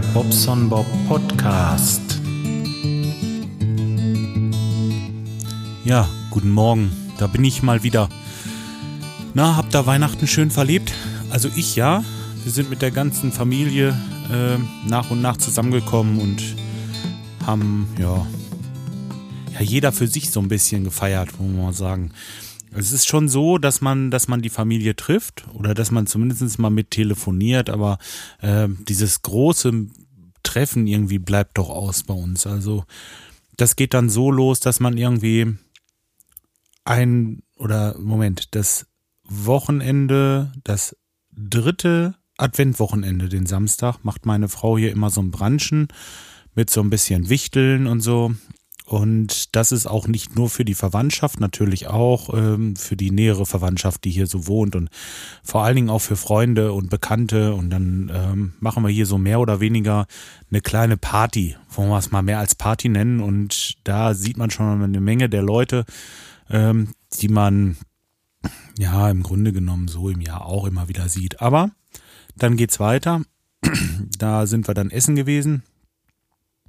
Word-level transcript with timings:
Bobson 0.00 0.68
Bob 0.68 0.86
Podcast. 1.08 2.20
Ja, 5.84 6.08
guten 6.30 6.50
Morgen. 6.50 6.90
Da 7.18 7.26
bin 7.26 7.44
ich 7.44 7.62
mal 7.62 7.82
wieder. 7.82 8.08
Na, 9.34 9.56
habt 9.56 9.74
ihr 9.74 9.86
Weihnachten 9.86 10.26
schön 10.26 10.50
verlebt? 10.50 10.92
Also 11.30 11.48
ich 11.56 11.76
ja. 11.76 12.04
Wir 12.42 12.52
sind 12.52 12.70
mit 12.70 12.82
der 12.82 12.90
ganzen 12.90 13.32
Familie 13.32 13.96
äh, 14.30 14.58
nach 14.88 15.10
und 15.10 15.22
nach 15.22 15.36
zusammengekommen 15.36 16.20
und 16.20 16.42
haben 17.46 17.88
ja, 17.98 18.26
ja 19.54 19.60
jeder 19.60 19.92
für 19.92 20.06
sich 20.06 20.30
so 20.30 20.40
ein 20.40 20.48
bisschen 20.48 20.84
gefeiert, 20.84 21.38
muss 21.40 21.50
man 21.50 21.64
mal 21.64 21.72
sagen. 21.72 22.10
Es 22.76 22.92
ist 22.92 23.08
schon 23.08 23.28
so, 23.28 23.58
dass 23.58 23.80
man, 23.80 24.10
dass 24.10 24.28
man 24.28 24.42
die 24.42 24.50
Familie 24.50 24.94
trifft 24.96 25.46
oder 25.54 25.72
dass 25.72 25.90
man 25.90 26.06
zumindest 26.06 26.58
mal 26.58 26.70
mit 26.70 26.90
telefoniert, 26.90 27.70
aber 27.70 27.98
äh, 28.40 28.68
dieses 28.88 29.22
große 29.22 29.86
Treffen 30.42 30.86
irgendwie 30.86 31.18
bleibt 31.18 31.58
doch 31.58 31.70
aus 31.70 32.02
bei 32.02 32.14
uns. 32.14 32.46
Also 32.46 32.84
das 33.56 33.76
geht 33.76 33.94
dann 33.94 34.10
so 34.10 34.30
los, 34.30 34.60
dass 34.60 34.80
man 34.80 34.96
irgendwie 34.96 35.54
ein 36.84 37.42
oder 37.56 37.98
Moment, 37.98 38.54
das 38.54 38.86
Wochenende, 39.24 40.52
das 40.62 40.96
dritte 41.32 42.14
Adventwochenende, 42.36 43.28
den 43.28 43.46
Samstag, 43.46 44.04
macht 44.04 44.26
meine 44.26 44.48
Frau 44.48 44.76
hier 44.76 44.92
immer 44.92 45.10
so 45.10 45.20
ein 45.20 45.30
Branchen 45.30 45.88
mit 46.54 46.70
so 46.70 46.80
ein 46.80 46.90
bisschen 46.90 47.28
Wichteln 47.28 47.86
und 47.86 48.00
so. 48.00 48.34
Und 48.86 49.56
das 49.56 49.72
ist 49.72 49.86
auch 49.86 50.06
nicht 50.06 50.36
nur 50.36 50.48
für 50.48 50.64
die 50.64 50.74
Verwandtschaft, 50.74 51.40
natürlich 51.40 51.88
auch 51.88 52.32
ähm, 52.32 52.76
für 52.76 52.96
die 52.96 53.10
nähere 53.10 53.44
Verwandtschaft, 53.44 54.04
die 54.04 54.12
hier 54.12 54.28
so 54.28 54.46
wohnt 54.46 54.76
und 54.76 54.90
vor 55.42 55.64
allen 55.64 55.74
Dingen 55.74 55.90
auch 55.90 55.98
für 55.98 56.14
Freunde 56.14 56.72
und 56.72 56.88
Bekannte. 56.88 57.54
Und 57.54 57.70
dann 57.70 58.12
ähm, 58.14 58.52
machen 58.60 58.84
wir 58.84 58.90
hier 58.90 59.06
so 59.06 59.18
mehr 59.18 59.40
oder 59.40 59.58
weniger 59.58 60.06
eine 60.52 60.60
kleine 60.60 60.96
Party, 60.96 61.56
wollen 61.70 61.88
wir 61.88 61.98
es 61.98 62.12
mal 62.12 62.22
mehr 62.22 62.38
als 62.38 62.54
Party 62.54 62.88
nennen. 62.88 63.18
Und 63.18 63.74
da 63.82 64.14
sieht 64.14 64.36
man 64.36 64.50
schon 64.50 64.80
eine 64.80 65.00
Menge 65.00 65.28
der 65.28 65.42
Leute, 65.42 65.84
ähm, 66.48 66.92
die 67.20 67.28
man 67.28 67.76
ja 68.78 69.10
im 69.10 69.24
Grunde 69.24 69.52
genommen 69.52 69.88
so 69.88 70.10
im 70.10 70.20
Jahr 70.20 70.46
auch 70.46 70.64
immer 70.64 70.86
wieder 70.86 71.08
sieht. 71.08 71.40
Aber 71.40 71.72
dann 72.36 72.56
geht's 72.56 72.78
weiter. 72.78 73.22
Da 74.18 74.46
sind 74.46 74.66
wir 74.66 74.74
dann 74.74 74.90
essen 74.90 75.14
gewesen 75.14 75.62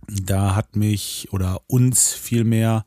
da 0.08 0.56
hat 0.56 0.76
mich 0.76 1.30
oder 1.32 1.62
uns 1.68 2.14
vielmehr 2.14 2.86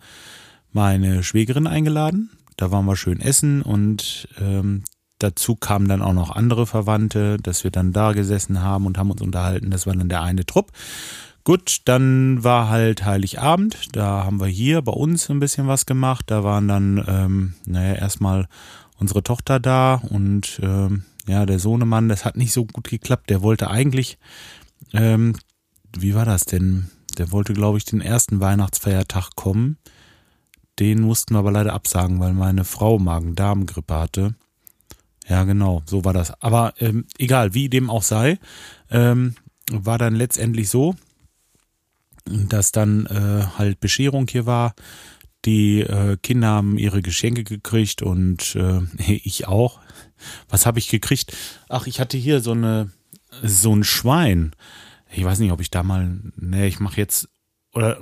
meine 0.72 1.22
Schwägerin 1.22 1.66
eingeladen. 1.66 2.30
Da 2.56 2.70
waren 2.70 2.84
wir 2.86 2.96
schön 2.96 3.20
essen 3.20 3.62
und 3.62 4.28
ähm, 4.38 4.84
dazu 5.18 5.56
kamen 5.56 5.88
dann 5.88 6.02
auch 6.02 6.12
noch 6.12 6.30
andere 6.30 6.66
Verwandte, 6.66 7.38
dass 7.38 7.64
wir 7.64 7.70
dann 7.70 7.92
da 7.92 8.12
gesessen 8.12 8.62
haben 8.62 8.86
und 8.86 8.98
haben 8.98 9.10
uns 9.10 9.22
unterhalten. 9.22 9.70
Das 9.70 9.86
war 9.86 9.94
dann 9.94 10.08
der 10.08 10.22
eine 10.22 10.44
Trupp. 10.46 10.72
Gut, 11.44 11.82
dann 11.86 12.44
war 12.44 12.68
halt 12.68 13.04
Heiligabend. 13.04 13.96
Da 13.96 14.24
haben 14.24 14.40
wir 14.40 14.46
hier 14.46 14.82
bei 14.82 14.92
uns 14.92 15.30
ein 15.30 15.40
bisschen 15.40 15.68
was 15.68 15.86
gemacht. 15.86 16.26
Da 16.28 16.44
waren 16.44 16.68
dann, 16.68 17.04
ähm, 17.06 17.54
naja, 17.66 17.94
erstmal 17.94 18.46
unsere 18.98 19.22
Tochter 19.22 19.58
da 19.58 19.94
und 19.94 20.60
ähm, 20.62 21.04
ja, 21.26 21.46
der 21.46 21.58
Sohnemann, 21.58 22.08
das 22.08 22.24
hat 22.24 22.36
nicht 22.36 22.52
so 22.52 22.66
gut 22.66 22.88
geklappt. 22.88 23.30
Der 23.30 23.42
wollte 23.42 23.70
eigentlich, 23.70 24.18
ähm, 24.92 25.34
wie 25.96 26.14
war 26.14 26.26
das 26.26 26.44
denn? 26.44 26.90
Der 27.18 27.32
wollte, 27.32 27.52
glaube 27.52 27.78
ich, 27.78 27.84
den 27.84 28.00
ersten 28.00 28.40
Weihnachtsfeiertag 28.40 29.34
kommen. 29.36 29.78
Den 30.78 31.02
mussten 31.02 31.34
wir 31.34 31.40
aber 31.40 31.52
leider 31.52 31.72
absagen, 31.72 32.20
weil 32.20 32.32
meine 32.32 32.64
Frau 32.64 32.98
Magen-Darm-Grippe 32.98 33.94
hatte. 33.94 34.34
Ja, 35.28 35.44
genau, 35.44 35.82
so 35.86 36.04
war 36.04 36.12
das. 36.12 36.32
Aber 36.42 36.74
ähm, 36.78 37.04
egal, 37.18 37.54
wie 37.54 37.68
dem 37.68 37.90
auch 37.90 38.02
sei, 38.02 38.38
ähm, 38.90 39.34
war 39.70 39.98
dann 39.98 40.14
letztendlich 40.14 40.68
so, 40.68 40.96
dass 42.24 42.72
dann 42.72 43.06
äh, 43.06 43.44
halt 43.58 43.80
Bescherung 43.80 44.26
hier 44.28 44.46
war. 44.46 44.74
Die 45.44 45.80
äh, 45.80 46.16
Kinder 46.22 46.48
haben 46.48 46.78
ihre 46.78 47.02
Geschenke 47.02 47.44
gekriegt 47.44 48.02
und 48.02 48.56
äh, 48.56 48.80
ich 48.98 49.46
auch. 49.46 49.80
Was 50.48 50.66
habe 50.66 50.78
ich 50.78 50.88
gekriegt? 50.88 51.36
Ach, 51.68 51.86
ich 51.86 52.00
hatte 52.00 52.18
hier 52.18 52.40
so 52.40 52.52
eine 52.52 52.90
so 53.42 53.74
ein 53.74 53.84
Schwein 53.84 54.52
ich 55.12 55.24
weiß 55.24 55.38
nicht, 55.40 55.52
ob 55.52 55.60
ich 55.60 55.70
da 55.70 55.82
mal, 55.82 56.20
nee, 56.36 56.66
ich 56.66 56.80
mache 56.80 56.96
jetzt, 56.96 57.28
oder, 57.72 58.00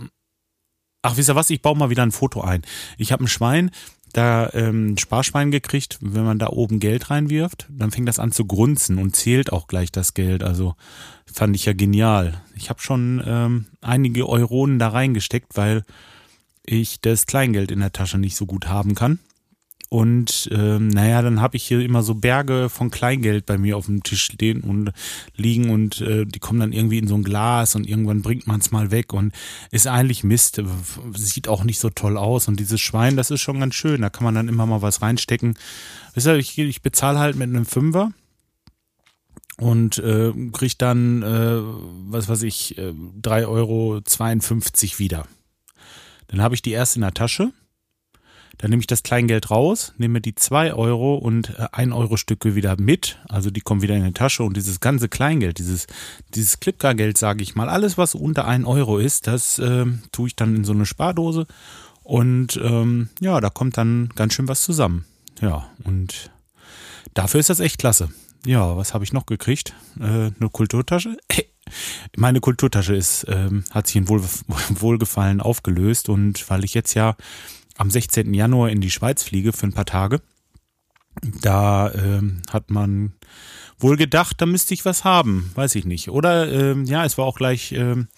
ach, 1.02 1.16
wisst 1.16 1.28
ihr 1.28 1.36
was, 1.36 1.50
ich 1.50 1.62
baue 1.62 1.76
mal 1.76 1.90
wieder 1.90 2.02
ein 2.02 2.12
Foto 2.12 2.40
ein. 2.40 2.62
Ich 2.96 3.12
habe 3.12 3.24
ein 3.24 3.28
Schwein, 3.28 3.70
da 4.12 4.50
ähm, 4.54 4.96
Sparschwein 4.96 5.50
gekriegt, 5.50 5.98
wenn 6.00 6.24
man 6.24 6.38
da 6.38 6.48
oben 6.48 6.80
Geld 6.80 7.10
reinwirft, 7.10 7.66
dann 7.70 7.90
fängt 7.90 8.08
das 8.08 8.18
an 8.18 8.32
zu 8.32 8.46
grunzen 8.46 8.98
und 8.98 9.14
zählt 9.14 9.52
auch 9.52 9.66
gleich 9.66 9.92
das 9.92 10.14
Geld. 10.14 10.42
Also 10.42 10.76
fand 11.30 11.54
ich 11.54 11.66
ja 11.66 11.72
genial. 11.72 12.42
Ich 12.56 12.70
habe 12.70 12.80
schon 12.80 13.22
ähm, 13.26 13.66
einige 13.80 14.28
Euronen 14.28 14.78
da 14.78 14.88
reingesteckt, 14.88 15.56
weil 15.56 15.84
ich 16.64 17.00
das 17.00 17.26
Kleingeld 17.26 17.70
in 17.70 17.80
der 17.80 17.92
Tasche 17.92 18.18
nicht 18.18 18.36
so 18.36 18.46
gut 18.46 18.68
haben 18.68 18.94
kann. 18.94 19.18
Und 19.90 20.50
ähm, 20.52 20.88
naja, 20.88 21.22
dann 21.22 21.40
habe 21.40 21.56
ich 21.56 21.64
hier 21.64 21.80
immer 21.80 22.02
so 22.02 22.14
Berge 22.14 22.68
von 22.68 22.90
Kleingeld 22.90 23.46
bei 23.46 23.56
mir 23.56 23.76
auf 23.76 23.86
dem 23.86 24.02
Tisch 24.02 24.22
stehen 24.22 24.60
und 24.60 24.92
liegen 25.34 25.70
und 25.70 26.02
äh, 26.02 26.26
die 26.26 26.40
kommen 26.40 26.60
dann 26.60 26.72
irgendwie 26.72 26.98
in 26.98 27.08
so 27.08 27.14
ein 27.14 27.22
Glas 27.22 27.74
und 27.74 27.88
irgendwann 27.88 28.20
bringt 28.20 28.46
man 28.46 28.60
es 28.60 28.70
mal 28.70 28.90
weg 28.90 29.14
und 29.14 29.32
ist 29.70 29.86
eigentlich 29.86 30.24
Mist. 30.24 30.60
Sieht 31.14 31.48
auch 31.48 31.64
nicht 31.64 31.78
so 31.78 31.88
toll 31.88 32.18
aus. 32.18 32.48
Und 32.48 32.60
dieses 32.60 32.80
Schwein, 32.80 33.16
das 33.16 33.30
ist 33.30 33.40
schon 33.40 33.60
ganz 33.60 33.74
schön. 33.74 34.02
Da 34.02 34.10
kann 34.10 34.24
man 34.24 34.34
dann 34.34 34.48
immer 34.48 34.66
mal 34.66 34.82
was 34.82 35.00
reinstecken. 35.00 35.54
Ich, 36.14 36.58
ich 36.58 36.82
bezahle 36.82 37.18
halt 37.18 37.36
mit 37.36 37.48
einem 37.48 37.64
Fünfer 37.64 38.12
und 39.56 39.98
äh, 39.98 40.32
krieg 40.52 40.76
dann, 40.78 41.22
äh, 41.22 41.60
was 42.10 42.28
weiß 42.28 42.42
ich, 42.42 42.76
äh, 42.76 42.92
3,52 43.22 43.46
Euro 43.48 44.02
wieder. 44.98 45.26
Dann 46.26 46.42
habe 46.42 46.54
ich 46.54 46.60
die 46.60 46.72
erst 46.72 46.96
in 46.96 47.02
der 47.02 47.14
Tasche 47.14 47.52
dann 48.58 48.70
nehme 48.70 48.80
ich 48.80 48.86
das 48.86 49.02
Kleingeld 49.02 49.50
raus, 49.50 49.94
nehme 49.98 50.20
die 50.20 50.34
zwei 50.34 50.74
Euro 50.74 51.14
und 51.14 51.50
äh, 51.58 51.68
ein 51.72 51.92
Euro 51.92 52.16
Stücke 52.16 52.54
wieder 52.54 52.76
mit. 52.78 53.18
Also 53.28 53.50
die 53.50 53.60
kommen 53.60 53.82
wieder 53.82 53.94
in 53.94 54.04
die 54.04 54.12
Tasche 54.12 54.42
und 54.42 54.56
dieses 54.56 54.80
ganze 54.80 55.08
Kleingeld, 55.08 55.58
dieses, 55.58 55.86
dieses 56.34 56.60
Klipka-Geld, 56.60 57.16
sage 57.16 57.42
ich 57.42 57.54
mal, 57.54 57.68
alles, 57.68 57.96
was 57.96 58.14
unter 58.14 58.46
ein 58.46 58.64
Euro 58.64 58.98
ist, 58.98 59.26
das 59.26 59.58
äh, 59.58 59.86
tue 60.12 60.26
ich 60.28 60.36
dann 60.36 60.56
in 60.56 60.64
so 60.64 60.72
eine 60.72 60.86
Spardose. 60.86 61.46
Und 62.02 62.58
ähm, 62.62 63.10
ja, 63.20 63.40
da 63.40 63.50
kommt 63.50 63.76
dann 63.76 64.10
ganz 64.16 64.34
schön 64.34 64.48
was 64.48 64.62
zusammen. 64.62 65.04
Ja, 65.40 65.70
und 65.84 66.30
dafür 67.14 67.38
ist 67.38 67.50
das 67.50 67.60
echt 67.60 67.78
klasse. 67.78 68.08
Ja, 68.44 68.76
was 68.76 68.94
habe 68.94 69.04
ich 69.04 69.12
noch 69.12 69.26
gekriegt? 69.26 69.74
Äh, 70.00 70.30
eine 70.38 70.48
Kulturtasche? 70.50 71.16
Meine 72.16 72.40
Kulturtasche 72.40 72.96
ist, 72.96 73.26
ähm, 73.28 73.64
hat 73.70 73.86
sich 73.86 73.96
in 73.96 74.08
Wohl, 74.08 74.22
Wohlgefallen 74.70 75.40
aufgelöst 75.40 76.08
und 76.08 76.48
weil 76.48 76.64
ich 76.64 76.74
jetzt 76.74 76.94
ja 76.94 77.14
am 77.78 77.90
16. 77.90 78.34
Januar 78.34 78.68
in 78.70 78.80
die 78.80 78.90
Schweiz 78.90 79.22
fliege 79.22 79.52
für 79.52 79.66
ein 79.66 79.72
paar 79.72 79.86
Tage. 79.86 80.20
Da 81.40 81.92
ähm, 81.94 82.42
hat 82.50 82.70
man 82.70 83.14
wohl 83.78 83.96
gedacht, 83.96 84.40
da 84.40 84.46
müsste 84.46 84.74
ich 84.74 84.84
was 84.84 85.04
haben, 85.04 85.50
weiß 85.54 85.74
ich 85.76 85.84
nicht. 85.84 86.10
Oder 86.10 86.52
ähm, 86.52 86.84
ja, 86.84 87.04
es 87.04 87.16
war 87.16 87.24
auch 87.24 87.36
gleich 87.36 87.72
ähm, 87.72 88.08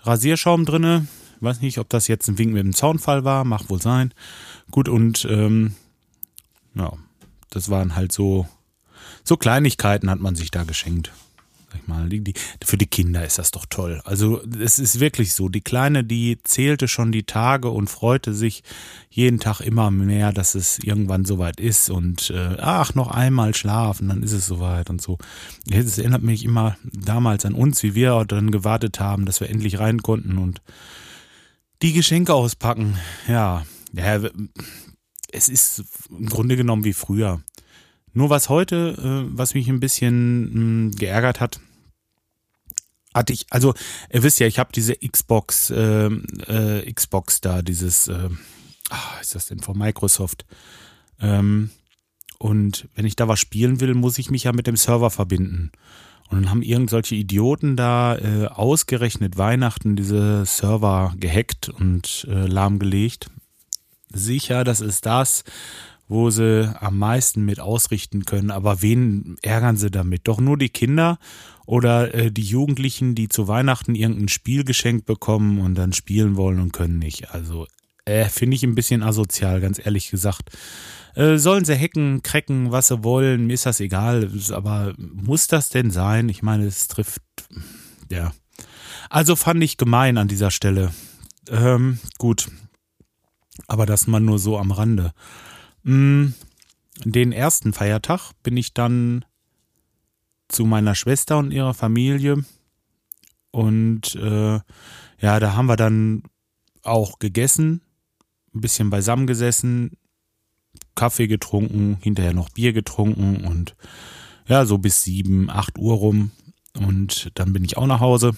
Rasierschaum 0.00 0.64
drinne. 0.64 1.06
Weiß 1.40 1.60
nicht, 1.60 1.78
ob 1.78 1.88
das 1.88 2.08
jetzt 2.08 2.28
ein 2.28 2.38
Wink 2.38 2.52
mit 2.52 2.64
dem 2.64 2.74
Zaunfall 2.74 3.24
war, 3.24 3.44
macht 3.44 3.70
wohl 3.70 3.80
sein. 3.80 4.12
Gut 4.70 4.88
und 4.88 5.26
ähm, 5.30 5.74
ja, 6.74 6.92
das 7.50 7.70
waren 7.70 7.96
halt 7.96 8.12
so 8.12 8.46
so 9.22 9.36
Kleinigkeiten 9.36 10.10
hat 10.10 10.20
man 10.20 10.34
sich 10.36 10.50
da 10.50 10.64
geschenkt 10.64 11.12
sag 11.68 11.80
ich 11.80 11.88
mal, 11.88 12.08
die, 12.08 12.20
die, 12.20 12.34
für 12.64 12.76
die 12.76 12.86
Kinder 12.86 13.24
ist 13.24 13.38
das 13.38 13.50
doch 13.50 13.66
toll. 13.68 14.00
Also 14.04 14.40
es 14.60 14.78
ist 14.78 15.00
wirklich 15.00 15.34
so. 15.34 15.48
Die 15.48 15.60
Kleine, 15.60 16.04
die 16.04 16.38
zählte 16.42 16.88
schon 16.88 17.12
die 17.12 17.24
Tage 17.24 17.70
und 17.70 17.90
freute 17.90 18.34
sich 18.34 18.62
jeden 19.10 19.40
Tag 19.40 19.60
immer 19.60 19.90
mehr, 19.90 20.32
dass 20.32 20.54
es 20.54 20.78
irgendwann 20.78 21.24
soweit 21.24 21.60
ist 21.60 21.90
und 21.90 22.30
äh, 22.30 22.56
ach, 22.60 22.94
noch 22.94 23.10
einmal 23.10 23.54
schlafen, 23.54 24.08
dann 24.08 24.22
ist 24.22 24.32
es 24.32 24.46
soweit 24.46 24.90
und 24.90 25.00
so. 25.00 25.18
Es 25.70 25.98
erinnert 25.98 26.22
mich 26.22 26.44
immer 26.44 26.76
damals 26.84 27.44
an 27.44 27.54
uns, 27.54 27.82
wie 27.82 27.94
wir 27.94 28.24
dann 28.26 28.50
gewartet 28.50 29.00
haben, 29.00 29.26
dass 29.26 29.40
wir 29.40 29.50
endlich 29.50 29.78
rein 29.78 30.02
konnten 30.02 30.38
und 30.38 30.62
die 31.82 31.92
Geschenke 31.92 32.34
auspacken. 32.34 32.96
Ja, 33.28 33.64
ja 33.92 34.20
es 35.32 35.48
ist 35.48 35.84
im 36.10 36.26
Grunde 36.26 36.56
genommen 36.56 36.84
wie 36.84 36.92
früher. 36.92 37.40
Nur 38.16 38.30
was 38.30 38.48
heute, 38.48 38.96
äh, 38.96 39.36
was 39.36 39.52
mich 39.52 39.68
ein 39.68 39.78
bisschen 39.78 40.44
mh, 40.44 40.52
hm, 40.54 40.90
geärgert 40.92 41.38
hat, 41.38 41.60
hatte 43.12 43.34
ich, 43.34 43.44
also 43.50 43.74
ihr 44.10 44.22
wisst 44.22 44.40
ja, 44.40 44.46
ich 44.46 44.58
habe 44.58 44.72
diese 44.74 44.96
Xbox, 44.96 45.68
äh, 45.68 46.06
äh, 46.06 46.90
Xbox 46.90 47.42
da, 47.42 47.60
dieses, 47.60 48.08
äh, 48.08 48.30
ach, 48.88 49.20
ist 49.20 49.34
das 49.34 49.48
denn 49.48 49.60
von 49.60 49.76
Microsoft? 49.76 50.46
Ähm, 51.20 51.68
und 52.38 52.88
wenn 52.94 53.04
ich 53.04 53.16
da 53.16 53.28
was 53.28 53.38
spielen 53.38 53.80
will, 53.80 53.92
muss 53.92 54.16
ich 54.16 54.30
mich 54.30 54.44
ja 54.44 54.52
mit 54.52 54.66
dem 54.66 54.76
Server 54.76 55.10
verbinden. 55.10 55.70
Und 56.30 56.38
dann 56.38 56.50
haben 56.50 56.62
irgendwelche 56.62 57.16
Idioten 57.16 57.76
da 57.76 58.16
äh, 58.16 58.46
ausgerechnet 58.46 59.36
Weihnachten 59.36 59.94
diese 59.94 60.46
Server 60.46 61.12
gehackt 61.18 61.68
und 61.68 62.26
äh, 62.30 62.46
lahmgelegt. 62.46 63.30
Sicher, 64.10 64.64
das 64.64 64.80
ist 64.80 65.04
das, 65.04 65.44
wo 66.08 66.30
sie 66.30 66.72
am 66.80 66.98
meisten 66.98 67.44
mit 67.44 67.60
ausrichten 67.60 68.24
können. 68.24 68.50
Aber 68.50 68.82
wen 68.82 69.36
ärgern 69.42 69.76
sie 69.76 69.90
damit? 69.90 70.28
Doch 70.28 70.40
nur 70.40 70.56
die 70.56 70.68
Kinder 70.68 71.18
Oder 71.66 72.14
äh, 72.14 72.30
die 72.30 72.44
Jugendlichen, 72.44 73.14
die 73.14 73.28
zu 73.28 73.48
Weihnachten 73.48 73.94
irgendein 73.96 74.28
Spiel 74.28 74.64
geschenkt 74.64 75.04
bekommen 75.04 75.58
und 75.58 75.74
dann 75.74 75.92
spielen 75.92 76.36
wollen 76.36 76.60
und 76.60 76.72
können 76.72 76.98
nicht. 76.98 77.34
Also 77.34 77.66
äh, 78.04 78.26
finde 78.26 78.54
ich 78.54 78.62
ein 78.62 78.76
bisschen 78.76 79.02
asozial, 79.02 79.60
ganz 79.60 79.84
ehrlich 79.84 80.10
gesagt. 80.10 80.50
Äh, 81.16 81.38
sollen 81.38 81.64
sie 81.64 81.76
hacken, 81.76 82.22
cracken, 82.22 82.70
was 82.70 82.88
sie 82.88 83.02
wollen, 83.02 83.46
mir 83.46 83.54
ist 83.54 83.66
das 83.66 83.80
egal. 83.80 84.30
Aber 84.52 84.94
muss 84.98 85.48
das 85.48 85.70
denn 85.70 85.90
sein? 85.90 86.28
Ich 86.28 86.42
meine, 86.42 86.66
es 86.66 86.86
trifft, 86.86 87.22
ja. 88.10 88.32
Also 89.10 89.34
fand 89.34 89.62
ich 89.62 89.76
gemein 89.76 90.18
an 90.18 90.28
dieser 90.28 90.50
Stelle. 90.50 90.92
Ähm, 91.50 91.98
gut. 92.18 92.48
Aber 93.66 93.86
das 93.86 94.06
mal 94.06 94.20
nur 94.20 94.38
so 94.38 94.58
am 94.58 94.70
Rande. 94.70 95.12
Mm, 95.86 96.34
den 97.04 97.30
ersten 97.30 97.72
Feiertag 97.72 98.32
bin 98.42 98.56
ich 98.56 98.74
dann 98.74 99.24
zu 100.48 100.64
meiner 100.64 100.96
Schwester 100.96 101.38
und 101.38 101.52
ihrer 101.52 101.74
Familie. 101.74 102.44
Und 103.52 104.16
äh, 104.16 104.58
ja, 105.20 105.40
da 105.40 105.54
haben 105.54 105.66
wir 105.66 105.76
dann 105.76 106.24
auch 106.82 107.20
gegessen, 107.20 107.82
ein 108.52 108.60
bisschen 108.60 108.90
beisammen 108.90 109.28
gesessen, 109.28 109.96
Kaffee 110.96 111.28
getrunken, 111.28 111.98
hinterher 112.00 112.34
noch 112.34 112.50
Bier 112.50 112.72
getrunken 112.72 113.44
und 113.44 113.76
ja, 114.48 114.66
so 114.66 114.78
bis 114.78 115.02
sieben, 115.02 115.48
acht 115.50 115.78
Uhr 115.78 115.94
rum. 115.94 116.32
Und 116.74 117.30
dann 117.34 117.52
bin 117.52 117.64
ich 117.64 117.76
auch 117.76 117.86
nach 117.86 118.00
Hause. 118.00 118.32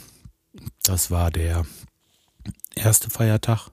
Das 0.83 1.11
war 1.11 1.31
der 1.31 1.65
erste 2.75 3.09
Feiertag. 3.09 3.71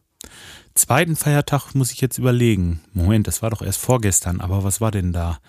Zweiten 0.75 1.15
Feiertag 1.15 1.73
muss 1.73 1.93
ich 1.93 2.01
jetzt 2.01 2.17
überlegen. 2.17 2.81
Moment, 2.93 3.27
das 3.27 3.41
war 3.41 3.49
doch 3.49 3.61
erst 3.61 3.79
vorgestern, 3.79 4.41
aber 4.41 4.65
was 4.65 4.81
war 4.81 4.91
denn 4.91 5.13
da? 5.13 5.39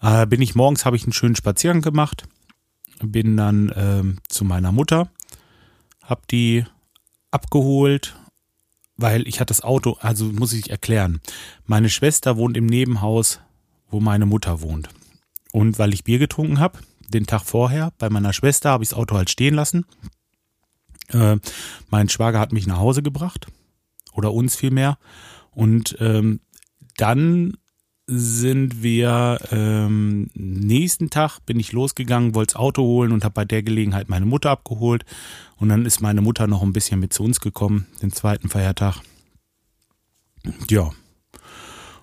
Äh, 0.00 0.26
bin 0.26 0.40
ich 0.40 0.54
morgens, 0.54 0.84
habe 0.84 0.94
ich 0.94 1.02
einen 1.02 1.12
schönen 1.12 1.34
Spaziergang 1.34 1.82
gemacht, 1.82 2.22
bin 3.00 3.36
dann 3.36 3.68
äh, 3.70 4.04
zu 4.28 4.44
meiner 4.44 4.70
Mutter, 4.70 5.10
habe 6.02 6.22
die 6.30 6.64
abgeholt, 7.32 8.14
weil 8.96 9.26
ich 9.26 9.40
hatte 9.40 9.50
das 9.50 9.62
Auto, 9.62 9.96
also 10.00 10.26
muss 10.26 10.52
ich 10.52 10.70
erklären. 10.70 11.20
Meine 11.66 11.90
Schwester 11.90 12.36
wohnt 12.36 12.56
im 12.56 12.66
Nebenhaus, 12.66 13.40
wo 13.90 13.98
meine 13.98 14.26
Mutter 14.26 14.60
wohnt. 14.60 14.88
Und 15.52 15.80
weil 15.80 15.92
ich 15.92 16.04
Bier 16.04 16.20
getrunken 16.20 16.60
habe, 16.60 16.78
den 17.08 17.26
Tag 17.26 17.42
vorher, 17.42 17.92
bei 17.98 18.08
meiner 18.08 18.32
Schwester 18.32 18.70
habe 18.70 18.84
ich 18.84 18.90
das 18.90 18.98
Auto 18.98 19.16
halt 19.16 19.30
stehen 19.30 19.54
lassen. 19.54 19.84
Äh, 21.08 21.38
mein 21.90 22.08
Schwager 22.08 22.38
hat 22.38 22.52
mich 22.52 22.68
nach 22.68 22.78
Hause 22.78 23.02
gebracht. 23.02 23.48
Oder 24.12 24.32
uns 24.32 24.56
vielmehr. 24.56 24.98
Und 25.50 25.96
ähm, 26.00 26.40
dann 26.96 27.56
sind 28.06 28.82
wir 28.82 29.38
ähm, 29.50 30.28
nächsten 30.34 31.10
Tag 31.10 31.38
bin 31.46 31.58
ich 31.60 31.72
losgegangen, 31.72 32.34
wollte 32.34 32.54
das 32.54 32.60
Auto 32.60 32.82
holen 32.82 33.12
und 33.12 33.24
habe 33.24 33.34
bei 33.34 33.44
der 33.44 33.62
Gelegenheit 33.62 34.08
meine 34.08 34.26
Mutter 34.26 34.50
abgeholt. 34.50 35.04
Und 35.56 35.68
dann 35.68 35.86
ist 35.86 36.00
meine 36.00 36.20
Mutter 36.20 36.46
noch 36.46 36.62
ein 36.62 36.72
bisschen 36.72 37.00
mit 37.00 37.12
zu 37.12 37.22
uns 37.22 37.40
gekommen, 37.40 37.86
den 38.02 38.12
zweiten 38.12 38.48
Feiertag. 38.48 39.00
Ja. 40.68 40.90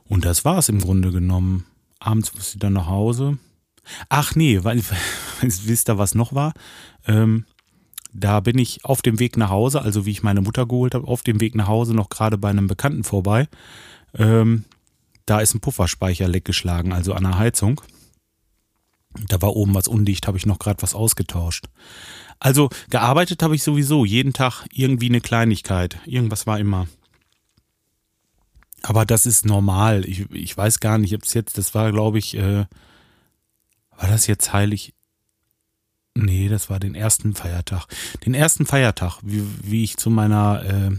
Und 0.06 0.26
das 0.26 0.46
war 0.46 0.58
es 0.58 0.70
im 0.70 0.80
Grunde 0.80 1.12
genommen. 1.12 1.66
Abends 2.00 2.34
musste 2.34 2.56
ich 2.56 2.60
dann 2.60 2.74
nach 2.74 2.88
Hause. 2.88 3.38
Ach 4.08 4.36
nee, 4.36 4.64
weil, 4.64 4.82
wisst 5.42 5.90
ihr, 5.90 5.98
was 5.98 6.16
noch 6.16 6.34
war? 6.34 6.54
Ähm, 7.06 7.46
da 8.12 8.40
bin 8.40 8.58
ich 8.58 8.86
auf 8.86 9.02
dem 9.02 9.20
Weg 9.20 9.38
nach 9.38 9.50
Hause, 9.50 9.82
also 9.82 10.06
wie 10.06 10.12
ich 10.12 10.24
meine 10.24 10.42
Mutter 10.42 10.66
geholt 10.66 10.96
habe, 10.96 11.08
auf 11.08 11.22
dem 11.22 11.40
Weg 11.42 11.56
nach 11.56 11.68
Hause 11.68 11.94
noch 11.94 12.10
gerade 12.10 12.38
bei 12.38 12.50
einem 12.50 12.68
Bekannten 12.68 13.04
vorbei. 13.04 13.48
Ähm, 14.18 14.66
da 15.26 15.40
ist 15.40 15.54
ein 15.54 15.60
Pufferspeicher 15.60 16.28
leckgeschlagen, 16.28 16.92
also 16.92 17.14
an 17.14 17.24
der 17.24 17.38
Heizung. 17.38 17.82
Da 19.28 19.42
war 19.42 19.56
oben 19.56 19.74
was 19.74 19.88
undicht, 19.88 20.28
habe 20.28 20.38
ich 20.38 20.46
noch 20.46 20.60
gerade 20.60 20.82
was 20.82 20.96
ausgetauscht. 20.96 21.66
Also 22.40 22.70
gearbeitet 22.90 23.44
habe 23.44 23.56
ich 23.56 23.64
sowieso 23.64 24.06
jeden 24.06 24.34
Tag 24.34 24.66
irgendwie 24.72 25.10
eine 25.10 25.22
Kleinigkeit. 25.22 26.00
Irgendwas 26.06 26.48
war 26.48 26.60
immer. 26.60 26.88
Aber 28.82 29.06
das 29.06 29.26
ist 29.26 29.46
normal. 29.46 30.06
Ich, 30.06 30.30
ich 30.32 30.56
weiß 30.56 30.80
gar 30.80 30.98
nicht, 30.98 31.14
ob 31.14 31.24
es 31.24 31.34
jetzt, 31.34 31.58
das 31.58 31.76
war, 31.76 31.92
glaube 31.92 32.18
ich, 32.18 32.36
äh, 32.36 32.66
war 33.98 34.08
das 34.08 34.28
jetzt 34.28 34.54
heilig? 34.54 34.94
Nee, 36.16 36.50
das 36.50 36.70
war 36.70 36.80
den 36.80 36.96
ersten 36.96 37.34
Feiertag. 37.34 37.86
Den 38.26 38.34
ersten 38.34 38.66
Feiertag, 38.66 39.20
wie, 39.22 39.44
wie 39.64 39.84
ich 39.84 39.98
zu 39.98 40.10
meiner 40.10 40.64
äh, 40.66 40.92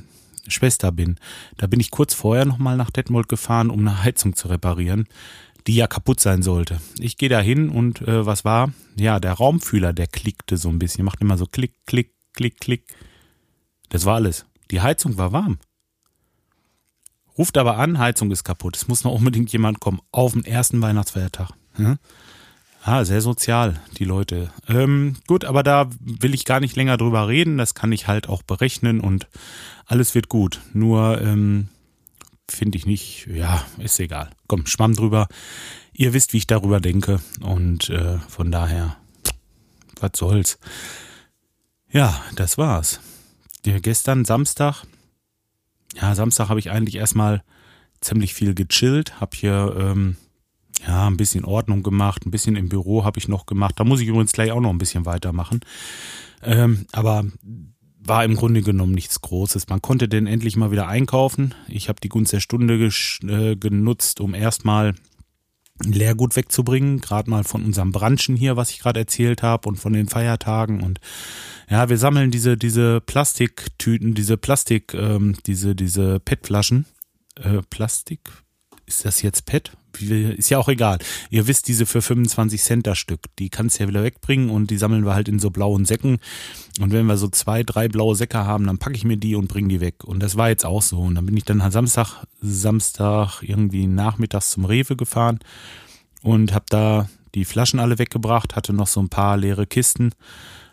Schwester 0.50 0.92
bin. 0.92 1.18
Da 1.56 1.66
bin 1.66 1.80
ich 1.80 1.90
kurz 1.90 2.14
vorher 2.14 2.44
nochmal 2.44 2.76
nach 2.76 2.90
Detmold 2.90 3.28
gefahren, 3.28 3.70
um 3.70 3.80
eine 3.80 4.02
Heizung 4.02 4.34
zu 4.34 4.48
reparieren, 4.48 5.06
die 5.66 5.76
ja 5.76 5.86
kaputt 5.86 6.20
sein 6.20 6.42
sollte. 6.42 6.80
Ich 6.98 7.18
gehe 7.18 7.28
da 7.28 7.40
hin 7.40 7.68
und 7.68 8.02
äh, 8.02 8.24
was 8.24 8.44
war? 8.44 8.72
Ja, 8.96 9.20
der 9.20 9.34
Raumfühler, 9.34 9.92
der 9.92 10.06
klickte 10.06 10.56
so 10.56 10.68
ein 10.68 10.78
bisschen, 10.78 11.04
macht 11.04 11.20
immer 11.20 11.36
so 11.36 11.46
klick, 11.46 11.74
klick, 11.86 12.14
klick, 12.32 12.58
klick. 12.60 12.84
Das 13.88 14.04
war 14.04 14.14
alles. 14.16 14.46
Die 14.70 14.80
Heizung 14.80 15.18
war 15.18 15.32
warm. 15.32 15.58
Ruft 17.36 17.56
aber 17.56 17.78
an, 17.78 17.98
Heizung 17.98 18.30
ist 18.30 18.44
kaputt. 18.44 18.76
Es 18.76 18.88
muss 18.88 19.04
noch 19.04 19.12
unbedingt 19.12 19.52
jemand 19.52 19.80
kommen 19.80 20.00
auf 20.12 20.32
den 20.32 20.44
ersten 20.44 20.80
Weihnachtsfeiertag. 20.82 21.50
Ja? 21.78 21.96
Ah, 22.82 23.04
sehr 23.04 23.20
sozial, 23.20 23.78
die 23.98 24.04
Leute. 24.04 24.50
Ähm, 24.66 25.16
gut, 25.26 25.44
aber 25.44 25.62
da 25.62 25.90
will 26.00 26.32
ich 26.34 26.46
gar 26.46 26.60
nicht 26.60 26.76
länger 26.76 26.96
drüber 26.96 27.28
reden. 27.28 27.58
Das 27.58 27.74
kann 27.74 27.92
ich 27.92 28.06
halt 28.08 28.28
auch 28.28 28.42
berechnen 28.42 29.00
und 29.00 29.28
alles 29.84 30.14
wird 30.14 30.28
gut. 30.30 30.60
Nur 30.72 31.20
ähm, 31.20 31.68
finde 32.48 32.78
ich 32.78 32.86
nicht, 32.86 33.26
ja, 33.26 33.62
ist 33.78 34.00
egal. 34.00 34.30
Komm, 34.46 34.66
schwamm 34.66 34.94
drüber. 34.94 35.28
Ihr 35.92 36.14
wisst, 36.14 36.32
wie 36.32 36.38
ich 36.38 36.46
darüber 36.46 36.80
denke. 36.80 37.20
Und 37.42 37.90
äh, 37.90 38.18
von 38.28 38.50
daher, 38.50 38.96
was 40.00 40.12
soll's. 40.16 40.58
Ja, 41.90 42.18
das 42.34 42.56
war's. 42.56 43.00
Gestern 43.62 44.24
Samstag, 44.24 44.84
ja, 46.00 46.14
Samstag 46.14 46.48
habe 46.48 46.60
ich 46.60 46.70
eigentlich 46.70 46.94
erstmal 46.94 47.42
ziemlich 48.00 48.32
viel 48.32 48.54
gechillt, 48.54 49.20
hab 49.20 49.34
hier 49.34 49.76
ähm, 49.78 50.16
ja, 50.86 51.06
ein 51.06 51.16
bisschen 51.16 51.44
Ordnung 51.44 51.82
gemacht, 51.82 52.26
ein 52.26 52.30
bisschen 52.30 52.56
im 52.56 52.68
Büro 52.68 53.04
habe 53.04 53.18
ich 53.18 53.28
noch 53.28 53.46
gemacht. 53.46 53.74
Da 53.78 53.84
muss 53.84 54.00
ich 54.00 54.08
übrigens 54.08 54.32
gleich 54.32 54.52
auch 54.52 54.60
noch 54.60 54.70
ein 54.70 54.78
bisschen 54.78 55.06
weitermachen. 55.06 55.60
Ähm, 56.42 56.86
aber 56.92 57.24
war 58.02 58.24
im 58.24 58.34
Grunde 58.34 58.62
genommen 58.62 58.92
nichts 58.92 59.20
Großes. 59.20 59.68
Man 59.68 59.82
konnte 59.82 60.08
denn 60.08 60.26
endlich 60.26 60.56
mal 60.56 60.70
wieder 60.70 60.88
einkaufen. 60.88 61.54
Ich 61.68 61.88
habe 61.88 62.00
die 62.00 62.08
Gunst 62.08 62.32
der 62.32 62.40
Stunde 62.40 62.90
äh, 63.28 63.56
genutzt, 63.56 64.20
um 64.20 64.34
erstmal 64.34 64.94
Leergut 65.84 66.36
wegzubringen, 66.36 67.00
gerade 67.00 67.30
mal 67.30 67.44
von 67.44 67.64
unserem 67.64 67.92
Branchen 67.92 68.36
hier, 68.36 68.56
was 68.56 68.70
ich 68.70 68.80
gerade 68.80 69.00
erzählt 69.00 69.42
habe 69.42 69.68
und 69.68 69.76
von 69.76 69.92
den 69.92 70.08
Feiertagen 70.08 70.82
und 70.82 71.00
ja, 71.70 71.88
wir 71.88 71.96
sammeln 71.98 72.30
diese 72.30 72.56
diese 72.56 73.00
Plastiktüten, 73.00 74.14
diese 74.14 74.36
Plastik, 74.36 74.92
ähm, 74.92 75.36
diese 75.46 75.74
diese 75.74 76.20
PET-Flaschen, 76.20 76.84
äh, 77.36 77.62
Plastik, 77.70 78.30
ist 78.90 79.04
das 79.04 79.22
jetzt 79.22 79.46
PET? 79.46 79.72
Ist 80.00 80.50
ja 80.50 80.58
auch 80.58 80.68
egal. 80.68 80.98
Ihr 81.30 81.46
wisst, 81.46 81.68
diese 81.68 81.86
für 81.86 82.02
25 82.02 82.60
Cent 82.60 82.86
das 82.86 82.98
Stück, 82.98 83.20
die 83.38 83.48
kannst 83.48 83.78
du 83.78 83.84
ja 83.84 83.88
wieder 83.88 84.02
wegbringen 84.02 84.50
und 84.50 84.70
die 84.70 84.76
sammeln 84.76 85.04
wir 85.04 85.14
halt 85.14 85.28
in 85.28 85.38
so 85.38 85.50
blauen 85.50 85.84
Säcken. 85.84 86.18
Und 86.80 86.92
wenn 86.92 87.06
wir 87.06 87.16
so 87.16 87.28
zwei, 87.28 87.62
drei 87.62 87.88
blaue 87.88 88.16
Säcke 88.16 88.38
haben, 88.38 88.66
dann 88.66 88.78
packe 88.78 88.96
ich 88.96 89.04
mir 89.04 89.16
die 89.16 89.36
und 89.36 89.48
bringe 89.48 89.68
die 89.68 89.80
weg. 89.80 90.04
Und 90.04 90.20
das 90.20 90.36
war 90.36 90.48
jetzt 90.48 90.66
auch 90.66 90.82
so. 90.82 90.98
Und 91.00 91.14
dann 91.14 91.26
bin 91.26 91.36
ich 91.36 91.44
dann 91.44 91.62
halt 91.62 91.72
Samstag, 91.72 92.24
Samstag 92.40 93.42
irgendwie 93.42 93.86
nachmittags 93.86 94.50
zum 94.50 94.64
Rewe 94.64 94.96
gefahren 94.96 95.38
und 96.22 96.52
habe 96.52 96.66
da 96.68 97.08
die 97.34 97.44
Flaschen 97.44 97.78
alle 97.78 97.98
weggebracht, 97.98 98.56
hatte 98.56 98.72
noch 98.72 98.88
so 98.88 99.00
ein 99.00 99.08
paar 99.08 99.36
leere 99.36 99.66
Kisten. 99.66 100.12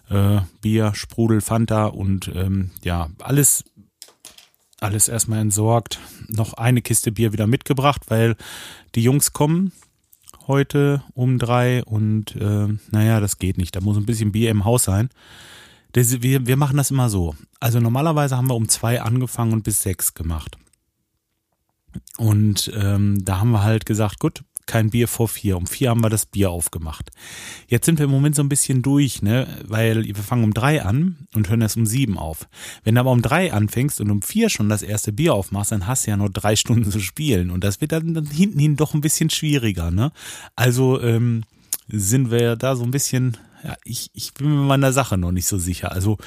Äh, 0.10 0.42
Bier, 0.62 0.94
Sprudel, 0.96 1.42
Fanta 1.42 1.86
und 1.86 2.32
ähm, 2.34 2.72
ja, 2.84 3.10
alles 3.20 3.64
alles 4.80 5.08
erstmal 5.08 5.40
entsorgt, 5.40 6.00
noch 6.28 6.54
eine 6.54 6.82
Kiste 6.82 7.12
Bier 7.12 7.34
wieder 7.34 7.48
mitgebracht, 7.48 8.04
weil 8.10 8.36
die 8.96 9.02
Jungs 9.02 9.34
kommen 9.34 9.72
heute 10.48 11.04
um 11.14 11.40
drei 11.40 11.84
und 11.84 12.36
äh, 12.36 12.68
naja, 12.92 13.20
das 13.20 13.38
geht 13.38 13.58
nicht. 13.58 13.76
Da 13.76 13.82
muss 13.82 13.98
ein 13.98 14.06
bisschen 14.06 14.32
Bier 14.32 14.50
im 14.50 14.66
Haus 14.66 14.84
sein. 14.84 15.10
Das, 15.92 16.22
wir, 16.22 16.48
wir 16.48 16.58
machen 16.58 16.78
das 16.78 16.92
immer 16.92 17.10
so. 17.10 17.36
Also 17.60 17.80
normalerweise 17.80 18.38
haben 18.38 18.50
wir 18.50 18.56
um 18.56 18.70
zwei 18.70 19.02
angefangen 19.02 19.54
und 19.54 19.64
bis 19.64 19.82
sechs 19.82 20.14
gemacht. 20.14 20.58
Und 22.18 22.72
ähm, 22.76 23.24
da 23.24 23.40
haben 23.40 23.52
wir 23.52 23.64
halt 23.64 23.86
gesagt, 23.86 24.20
gut, 24.20 24.44
kein 24.68 24.90
Bier 24.90 25.08
vor 25.08 25.28
vier. 25.28 25.58
Um 25.58 25.66
vier 25.66 25.90
haben 25.90 26.04
wir 26.04 26.10
das 26.10 26.26
Bier 26.26 26.52
aufgemacht. 26.52 27.10
Jetzt 27.68 27.86
sind 27.86 27.98
wir 27.98 28.06
im 28.06 28.12
Moment 28.12 28.36
so 28.36 28.44
ein 28.44 28.50
bisschen 28.50 28.82
durch, 28.82 29.22
ne? 29.22 29.48
Weil 29.66 30.06
wir 30.06 30.16
fangen 30.16 30.44
um 30.44 30.54
drei 30.54 30.84
an 30.84 31.28
und 31.34 31.50
hören 31.50 31.62
erst 31.62 31.78
um 31.78 31.86
sieben 31.86 32.18
auf. 32.18 32.48
Wenn 32.84 32.96
du 32.96 33.02
aber 33.02 33.12
um 33.12 33.22
drei 33.22 33.52
anfängst 33.52 34.00
und 34.02 34.12
um 34.12 34.22
vier 34.22 34.50
schon 34.50 34.70
das 34.70 34.84
erste 34.84 35.12
Bier 35.12 35.34
aufmachst, 35.34 35.72
dann 35.72 35.88
hast 35.88 36.06
du 36.06 36.12
ja 36.12 36.18
nur 36.18 36.30
drei 36.30 36.56
Stunden 36.56 36.92
zu 36.92 37.00
spielen. 37.00 37.50
Und 37.50 37.64
das 37.64 37.82
wird 37.82 37.92
dann, 37.92 38.14
dann 38.14 38.28
hinten 38.28 38.60
hin 38.60 38.76
doch 38.76 38.94
ein 38.94 39.02
bisschen 39.02 39.30
schwieriger, 39.30 39.90
ne? 39.90 40.12
Also 40.56 41.02
ähm, 41.02 41.44
sind 41.88 42.32
wir 42.32 42.56
da 42.56 42.76
so 42.76 42.84
ein 42.84 42.92
bisschen, 42.92 43.38
ja, 43.64 43.76
ich, 43.84 44.12
ich 44.14 44.34
bin 44.34 44.50
mir 44.50 44.64
meiner 44.64 44.94
Sache 44.94 45.18
noch 45.18 45.32
nicht 45.32 45.48
so 45.48 45.58
sicher. 45.58 45.92
Also 45.92 46.18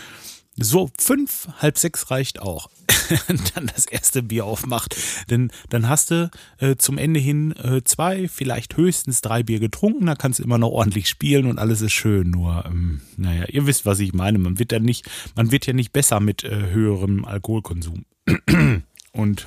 so 0.61 0.91
fünf, 0.99 1.49
halb 1.59 1.79
sechs 1.79 2.11
reicht 2.11 2.41
auch. 2.41 2.69
dann 3.55 3.67
das 3.75 3.87
erste 3.87 4.23
Bier 4.23 4.45
aufmacht. 4.45 4.97
Denn 5.31 5.51
dann 5.69 5.89
hast 5.89 6.11
du 6.11 6.31
äh, 6.59 6.77
zum 6.77 6.99
Ende 6.99 7.21
hin 7.21 7.55
äh, 7.57 7.83
zwei, 7.85 8.29
vielleicht 8.29 8.77
höchstens 8.77 9.21
drei 9.21 9.43
Bier 9.43 9.61
getrunken, 9.61 10.07
da 10.07 10.15
kannst 10.15 10.39
du 10.39 10.43
immer 10.43 10.59
noch 10.59 10.71
ordentlich 10.71 11.09
spielen 11.09 11.47
und 11.47 11.59
alles 11.59 11.81
ist 11.81 11.93
schön. 11.93 12.31
Nur, 12.31 12.65
ähm, 12.67 13.01
naja, 13.17 13.45
ihr 13.49 13.67
wisst, 13.67 13.87
was 13.87 14.01
ich 14.01 14.13
meine. 14.13 14.39
Man 14.39 14.59
wird 14.59 14.73
ja 14.73 14.79
nicht, 14.79 15.09
man 15.35 15.51
wird 15.51 15.67
ja 15.67 15.73
nicht 15.73 15.93
besser 15.93 16.21
mit 16.21 16.45
äh, 16.45 16.71
höherem 16.71 17.25
Alkoholkonsum. 17.25 18.05
und 19.13 19.47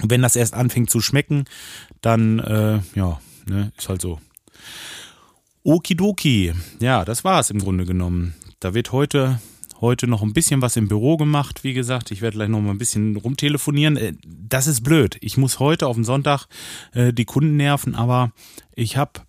wenn 0.00 0.22
das 0.22 0.36
erst 0.36 0.54
anfängt 0.54 0.90
zu 0.90 1.00
schmecken, 1.00 1.44
dann, 2.00 2.38
äh, 2.40 2.80
ja, 2.94 3.20
ne, 3.46 3.72
ist 3.76 3.88
halt 3.88 4.02
so. 4.02 4.20
Okidoki. 5.62 6.52
Ja, 6.80 7.04
das 7.04 7.24
war 7.24 7.40
es 7.40 7.50
im 7.50 7.58
Grunde 7.58 7.86
genommen. 7.86 8.34
Da 8.60 8.74
wird 8.74 8.92
heute 8.92 9.40
heute 9.80 10.06
noch 10.06 10.22
ein 10.22 10.32
bisschen 10.32 10.62
was 10.62 10.76
im 10.76 10.88
Büro 10.88 11.16
gemacht. 11.16 11.64
Wie 11.64 11.74
gesagt, 11.74 12.10
ich 12.10 12.20
werde 12.20 12.36
gleich 12.36 12.48
noch 12.48 12.60
mal 12.60 12.70
ein 12.70 12.78
bisschen 12.78 13.16
rumtelefonieren. 13.16 13.96
Äh, 13.96 14.14
das 14.24 14.66
ist 14.66 14.82
blöd. 14.82 15.16
Ich 15.20 15.36
muss 15.36 15.58
heute 15.58 15.86
auf 15.86 15.96
den 15.96 16.04
Sonntag 16.04 16.46
äh, 16.92 17.12
die 17.12 17.24
Kunden 17.24 17.56
nerven, 17.56 17.94
aber 17.94 18.32
ich 18.74 18.96
habe 18.96 19.20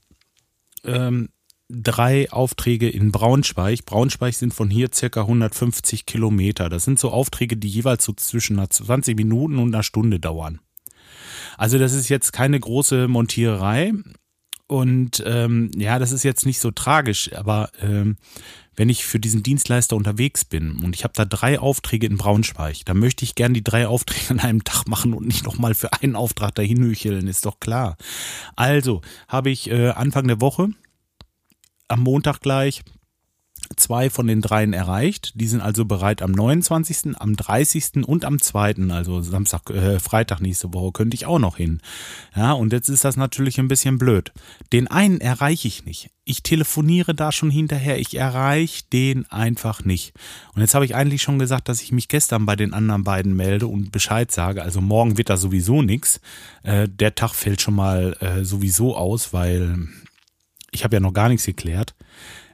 ähm, 0.84 1.30
drei 1.70 2.32
Aufträge 2.32 2.90
in 2.90 3.12
Braunschweig. 3.12 3.86
Braunschweig 3.86 4.34
sind 4.34 4.54
von 4.54 4.70
hier 4.70 4.90
circa 4.94 5.22
150 5.22 6.06
Kilometer. 6.06 6.70
Das 6.70 6.86
sind 6.86 7.00
so 7.00 7.12
Aufträge, 7.12 7.58
die 7.58 7.68
jeweils 7.68 8.06
so 8.06 8.14
zwischen 8.14 8.64
20 8.70 9.18
Minuten 9.18 9.58
und 9.58 9.74
einer 9.74 9.84
Stunde 9.84 10.20
dauern. 10.20 10.60
Also 11.58 11.80
das 11.80 11.94
ist 11.94 12.10
jetzt 12.10 12.34
keine 12.34 12.60
große 12.60 13.08
Montiererei. 13.08 13.94
Und 14.68 15.24
ähm, 15.26 15.70
ja, 15.76 16.00
das 16.00 16.12
ist 16.12 16.24
jetzt 16.24 16.46
nicht 16.46 16.60
so 16.60 16.72
tragisch, 16.72 17.32
aber 17.34 17.70
ähm, 17.82 18.18
wenn 18.76 18.90
ich 18.90 19.06
für 19.06 19.20
diesen 19.20 19.44
Dienstleister 19.44 19.96
unterwegs 19.96 20.46
bin 20.46 20.80
und 20.84 20.96
ich 20.96 21.04
habe 21.04 21.14
da 21.16 21.26
drei 21.26 21.60
Aufträge 21.60 22.08
in 22.08 22.18
Braunschweig, 22.18 22.86
dann 22.86 23.00
möchte 23.00 23.24
ich 23.24 23.36
gern 23.36 23.54
die 23.54 23.64
drei 23.64 23.88
Aufträge 23.88 24.32
an 24.32 24.40
einem 24.40 24.64
Tag 24.64 24.88
machen 24.88 25.14
und 25.14 25.28
nicht 25.28 25.46
nochmal 25.46 25.76
für 25.76 25.94
einen 25.94 26.16
Auftrag 26.16 26.56
dahin 26.56 26.84
hücheln, 26.84 27.28
ist 27.28 27.46
doch 27.46 27.60
klar. 27.60 27.98
Also 28.56 29.02
habe 29.28 29.50
ich 29.50 29.70
äh, 29.70 29.90
Anfang 29.90 30.28
der 30.28 30.42
Woche, 30.42 30.70
am 31.88 32.02
Montag 32.02 32.42
gleich, 32.42 32.84
zwei 33.76 34.10
von 34.10 34.28
den 34.28 34.42
dreien 34.42 34.74
erreicht. 34.74 35.34
Die 35.36 35.48
sind 35.48 35.62
also 35.62 35.86
bereit 35.86 36.22
am 36.22 36.32
29., 36.32 37.16
am 37.20 37.36
30. 37.36 38.06
und 38.06 38.26
am 38.26 38.40
2., 38.40 38.76
also 38.90 39.22
Samstag, 39.22 39.70
äh, 39.70 40.00
Freitag 40.00 40.40
nächste 40.40 40.74
Woche 40.74 40.92
könnte 40.92 41.16
ich 41.16 41.26
auch 41.26 41.40
noch 41.40 41.58
hin. 41.58 41.82
Ja, 42.36 42.54
und 42.54 42.74
jetzt 42.74 42.90
ist 42.90 43.06
das 43.06 43.18
natürlich 43.18 43.60
ein 43.60 43.68
bisschen 43.68 43.98
blöd. 43.98 44.32
Den 44.74 44.88
einen 44.88 45.22
erreiche 45.22 45.68
ich 45.68 45.86
nicht. 45.86 46.10
Ich 46.24 46.42
telefoniere 46.42 47.14
da 47.14 47.32
schon 47.32 47.52
hinterher. 47.52 48.00
Ich 48.00 48.16
erreiche 48.16 48.84
den 48.92 49.30
einfach 49.32 49.84
nicht. 49.84 50.14
Und 50.56 50.62
jetzt 50.62 50.74
habe 50.74 50.86
ich 50.86 50.96
eigentlich 50.96 51.22
schon 51.22 51.38
gesagt, 51.38 51.70
dass 51.70 51.82
ich 51.82 51.92
mich 51.92 52.08
gestern 52.08 52.46
bei 52.46 52.56
den 52.56 52.74
anderen 52.74 53.04
beiden 53.04 53.36
melde 53.36 53.68
und 53.68 53.92
Bescheid 53.92 54.32
sage. 54.32 54.64
Also 54.64 54.82
morgen 54.82 55.18
wird 55.18 55.30
da 55.30 55.38
sowieso 55.38 55.82
nichts. 55.82 56.20
Äh, 56.64 56.88
der 56.90 57.16
Tag 57.16 57.34
fällt 57.34 57.62
schon 57.62 57.76
mal 57.76 58.18
äh, 58.22 58.44
sowieso 58.44 58.96
aus, 58.96 59.34
weil 59.34 59.88
ich 60.72 60.84
habe 60.84 60.96
ja 60.96 61.00
noch 61.00 61.14
gar 61.14 61.30
nichts 61.30 61.46
geklärt. 61.46 61.96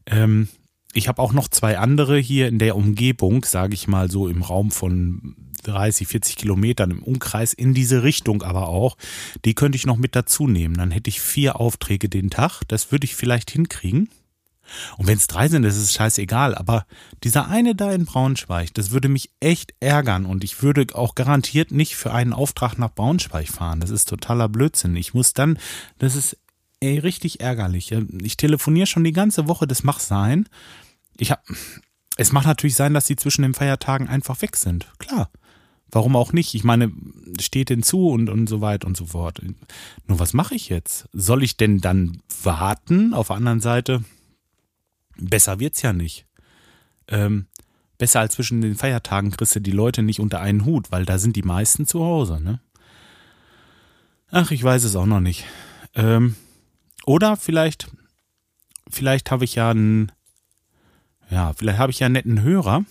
Ähm, 0.06 0.48
ich 0.94 1.08
habe 1.08 1.22
auch 1.22 1.34
noch 1.34 1.48
zwei 1.48 1.78
andere 1.78 2.18
hier 2.18 2.48
in 2.48 2.60
der 2.60 2.76
Umgebung, 2.76 3.46
sage 3.46 3.74
ich 3.74 3.88
mal 3.88 4.10
so 4.12 4.28
im 4.28 4.42
Raum 4.42 4.72
von 4.72 5.36
30, 5.64 6.08
40 6.08 6.36
Kilometern 6.36 6.92
im 6.92 7.04
Umkreis, 7.04 7.54
in 7.54 7.74
diese 7.74 8.04
Richtung 8.04 8.42
aber 8.44 8.68
auch. 8.68 8.98
Die 9.46 9.54
könnte 9.54 9.76
ich 9.76 9.86
noch 9.86 9.98
mit 9.98 10.16
dazu 10.16 10.48
nehmen. 10.48 10.76
Dann 10.76 10.92
hätte 10.92 11.10
ich 11.10 11.22
vier 11.22 11.60
Aufträge 11.60 12.10
den 12.10 12.30
Tag. 12.30 12.64
Das 12.68 12.92
würde 12.92 13.06
ich 13.06 13.16
vielleicht 13.16 13.52
hinkriegen. 13.52 14.10
Und 14.98 15.08
wenn 15.08 15.18
es 15.18 15.28
drei 15.28 15.48
sind, 15.48 15.64
ist 15.64 15.94
scheißegal. 15.94 16.56
Aber 16.56 16.86
dieser 17.24 17.48
eine 17.48 17.76
da 17.76 17.92
in 17.92 18.06
Braunschweig, 18.06 18.74
das 18.74 18.92
würde 18.92 19.10
mich 19.10 19.30
echt 19.40 19.74
ärgern. 19.80 20.26
Und 20.26 20.44
ich 20.44 20.64
würde 20.64 20.88
auch 20.96 21.16
garantiert 21.16 21.72
nicht 21.72 21.96
für 21.96 22.14
einen 22.14 22.34
Auftrag 22.34 22.78
nach 22.78 22.94
Braunschweig 22.94 23.50
fahren. 23.50 23.82
Das 23.82 23.90
ist 23.90 24.10
totaler 24.10 24.50
Blödsinn. 24.50 24.96
Ich 24.96 25.14
muss 25.14 25.34
dann, 25.34 25.58
das 26.00 26.16
ist 26.16 26.38
ey, 26.82 27.00
richtig 27.00 27.40
ärgerlich. 27.40 27.94
Ich 28.22 28.38
telefoniere 28.38 28.88
schon 28.88 29.04
die 29.04 29.14
ganze 29.14 29.48
Woche, 29.48 29.68
das 29.68 29.84
mag 29.84 30.00
sein. 30.00 30.50
Ich 31.18 31.32
hab, 31.32 31.44
es 32.18 32.32
macht 32.32 32.48
natürlich 32.48 32.76
sein, 32.76 32.94
dass 32.94 33.08
sie 33.08 33.16
zwischen 33.16 33.44
den 33.44 33.54
Feiertagen 33.54 34.10
einfach 34.10 34.42
weg 34.42 34.58
sind. 34.58 34.92
Klar. 34.98 35.30
Warum 35.94 36.16
auch 36.16 36.32
nicht? 36.32 36.56
Ich 36.56 36.64
meine, 36.64 36.92
steht 37.40 37.70
denn 37.70 37.84
zu 37.84 38.08
und, 38.08 38.30
und 38.30 38.48
so 38.48 38.62
weiter 38.62 38.88
und 38.88 38.96
so 38.96 39.08
fort. 39.08 39.42
Nur 40.08 40.20
was 40.20 40.34
mache 40.34 40.56
ich 40.56 40.70
jetzt? 40.70 41.10
Soll 41.12 41.44
ich 41.44 41.58
denn 41.58 41.80
dann 41.80 42.22
warten? 42.44 43.14
Auf 43.14 43.28
der 43.28 43.36
anderen 43.36 43.60
Seite, 43.60 44.04
besser 45.18 45.60
wird's 45.60 45.82
ja 45.82 45.92
nicht. 45.92 46.26
Ähm, 47.10 47.48
besser 47.98 48.22
als 48.22 48.36
zwischen 48.36 48.62
den 48.62 48.76
Feiertagen 48.76 49.32
kriegst 49.32 49.56
du 49.56 49.60
die 49.60 49.72
Leute 49.72 50.02
nicht 50.02 50.22
unter 50.22 50.40
einen 50.40 50.64
Hut, 50.64 50.92
weil 50.92 51.04
da 51.04 51.18
sind 51.18 51.36
die 51.36 51.44
meisten 51.44 51.86
zu 51.86 52.00
Hause, 52.06 52.40
ne? 52.42 52.62
Ach, 54.32 54.50
ich 54.52 54.64
weiß 54.64 54.86
es 54.86 54.96
auch 54.96 55.06
noch 55.06 55.20
nicht. 55.20 55.44
Ähm, 55.94 56.38
oder 57.06 57.38
vielleicht, 57.38 57.88
vielleicht 58.90 59.32
habe 59.32 59.46
ich 59.46 59.56
ja 59.56 59.72
einen, 59.72 60.12
ja, 61.30 61.54
vielleicht 61.54 61.80
habe 61.80 61.92
ich 61.92 62.00
ja 62.00 62.06
einen 62.06 62.14
netten 62.14 62.42
Hörer, 62.42 62.86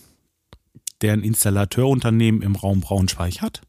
der 1.01 1.13
ein 1.13 1.23
Installateurunternehmen 1.23 2.43
im 2.43 2.57
Raum 2.57 2.81
Braunschweig 2.81 3.41
hat 3.41 3.63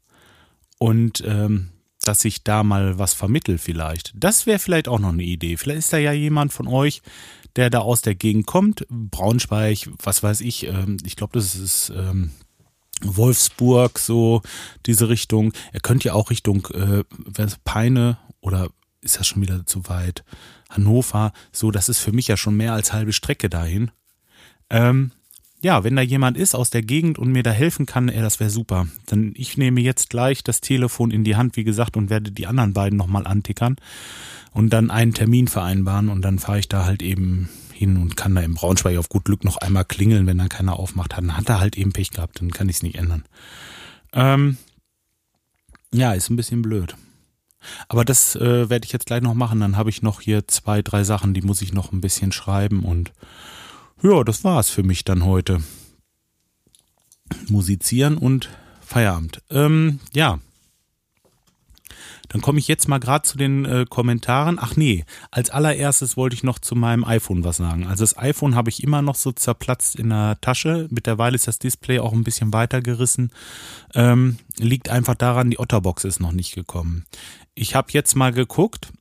und 0.79 1.23
ähm, 1.25 1.69
dass 2.03 2.25
ich 2.25 2.43
da 2.43 2.63
mal 2.63 2.97
was 2.97 3.13
vermittel 3.13 3.57
vielleicht. 3.57 4.11
Das 4.15 4.45
wäre 4.45 4.59
vielleicht 4.59 4.87
auch 4.87 4.99
noch 4.99 5.13
eine 5.13 5.23
Idee. 5.23 5.55
Vielleicht 5.57 5.79
ist 5.79 5.93
da 5.93 5.97
ja 5.97 6.11
jemand 6.11 6.51
von 6.51 6.67
euch, 6.67 7.01
der 7.55 7.69
da 7.69 7.79
aus 7.79 8.01
der 8.01 8.15
Gegend 8.15 8.47
kommt, 8.47 8.85
Braunschweig, 8.89 9.89
was 10.01 10.23
weiß 10.23 10.41
ich, 10.41 10.67
ähm, 10.67 10.97
ich 11.05 11.15
glaube, 11.15 11.33
das 11.33 11.55
ist 11.55 11.91
ähm, 11.95 12.31
Wolfsburg, 13.01 13.99
so 13.99 14.41
diese 14.85 15.09
Richtung. 15.09 15.53
Er 15.73 15.79
könnte 15.79 16.09
ja 16.09 16.13
auch 16.13 16.29
Richtung 16.29 16.67
äh, 16.67 17.03
Peine 17.63 18.17
oder 18.39 18.69
ist 19.01 19.19
das 19.19 19.27
schon 19.27 19.41
wieder 19.41 19.65
zu 19.65 19.87
weit. 19.89 20.23
Hannover, 20.69 21.33
so, 21.51 21.71
das 21.71 21.89
ist 21.89 21.99
für 21.99 22.11
mich 22.11 22.27
ja 22.27 22.37
schon 22.37 22.55
mehr 22.55 22.73
als 22.73 22.93
halbe 22.93 23.13
Strecke 23.13 23.49
dahin. 23.49 23.91
Ähm, 24.69 25.11
ja, 25.63 25.83
wenn 25.83 25.95
da 25.95 26.01
jemand 26.01 26.37
ist 26.37 26.55
aus 26.55 26.71
der 26.71 26.81
Gegend 26.81 27.19
und 27.19 27.31
mir 27.31 27.43
da 27.43 27.51
helfen 27.51 27.85
kann, 27.85 28.09
ey, 28.09 28.21
das 28.21 28.39
wäre 28.39 28.49
super. 28.49 28.87
Dann 29.05 29.33
ich 29.35 29.57
nehme 29.57 29.81
jetzt 29.81 30.09
gleich 30.09 30.43
das 30.43 30.61
Telefon 30.61 31.11
in 31.11 31.23
die 31.23 31.35
Hand, 31.35 31.55
wie 31.55 31.63
gesagt, 31.63 31.97
und 31.97 32.09
werde 32.09 32.31
die 32.31 32.47
anderen 32.47 32.73
beiden 32.73 32.97
nochmal 32.97 33.27
antickern 33.27 33.75
und 34.53 34.71
dann 34.71 34.89
einen 34.89 35.13
Termin 35.13 35.47
vereinbaren 35.47 36.09
und 36.09 36.23
dann 36.23 36.39
fahre 36.39 36.59
ich 36.59 36.67
da 36.67 36.85
halt 36.85 37.03
eben 37.03 37.49
hin 37.73 37.97
und 37.97 38.17
kann 38.17 38.35
da 38.35 38.41
im 38.41 38.55
Braunschweig 38.55 38.97
auf 38.97 39.09
gut 39.09 39.25
Glück 39.25 39.43
noch 39.43 39.57
einmal 39.57 39.85
klingeln, 39.85 40.25
wenn 40.25 40.39
da 40.39 40.47
keiner 40.47 40.77
aufmacht. 40.77 41.13
Dann 41.17 41.37
hat 41.37 41.49
er 41.49 41.59
halt 41.59 41.77
eben 41.77 41.93
Pech 41.93 42.11
gehabt, 42.11 42.41
dann 42.41 42.51
kann 42.51 42.69
ich 42.69 42.77
es 42.77 42.83
nicht 42.83 42.95
ändern. 42.95 43.23
Ähm, 44.13 44.57
ja, 45.93 46.13
ist 46.13 46.29
ein 46.29 46.35
bisschen 46.35 46.61
blöd. 46.61 46.95
Aber 47.87 48.05
das 48.05 48.35
äh, 48.35 48.69
werde 48.69 48.85
ich 48.85 48.91
jetzt 48.91 49.05
gleich 49.05 49.21
noch 49.21 49.33
machen. 49.33 49.59
Dann 49.59 49.77
habe 49.77 49.89
ich 49.89 50.01
noch 50.01 50.21
hier 50.21 50.47
zwei, 50.47 50.81
drei 50.81 51.03
Sachen, 51.03 51.33
die 51.33 51.41
muss 51.41 51.61
ich 51.61 51.73
noch 51.73 51.91
ein 51.91 52.01
bisschen 52.01 52.31
schreiben. 52.31 52.83
Und 52.83 53.11
ja, 54.01 54.23
das 54.23 54.43
war's 54.43 54.69
für 54.69 54.83
mich 54.83 55.03
dann 55.03 55.25
heute. 55.25 55.61
Musizieren 57.47 58.17
und 58.17 58.49
Feierabend. 58.81 59.41
Ähm, 59.49 59.99
ja, 60.13 60.39
dann 62.31 62.39
komme 62.39 62.59
ich 62.59 62.69
jetzt 62.69 62.87
mal 62.87 62.99
gerade 62.99 63.23
zu 63.23 63.37
den 63.37 63.65
äh, 63.65 63.85
Kommentaren. 63.89 64.57
Ach 64.57 64.77
nee, 64.77 65.03
als 65.31 65.49
allererstes 65.49 66.15
wollte 66.15 66.33
ich 66.33 66.43
noch 66.43 66.59
zu 66.59 66.75
meinem 66.75 67.03
iPhone 67.03 67.43
was 67.43 67.57
sagen. 67.57 67.87
Also 67.87 68.03
das 68.03 68.17
iPhone 68.17 68.55
habe 68.55 68.69
ich 68.69 68.83
immer 68.83 69.01
noch 69.01 69.15
so 69.15 69.33
zerplatzt 69.33 69.97
in 69.97 70.09
der 70.09 70.39
Tasche. 70.39 70.87
Mittlerweile 70.91 71.35
ist 71.35 71.49
das 71.49 71.59
Display 71.59 71.99
auch 71.99 72.13
ein 72.13 72.23
bisschen 72.23 72.53
weiter 72.53 72.81
gerissen. 72.81 73.31
Ähm, 73.93 74.37
liegt 74.57 74.87
einfach 74.87 75.15
daran, 75.15 75.49
die 75.49 75.59
Otterbox 75.59 76.05
ist 76.05 76.21
noch 76.21 76.31
nicht 76.31 76.55
gekommen. 76.55 77.03
Ich 77.53 77.75
habe 77.75 77.89
jetzt 77.91 78.15
mal 78.15 78.31
geguckt 78.31 78.93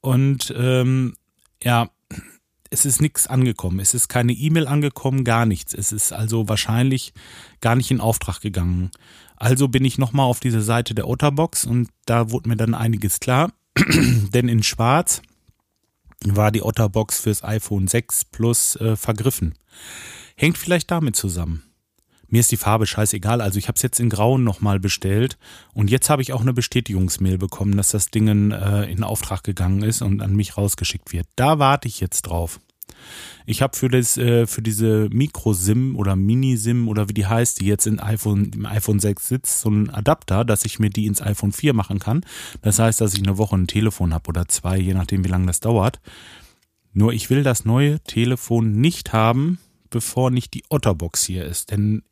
und 0.00 0.54
ähm, 0.56 1.16
ja, 1.62 1.90
es 2.70 2.84
ist 2.84 3.00
nichts 3.00 3.26
angekommen. 3.26 3.80
Es 3.80 3.94
ist 3.94 4.08
keine 4.08 4.32
E-Mail 4.32 4.66
angekommen, 4.66 5.24
gar 5.24 5.44
nichts. 5.44 5.74
Es 5.74 5.92
ist 5.92 6.12
also 6.12 6.48
wahrscheinlich 6.48 7.12
gar 7.60 7.74
nicht 7.74 7.90
in 7.90 8.00
Auftrag 8.00 8.40
gegangen. 8.40 8.90
Also 9.36 9.68
bin 9.68 9.84
ich 9.84 9.98
nochmal 9.98 10.26
auf 10.26 10.40
diese 10.40 10.62
Seite 10.62 10.94
der 10.94 11.08
Otterbox 11.08 11.64
und 11.64 11.88
da 12.06 12.30
wurde 12.30 12.48
mir 12.48 12.56
dann 12.56 12.74
einiges 12.74 13.20
klar. 13.20 13.52
Denn 13.76 14.48
in 14.48 14.62
Schwarz 14.62 15.22
war 16.24 16.52
die 16.52 16.62
Otterbox 16.62 17.20
fürs 17.20 17.42
iPhone 17.42 17.88
6 17.88 18.26
Plus 18.26 18.76
äh, 18.76 18.96
vergriffen. 18.96 19.54
Hängt 20.36 20.58
vielleicht 20.58 20.90
damit 20.90 21.16
zusammen. 21.16 21.62
Mir 22.30 22.40
ist 22.40 22.52
die 22.52 22.56
Farbe 22.56 22.86
scheißegal, 22.86 23.40
also 23.40 23.58
ich 23.58 23.68
habe 23.68 23.76
es 23.76 23.82
jetzt 23.82 24.00
in 24.00 24.08
Grauen 24.08 24.44
nochmal 24.44 24.80
bestellt 24.80 25.36
und 25.74 25.90
jetzt 25.90 26.08
habe 26.08 26.22
ich 26.22 26.32
auch 26.32 26.40
eine 26.40 26.52
Bestätigungsmail 26.52 27.38
bekommen, 27.38 27.76
dass 27.76 27.90
das 27.90 28.06
Ding 28.06 28.52
äh, 28.52 28.84
in 28.84 29.02
Auftrag 29.02 29.42
gegangen 29.42 29.82
ist 29.82 30.00
und 30.00 30.22
an 30.22 30.34
mich 30.34 30.56
rausgeschickt 30.56 31.12
wird. 31.12 31.26
Da 31.36 31.58
warte 31.58 31.88
ich 31.88 32.00
jetzt 32.00 32.22
drauf. 32.22 32.60
Ich 33.46 33.62
habe 33.62 33.76
für 33.76 33.88
das 33.88 34.16
äh, 34.16 34.46
für 34.46 34.62
diese 34.62 35.08
Micro-SIM 35.10 35.96
oder 35.96 36.16
Mini-SIM 36.16 36.88
oder 36.88 37.08
wie 37.08 37.14
die 37.14 37.26
heißt, 37.26 37.60
die 37.60 37.66
jetzt 37.66 37.86
in 37.86 37.98
iPhone, 37.98 38.52
im 38.54 38.66
iPhone 38.66 39.00
6 39.00 39.26
sitzt, 39.26 39.60
so 39.60 39.68
einen 39.68 39.90
Adapter, 39.90 40.44
dass 40.44 40.64
ich 40.64 40.78
mir 40.78 40.90
die 40.90 41.06
ins 41.06 41.22
iPhone 41.22 41.52
4 41.52 41.74
machen 41.74 41.98
kann. 41.98 42.24
Das 42.62 42.78
heißt, 42.78 43.00
dass 43.00 43.14
ich 43.14 43.22
eine 43.22 43.38
Woche 43.38 43.56
ein 43.56 43.66
Telefon 43.66 44.14
habe 44.14 44.28
oder 44.28 44.46
zwei, 44.48 44.78
je 44.78 44.94
nachdem, 44.94 45.24
wie 45.24 45.28
lange 45.28 45.46
das 45.46 45.60
dauert. 45.60 46.00
Nur 46.92 47.12
ich 47.12 47.30
will 47.30 47.42
das 47.42 47.64
neue 47.64 48.00
Telefon 48.00 48.80
nicht 48.80 49.12
haben, 49.12 49.58
bevor 49.90 50.30
nicht 50.30 50.54
die 50.54 50.64
Otterbox 50.68 51.24
hier 51.24 51.44
ist. 51.44 51.70
Denn 51.70 52.02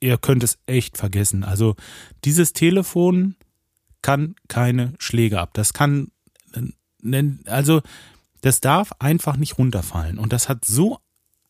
ihr 0.00 0.18
könnt 0.18 0.42
es 0.42 0.58
echt 0.66 0.96
vergessen. 0.96 1.44
Also 1.44 1.76
dieses 2.24 2.52
Telefon 2.52 3.36
kann 4.02 4.34
keine 4.48 4.94
Schläge 4.98 5.40
ab. 5.40 5.50
Das 5.52 5.72
kann, 5.72 6.10
also 7.46 7.82
das 8.40 8.60
darf 8.60 8.92
einfach 8.98 9.36
nicht 9.36 9.58
runterfallen. 9.58 10.18
Und 10.18 10.32
das 10.32 10.48
hat 10.48 10.64
so 10.64 10.98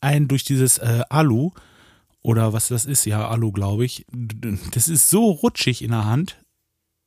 ein 0.01 0.29
durch 0.29 0.45
dieses 0.45 0.79
äh, 0.79 1.03
Alu 1.09 1.53
oder 2.23 2.53
was 2.53 2.69
das 2.69 2.85
ist, 2.85 3.07
ja 3.07 3.29
Alu 3.29 3.53
glaube 3.53 3.85
ich, 3.85 4.05
das 4.73 4.89
ist 4.89 5.09
so 5.09 5.31
rutschig 5.31 5.83
in 5.83 5.91
der 5.91 6.05
Hand, 6.05 6.39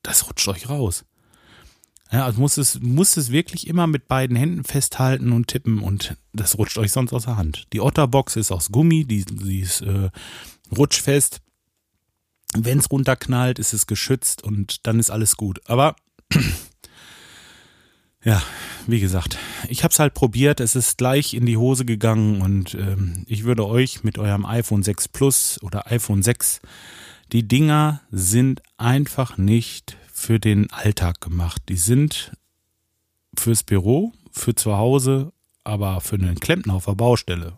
das 0.02 0.28
rutscht 0.28 0.48
euch 0.48 0.70
raus. 0.70 1.06
Ja, 2.12 2.26
also 2.26 2.40
muss 2.40 2.58
es, 2.58 2.80
muss 2.80 3.18
es 3.18 3.32
wirklich 3.32 3.68
immer 3.68 3.88
mit 3.88 4.08
beiden 4.08 4.36
Händen 4.36 4.64
festhalten 4.64 5.32
und 5.32 5.48
tippen 5.48 5.80
und 5.80 6.16
das 6.32 6.58
rutscht 6.58 6.78
euch 6.78 6.92
sonst 6.92 7.12
aus 7.12 7.24
der 7.24 7.38
Hand. 7.38 7.68
Die 7.74 7.82
Otterbox 7.82 8.36
ist 8.36 8.52
aus 8.52 8.72
Gummi, 8.72 9.06
die, 9.06 9.26
die 9.26 9.62
ist 9.62 9.82
äh, 9.82 10.12
rutschfest. 10.76 11.42
Wenn 12.56 12.80
es 12.80 12.92
runterknallt, 12.92 13.60
ist 13.60 13.74
es 13.74 13.88
geschützt 13.88 14.44
und 14.44 14.86
dann 14.86 15.00
ist 15.00 15.10
alles 15.10 15.38
gut. 15.38 15.62
Aber 15.68 15.96
ja, 18.24 18.42
wie 18.86 19.00
gesagt, 19.00 19.38
ich 19.70 19.84
habe 19.84 19.92
es 19.92 20.00
halt 20.00 20.14
probiert, 20.14 20.60
es 20.60 20.76
ist 20.76 20.98
gleich 20.98 21.34
in 21.34 21.46
die 21.46 21.58
Hose 21.58 21.86
gegangen 21.86 22.42
und 22.42 22.76
ähm, 22.76 23.24
ich 23.28 23.44
würde 23.44 23.66
euch 23.66 24.04
mit 24.04 24.18
eurem 24.20 24.46
iPhone 24.46 24.84
6 24.84 25.08
Plus 25.08 25.60
oder 25.64 25.92
iPhone 25.92 26.22
6, 26.22 26.62
die 27.32 27.48
Dinger 27.48 28.02
sind 28.12 28.62
einfach 28.78 29.38
nicht 29.38 29.98
für 30.12 30.40
den 30.40 30.72
Alltag 30.72 31.22
gemacht. 31.22 31.64
Die 31.70 31.78
sind 31.78 32.32
fürs 33.36 33.64
Büro, 33.64 34.14
für 34.32 34.54
zu 34.54 34.78
Hause, 34.78 35.34
aber 35.64 36.02
für 36.02 36.16
einen 36.16 36.40
Klempner 36.40 36.76
auf 36.76 36.86
der 36.86 36.96
Baustelle 36.96 37.58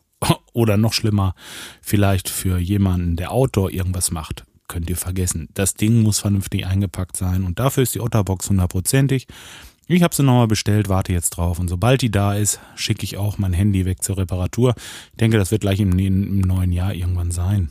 oder 0.55 0.77
noch 0.77 0.93
schlimmer, 0.93 1.35
vielleicht 1.81 2.29
für 2.29 2.57
jemanden, 2.57 3.17
der 3.17 3.31
Outdoor 3.31 3.71
irgendwas 3.71 4.09
macht, 4.09 4.45
könnt 4.67 4.89
ihr 4.89 4.97
vergessen. 4.97 5.49
Das 5.53 5.75
Ding 5.75 6.01
muss 6.01 6.19
vernünftig 6.19 6.65
eingepackt 6.65 7.17
sein 7.17 7.43
und 7.43 7.59
dafür 7.59 7.83
ist 7.83 7.93
die 7.93 7.99
Otterbox 7.99 8.49
hundertprozentig. 8.49 9.27
Ich 9.87 10.01
habe 10.01 10.15
sie 10.15 10.23
nochmal 10.23 10.47
bestellt, 10.47 10.89
warte 10.89 11.13
jetzt 11.13 11.31
drauf 11.31 11.59
und 11.59 11.67
sobald 11.67 12.01
die 12.01 12.09
da 12.09 12.33
ist, 12.33 12.59
schicke 12.75 13.03
ich 13.03 13.17
auch 13.17 13.37
mein 13.37 13.53
Handy 13.53 13.85
weg 13.85 14.01
zur 14.01 14.17
Reparatur. 14.17 14.73
Ich 15.11 15.17
denke, 15.17 15.37
das 15.37 15.51
wird 15.51 15.61
gleich 15.61 15.79
im, 15.79 15.99
im 15.99 16.39
neuen 16.39 16.71
Jahr 16.71 16.93
irgendwann 16.93 17.31
sein. 17.31 17.69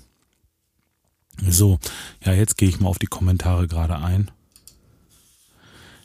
So, 1.49 1.79
ja, 2.25 2.33
jetzt 2.33 2.57
gehe 2.57 2.69
ich 2.69 2.79
mal 2.79 2.88
auf 2.88 2.99
die 2.99 3.07
Kommentare 3.07 3.67
gerade 3.67 3.97
ein. 3.97 4.31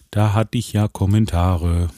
Da 0.10 0.34
hatte 0.34 0.58
ich 0.58 0.74
ja 0.74 0.88
Kommentare. 0.88 1.90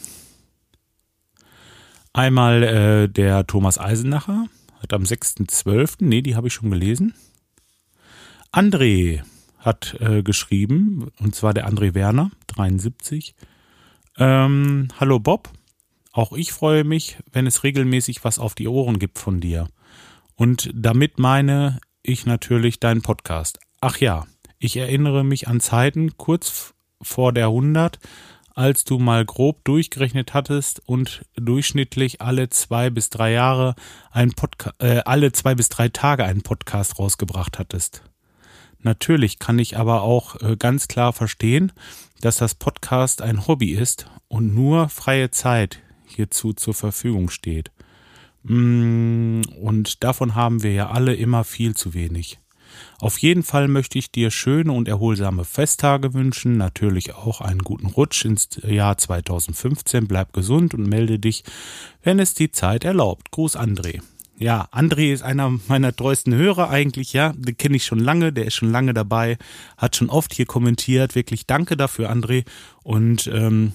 Einmal 2.11 2.63
äh, 2.63 3.07
der 3.07 3.47
Thomas 3.47 3.79
Eisenacher 3.79 4.47
hat 4.81 4.93
am 4.93 5.03
6.12., 5.03 5.97
nee, 5.99 6.21
die 6.21 6.35
habe 6.35 6.47
ich 6.47 6.53
schon 6.53 6.71
gelesen. 6.71 7.13
André 8.51 9.21
hat 9.59 9.95
äh, 9.99 10.23
geschrieben, 10.23 11.11
und 11.19 11.35
zwar 11.35 11.53
der 11.53 11.69
André 11.69 11.93
Werner, 11.93 12.31
73. 12.47 13.35
Ähm, 14.17 14.87
Hallo 14.99 15.19
Bob, 15.19 15.49
auch 16.11 16.33
ich 16.33 16.51
freue 16.51 16.83
mich, 16.83 17.17
wenn 17.31 17.47
es 17.47 17.63
regelmäßig 17.63 18.23
was 18.23 18.39
auf 18.39 18.55
die 18.55 18.67
Ohren 18.67 18.99
gibt 18.99 19.19
von 19.19 19.39
dir. 19.39 19.67
Und 20.35 20.71
damit 20.73 21.19
meine 21.19 21.79
ich 22.03 22.25
natürlich 22.25 22.79
deinen 22.79 23.01
Podcast. 23.01 23.59
Ach 23.79 23.97
ja, 23.97 24.25
ich 24.59 24.75
erinnere 24.77 25.23
mich 25.23 25.47
an 25.47 25.59
Zeiten 25.59 26.17
kurz 26.17 26.73
vor 27.01 27.31
der 27.31 27.47
100, 27.47 27.99
als 28.55 28.83
du 28.83 28.99
mal 28.99 29.25
grob 29.25 29.63
durchgerechnet 29.63 30.33
hattest 30.33 30.81
und 30.85 31.23
durchschnittlich 31.35 32.21
alle 32.21 32.49
zwei 32.49 32.89
bis 32.89 33.09
drei 33.09 33.31
Jahre 33.31 33.75
einen 34.11 34.33
Podcast, 34.33 34.75
äh, 34.79 35.01
alle 35.05 35.31
zwei 35.31 35.55
bis 35.55 35.69
drei 35.69 35.89
Tage 35.89 36.25
einen 36.25 36.41
Podcast 36.41 36.99
rausgebracht 36.99 37.59
hattest. 37.59 38.03
Natürlich 38.79 39.39
kann 39.39 39.59
ich 39.59 39.77
aber 39.77 40.01
auch 40.01 40.41
äh, 40.41 40.55
ganz 40.57 40.87
klar 40.87 41.13
verstehen, 41.13 41.71
dass 42.19 42.37
das 42.37 42.55
Podcast 42.55 43.21
ein 43.21 43.47
Hobby 43.47 43.71
ist 43.71 44.07
und 44.27 44.53
nur 44.53 44.89
freie 44.89 45.31
Zeit 45.31 45.79
hierzu 46.05 46.53
zur 46.53 46.73
Verfügung 46.73 47.29
steht. 47.29 47.71
Mm, 48.43 49.41
und 49.61 50.03
davon 50.03 50.35
haben 50.35 50.63
wir 50.63 50.73
ja 50.73 50.89
alle 50.89 51.13
immer 51.15 51.43
viel 51.43 51.75
zu 51.75 51.93
wenig. 51.93 52.40
Auf 52.99 53.17
jeden 53.17 53.43
Fall 53.43 53.67
möchte 53.67 53.97
ich 53.97 54.11
dir 54.11 54.31
schöne 54.31 54.71
und 54.71 54.87
erholsame 54.87 55.45
Festtage 55.45 56.13
wünschen, 56.13 56.57
natürlich 56.57 57.15
auch 57.15 57.41
einen 57.41 57.59
guten 57.59 57.87
Rutsch 57.87 58.25
ins 58.25 58.49
Jahr 58.63 58.97
2015. 58.97 60.07
Bleib 60.07 60.33
gesund 60.33 60.73
und 60.73 60.87
melde 60.87 61.19
dich, 61.19 61.43
wenn 62.03 62.19
es 62.19 62.33
die 62.33 62.51
Zeit 62.51 62.83
erlaubt. 62.83 63.31
Gruß 63.31 63.57
André. 63.57 64.01
Ja, 64.37 64.67
André 64.71 65.13
ist 65.13 65.21
einer 65.21 65.59
meiner 65.67 65.95
treuesten 65.95 66.33
Hörer 66.33 66.71
eigentlich, 66.71 67.13
ja. 67.13 67.33
Den 67.37 67.57
kenne 67.57 67.75
ich 67.75 67.85
schon 67.85 67.99
lange, 67.99 68.33
der 68.33 68.45
ist 68.45 68.55
schon 68.55 68.71
lange 68.71 68.93
dabei, 68.93 69.37
hat 69.77 69.95
schon 69.95 70.09
oft 70.09 70.33
hier 70.33 70.47
kommentiert. 70.47 71.13
Wirklich 71.13 71.45
danke 71.45 71.77
dafür, 71.77 72.11
André. 72.11 72.45
Und 72.81 73.27
ähm, 73.27 73.73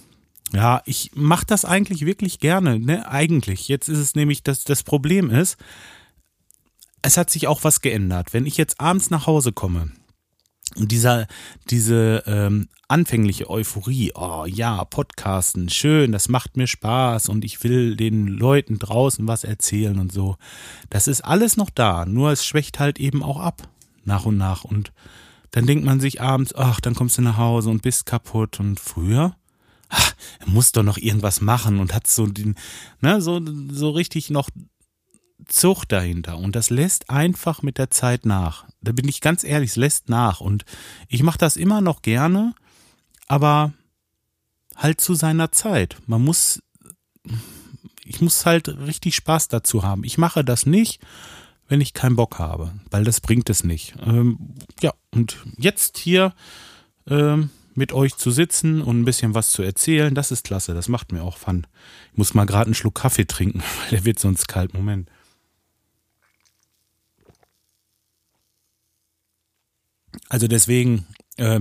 ja, 0.53 0.83
ich 0.85 1.13
mache 1.15 1.47
das 1.47 1.65
eigentlich 1.65 2.05
wirklich 2.05 2.41
gerne, 2.41 2.81
ne? 2.81 3.09
Eigentlich. 3.09 3.69
Jetzt 3.69 3.89
ist 3.89 3.99
es 3.99 4.15
nämlich, 4.17 4.43
dass 4.43 4.65
das 4.65 4.83
Problem 4.83 5.31
ist, 5.31 5.57
es 7.03 7.17
hat 7.17 7.31
sich 7.31 7.47
auch 7.47 7.65
was 7.65 7.81
geändert. 7.81 8.33
Wenn 8.33 8.47
ich 8.47 8.57
jetzt 8.57 8.81
abends 8.81 9.11
nach 9.11 9.27
Hause 9.27 9.53
komme 9.53 9.93
und 10.77 10.91
dieser, 10.93 11.27
diese 11.71 12.25
ähm, 12.27 12.69
anfängliche 12.89 13.49
Euphorie, 13.49 14.13
oh 14.15 14.45
ja, 14.47 14.85
Podcasten, 14.85 15.69
schön, 15.69 16.13
das 16.13 16.29
macht 16.29 16.57
mir 16.57 16.67
Spaß 16.67 17.29
und 17.29 17.45
ich 17.45 17.63
will 17.63 17.97
den 17.97 18.27
Leuten 18.27 18.79
draußen 18.79 19.27
was 19.27 19.45
erzählen 19.45 19.99
und 19.99 20.13
so. 20.13 20.37
Das 20.91 21.09
ist 21.09 21.23
alles 21.23 21.57
noch 21.57 21.71
da, 21.71 22.07
nur 22.07 22.31
es 22.33 22.45
schwächt 22.45 22.79
halt 22.79 22.99
eben 22.99 23.23
auch 23.23 23.41
ab, 23.41 23.69
nach 24.05 24.25
und 24.25 24.37
nach. 24.37 24.65
Und 24.65 24.93
dann 25.51 25.67
denkt 25.67 25.85
man 25.85 26.01
sich 26.01 26.21
abends, 26.21 26.55
ach, 26.55 26.81
dann 26.81 26.95
kommst 26.95 27.19
du 27.19 27.23
nach 27.23 27.39
Hause 27.39 27.71
und 27.71 27.83
bist 27.83 28.07
kaputt. 28.07 28.61
Und 28.61 28.79
früher, 28.79 29.37
ach, 29.89 30.15
er 30.41 30.49
muss 30.49 30.73
doch 30.73 30.83
noch 30.83 30.99
irgendwas 30.99 31.41
machen 31.41 31.81
und 31.81 31.95
hat 31.95 32.07
so 32.07 32.27
den, 32.27 32.57
ne, 33.01 33.21
so, 33.21 33.41
so 33.71 33.91
richtig 33.91 34.31
noch 34.31 34.51
Zucht 35.47 35.93
dahinter 35.93 36.39
und 36.39 36.57
das 36.57 36.71
lässt 36.71 37.11
einfach 37.11 37.63
mit 37.63 37.79
der 37.79 37.91
Zeit 37.91 38.27
nach. 38.27 38.67
Da 38.81 38.93
bin 38.93 39.09
ich 39.09 39.21
ganz 39.21 39.45
ehrlich, 39.45 39.71
es 39.71 39.77
lässt 39.77 40.09
nach 40.09 40.41
und 40.41 40.65
ich 41.09 41.23
mache 41.23 41.39
das 41.39 41.57
immer 41.57 41.81
noch 41.81 42.03
gerne, 42.03 42.55
aber 43.29 43.73
halt 44.75 45.01
zu 45.01 45.15
seiner 45.15 45.53
Zeit. 45.53 45.97
Man 46.07 46.23
muss, 46.23 46.63
ich 48.05 48.21
muss 48.21 48.47
halt 48.47 48.69
richtig 48.69 49.15
Spaß 49.17 49.49
dazu 49.49 49.83
haben. 49.83 50.05
Ich 50.05 50.19
mache 50.19 50.45
das 50.45 50.67
nicht, 50.67 51.01
wenn 51.69 51.81
ich 51.81 51.95
keinen 51.95 52.17
Bock 52.17 52.39
habe, 52.39 52.73
weil 52.91 53.05
das 53.05 53.21
bringt 53.21 53.51
es 53.51 53.65
nicht. 53.65 53.95
Ähm, 54.05 54.55
ja, 54.81 54.93
und 55.11 55.39
jetzt 55.59 55.99
hier 55.99 56.35
ähm, 57.07 57.51
mit 57.75 57.93
euch 57.93 58.17
zu 58.17 58.31
sitzen 58.31 58.81
und 58.81 59.01
ein 59.01 59.05
bisschen 59.05 59.35
was 59.35 59.51
zu 59.51 59.63
erzählen, 59.63 60.15
das 60.15 60.31
ist 60.31 60.45
klasse. 60.45 60.75
Das 60.75 60.89
macht 60.89 61.13
mir 61.13 61.23
auch 61.23 61.37
Fun. 61.37 61.67
Ich 62.13 62.19
muss 62.19 62.35
mal 62.35 62.47
gerade 62.47 62.67
einen 62.67 62.75
Schluck 62.75 62.95
Kaffee 62.95 63.27
trinken, 63.27 63.63
weil 63.81 63.91
der 63.91 64.05
wird 64.05 64.19
sonst 64.19 64.49
kalt. 64.49 64.75
Moment. 64.75 65.11
Also 70.29 70.49
deswegen, 70.49 71.07
äh, 71.37 71.61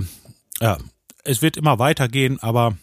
ja, 0.60 0.78
es 1.24 1.42
wird 1.42 1.56
immer 1.56 1.78
weitergehen, 1.78 2.38
aber 2.40 2.76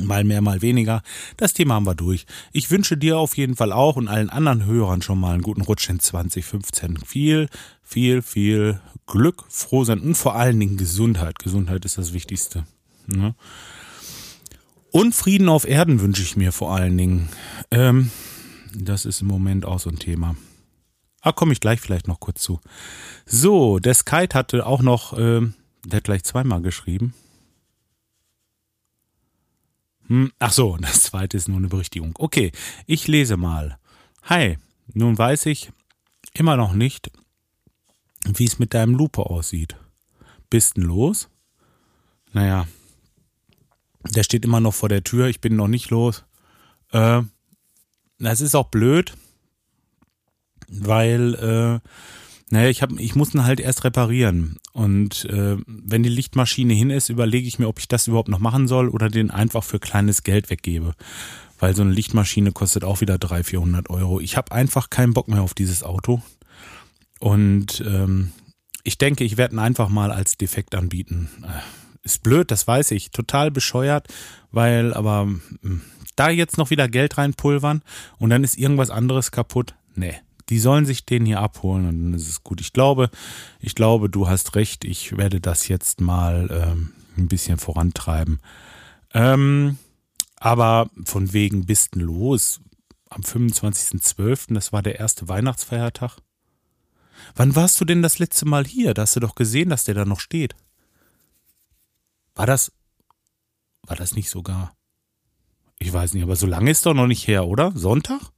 mal 0.00 0.24
mehr, 0.24 0.40
mal 0.40 0.62
weniger. 0.62 1.02
Das 1.36 1.54
Thema 1.54 1.74
haben 1.74 1.86
wir 1.86 1.94
durch. 1.94 2.26
Ich 2.52 2.70
wünsche 2.70 2.96
dir 2.96 3.18
auf 3.18 3.36
jeden 3.36 3.56
Fall 3.56 3.72
auch 3.72 3.96
und 3.96 4.08
allen 4.08 4.30
anderen 4.30 4.64
Hörern 4.64 5.02
schon 5.02 5.18
mal 5.18 5.34
einen 5.34 5.42
guten 5.42 5.62
Rutsch 5.62 5.88
in 5.88 6.00
2015. 6.00 6.98
Viel, 6.98 7.48
viel, 7.82 8.22
viel 8.22 8.80
Glück, 9.06 9.44
froh 9.48 9.84
sein 9.84 10.00
und 10.00 10.14
vor 10.14 10.34
allen 10.34 10.58
Dingen 10.60 10.76
Gesundheit. 10.76 11.38
Gesundheit 11.38 11.84
ist 11.84 11.98
das 11.98 12.12
Wichtigste. 12.12 12.64
Ne? 13.06 13.34
Und 14.90 15.14
Frieden 15.14 15.48
auf 15.48 15.66
Erden 15.66 16.00
wünsche 16.00 16.22
ich 16.22 16.36
mir 16.36 16.52
vor 16.52 16.74
allen 16.74 16.96
Dingen. 16.96 17.28
Ähm, 17.70 18.10
das 18.74 19.04
ist 19.04 19.22
im 19.22 19.28
Moment 19.28 19.64
auch 19.64 19.80
so 19.80 19.90
ein 19.90 19.98
Thema. 19.98 20.36
Ah, 21.20 21.32
komme 21.32 21.52
ich 21.52 21.60
gleich 21.60 21.80
vielleicht 21.80 22.06
noch 22.06 22.20
kurz 22.20 22.42
zu. 22.42 22.60
So, 23.26 23.78
der 23.78 23.94
Skype 23.94 24.34
hatte 24.34 24.66
auch 24.66 24.82
noch, 24.82 25.14
äh, 25.14 25.40
der 25.84 25.96
hat 25.96 26.04
gleich 26.04 26.22
zweimal 26.24 26.62
geschrieben. 26.62 27.14
Hm, 30.06 30.32
ach 30.38 30.52
so, 30.52 30.76
das 30.80 31.00
zweite 31.00 31.36
ist 31.36 31.48
nur 31.48 31.58
eine 31.58 31.68
Berichtigung. 31.68 32.14
Okay, 32.18 32.52
ich 32.86 33.08
lese 33.08 33.36
mal. 33.36 33.78
Hi, 34.22 34.58
nun 34.94 35.18
weiß 35.18 35.46
ich 35.46 35.72
immer 36.34 36.56
noch 36.56 36.72
nicht, 36.72 37.10
wie 38.24 38.44
es 38.44 38.58
mit 38.58 38.72
deinem 38.74 38.94
Lupe 38.94 39.26
aussieht. 39.26 39.76
Bist 40.50 40.76
du 40.76 40.82
los? 40.82 41.28
Naja, 42.32 42.68
der 44.04 44.22
steht 44.22 44.44
immer 44.44 44.60
noch 44.60 44.74
vor 44.74 44.88
der 44.88 45.02
Tür, 45.02 45.26
ich 45.26 45.40
bin 45.40 45.56
noch 45.56 45.68
nicht 45.68 45.90
los. 45.90 46.24
Äh, 46.92 47.22
das 48.18 48.40
ist 48.40 48.54
auch 48.54 48.68
blöd 48.68 49.14
weil 50.68 51.34
äh, 51.34 51.88
naja, 52.50 52.70
ich, 52.70 52.80
hab, 52.80 52.92
ich 52.98 53.14
muss 53.14 53.34
ihn 53.34 53.44
halt 53.44 53.60
erst 53.60 53.84
reparieren. 53.84 54.56
Und 54.72 55.26
äh, 55.26 55.56
wenn 55.66 56.02
die 56.02 56.08
Lichtmaschine 56.08 56.72
hin 56.72 56.90
ist, 56.90 57.10
überlege 57.10 57.46
ich 57.46 57.58
mir, 57.58 57.68
ob 57.68 57.78
ich 57.78 57.88
das 57.88 58.08
überhaupt 58.08 58.28
noch 58.28 58.38
machen 58.38 58.68
soll 58.68 58.88
oder 58.88 59.08
den 59.10 59.30
einfach 59.30 59.64
für 59.64 59.78
kleines 59.78 60.22
Geld 60.22 60.48
weggebe. 60.48 60.94
Weil 61.58 61.76
so 61.76 61.82
eine 61.82 61.92
Lichtmaschine 61.92 62.52
kostet 62.52 62.84
auch 62.84 63.00
wieder 63.00 63.18
300, 63.18 63.46
400 63.46 63.90
Euro. 63.90 64.20
Ich 64.20 64.36
habe 64.36 64.52
einfach 64.52 64.88
keinen 64.88 65.12
Bock 65.12 65.28
mehr 65.28 65.42
auf 65.42 65.52
dieses 65.52 65.82
Auto. 65.82 66.22
Und 67.20 67.82
ähm, 67.86 68.32
ich 68.82 68.96
denke, 68.96 69.24
ich 69.24 69.36
werde 69.36 69.56
ihn 69.56 69.58
einfach 69.58 69.90
mal 69.90 70.10
als 70.10 70.38
defekt 70.38 70.74
anbieten. 70.74 71.28
Äh, 71.42 71.48
ist 72.02 72.22
blöd, 72.22 72.50
das 72.50 72.66
weiß 72.66 72.92
ich. 72.92 73.10
Total 73.10 73.50
bescheuert, 73.50 74.06
weil 74.52 74.94
aber 74.94 75.28
hm, 75.62 75.82
da 76.16 76.30
jetzt 76.30 76.56
noch 76.56 76.70
wieder 76.70 76.88
Geld 76.88 77.18
reinpulvern 77.18 77.82
und 78.18 78.30
dann 78.30 78.44
ist 78.44 78.56
irgendwas 78.56 78.88
anderes 78.88 79.30
kaputt. 79.32 79.74
Nee, 79.94 80.14
die 80.48 80.58
sollen 80.58 80.86
sich 80.86 81.04
den 81.04 81.26
hier 81.26 81.40
abholen 81.40 81.88
und 81.88 82.02
dann 82.02 82.14
ist 82.14 82.28
es 82.28 82.42
gut. 82.42 82.60
Ich 82.60 82.72
glaube, 82.72 83.10
ich 83.60 83.74
glaube, 83.74 84.08
du 84.08 84.28
hast 84.28 84.54
recht. 84.54 84.84
Ich 84.84 85.16
werde 85.16 85.40
das 85.40 85.68
jetzt 85.68 86.00
mal 86.00 86.48
ähm, 86.50 86.92
ein 87.16 87.28
bisschen 87.28 87.58
vorantreiben. 87.58 88.40
Ähm, 89.12 89.78
aber 90.36 90.90
von 91.04 91.32
wegen 91.32 91.66
bist 91.66 91.94
du 91.94 92.00
los 92.00 92.60
am 93.10 93.22
25.12., 93.22 94.54
das 94.54 94.72
war 94.72 94.82
der 94.82 94.98
erste 94.98 95.28
Weihnachtsfeiertag. 95.28 96.18
Wann 97.34 97.56
warst 97.56 97.80
du 97.80 97.84
denn 97.84 98.02
das 98.02 98.18
letzte 98.18 98.46
Mal 98.46 98.64
hier? 98.64 98.94
Da 98.94 99.02
hast 99.02 99.16
du 99.16 99.20
doch 99.20 99.34
gesehen, 99.34 99.70
dass 99.70 99.84
der 99.84 99.94
da 99.94 100.04
noch 100.04 100.20
steht. 100.20 100.54
War 102.34 102.46
das, 102.46 102.72
war 103.82 103.96
das 103.96 104.14
nicht 104.14 104.30
sogar? 104.30 104.74
Ich 105.78 105.92
weiß 105.92 106.14
nicht, 106.14 106.22
aber 106.22 106.36
so 106.36 106.46
lange 106.46 106.70
ist 106.70 106.86
doch 106.86 106.94
noch 106.94 107.06
nicht 107.06 107.26
her, 107.26 107.46
oder? 107.46 107.72
Sonntag? 107.74 108.32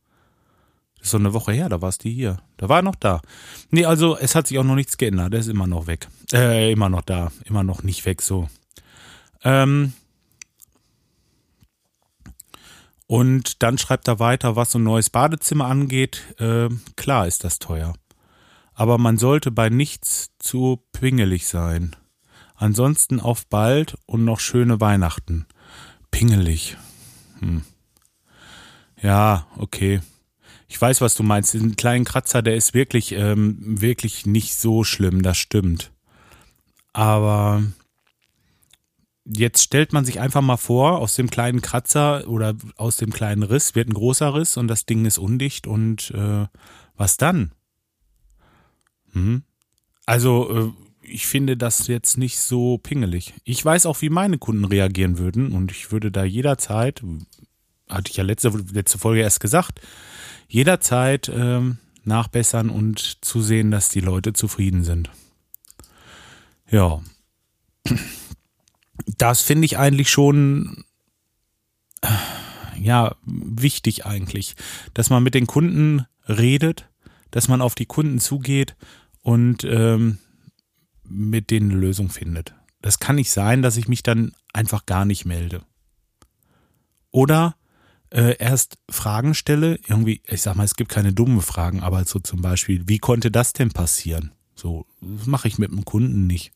Ist 1.00 1.12
so 1.12 1.18
eine 1.18 1.32
Woche 1.32 1.52
her, 1.52 1.68
da 1.68 1.80
warst 1.80 2.04
du 2.04 2.08
hier. 2.08 2.38
Da 2.56 2.68
war 2.68 2.80
er 2.80 2.82
noch 2.82 2.94
da. 2.94 3.22
Nee, 3.70 3.86
also 3.86 4.16
es 4.18 4.34
hat 4.34 4.46
sich 4.46 4.58
auch 4.58 4.64
noch 4.64 4.74
nichts 4.74 4.98
geändert. 4.98 5.32
Der 5.32 5.40
ist 5.40 5.48
immer 5.48 5.66
noch 5.66 5.86
weg. 5.86 6.08
Äh, 6.32 6.72
immer 6.72 6.88
noch 6.88 7.02
da. 7.02 7.32
Immer 7.44 7.62
noch 7.62 7.82
nicht 7.82 8.04
weg, 8.04 8.20
so. 8.20 8.48
Ähm, 9.42 9.94
und 13.06 13.62
dann 13.62 13.78
schreibt 13.78 14.06
er 14.08 14.20
weiter, 14.20 14.56
was 14.56 14.72
so 14.72 14.78
ein 14.78 14.84
neues 14.84 15.10
Badezimmer 15.10 15.66
angeht. 15.66 16.22
Äh, 16.38 16.68
klar 16.96 17.26
ist 17.26 17.42
das 17.44 17.58
teuer. 17.58 17.94
Aber 18.74 18.98
man 18.98 19.18
sollte 19.18 19.50
bei 19.50 19.68
nichts 19.68 20.30
zu 20.38 20.82
pingelig 20.92 21.48
sein. 21.48 21.96
Ansonsten 22.54 23.18
auf 23.18 23.46
bald 23.46 23.96
und 24.06 24.24
noch 24.24 24.38
schöne 24.38 24.80
Weihnachten. 24.80 25.46
Pingelig. 26.10 26.76
Hm. 27.40 27.62
Ja, 29.02 29.46
okay. 29.56 30.00
Ich 30.70 30.80
weiß, 30.80 31.00
was 31.00 31.16
du 31.16 31.24
meinst. 31.24 31.52
Diesen 31.52 31.74
kleinen 31.74 32.04
Kratzer, 32.04 32.42
der 32.42 32.54
ist 32.54 32.74
wirklich, 32.74 33.10
ähm, 33.10 33.56
wirklich 33.60 34.24
nicht 34.24 34.54
so 34.54 34.84
schlimm, 34.84 35.20
das 35.20 35.36
stimmt. 35.36 35.90
Aber 36.92 37.64
jetzt 39.26 39.64
stellt 39.64 39.92
man 39.92 40.04
sich 40.04 40.20
einfach 40.20 40.42
mal 40.42 40.56
vor, 40.56 40.98
aus 40.98 41.16
dem 41.16 41.28
kleinen 41.28 41.60
Kratzer 41.60 42.28
oder 42.28 42.54
aus 42.76 42.96
dem 42.96 43.12
kleinen 43.12 43.42
Riss 43.42 43.74
wird 43.74 43.88
ein 43.88 43.94
großer 43.94 44.32
Riss 44.32 44.56
und 44.56 44.68
das 44.68 44.86
Ding 44.86 45.06
ist 45.06 45.18
undicht 45.18 45.66
und 45.66 46.12
äh, 46.12 46.46
was 46.96 47.16
dann? 47.16 47.50
Hm? 49.12 49.42
Also 50.06 50.56
äh, 50.56 50.72
ich 51.02 51.26
finde 51.26 51.56
das 51.56 51.88
jetzt 51.88 52.16
nicht 52.16 52.38
so 52.38 52.78
pingelig. 52.78 53.34
Ich 53.42 53.62
weiß 53.64 53.86
auch, 53.86 54.00
wie 54.02 54.08
meine 54.08 54.38
Kunden 54.38 54.64
reagieren 54.64 55.18
würden 55.18 55.50
und 55.50 55.72
ich 55.72 55.90
würde 55.90 56.12
da 56.12 56.22
jederzeit, 56.22 57.02
hatte 57.88 58.10
ich 58.12 58.16
ja 58.16 58.22
letzte, 58.22 58.50
letzte 58.72 58.98
Folge 58.98 59.22
erst 59.22 59.40
gesagt, 59.40 59.80
jederzeit 60.50 61.30
ähm, 61.34 61.78
nachbessern 62.04 62.70
und 62.70 63.24
zusehen, 63.24 63.70
dass 63.70 63.88
die 63.88 64.00
Leute 64.00 64.32
zufrieden 64.32 64.84
sind. 64.84 65.10
Ja 66.70 67.00
das 69.18 69.42
finde 69.42 69.66
ich 69.66 69.78
eigentlich 69.78 70.10
schon 70.10 70.84
ja 72.78 73.14
wichtig 73.24 74.06
eigentlich, 74.06 74.56
dass 74.94 75.10
man 75.10 75.22
mit 75.22 75.34
den 75.34 75.46
Kunden 75.46 76.06
redet, 76.28 76.88
dass 77.30 77.48
man 77.48 77.60
auf 77.60 77.74
die 77.74 77.86
Kunden 77.86 78.18
zugeht 78.18 78.76
und 79.22 79.64
ähm, 79.64 80.18
mit 81.04 81.50
denen 81.50 81.72
eine 81.72 81.80
Lösung 81.80 82.08
findet. 82.08 82.54
Das 82.80 82.98
kann 82.98 83.16
nicht 83.16 83.30
sein, 83.30 83.60
dass 83.60 83.76
ich 83.76 83.88
mich 83.88 84.02
dann 84.02 84.32
einfach 84.52 84.86
gar 84.86 85.04
nicht 85.04 85.26
melde. 85.26 85.62
Oder 87.10 87.56
äh, 88.10 88.36
erst 88.38 88.78
Fragen 88.90 89.34
stelle, 89.34 89.78
irgendwie, 89.86 90.22
ich 90.26 90.42
sag 90.42 90.56
mal, 90.56 90.64
es 90.64 90.74
gibt 90.74 90.90
keine 90.90 91.12
dummen 91.12 91.42
Fragen, 91.42 91.80
aber 91.80 92.04
so 92.04 92.18
zum 92.18 92.42
Beispiel, 92.42 92.86
wie 92.86 92.98
konnte 92.98 93.30
das 93.30 93.52
denn 93.52 93.70
passieren? 93.70 94.32
So, 94.54 94.86
das 95.00 95.26
mache 95.26 95.48
ich 95.48 95.58
mit 95.58 95.70
dem 95.70 95.84
Kunden 95.84 96.26
nicht. 96.26 96.52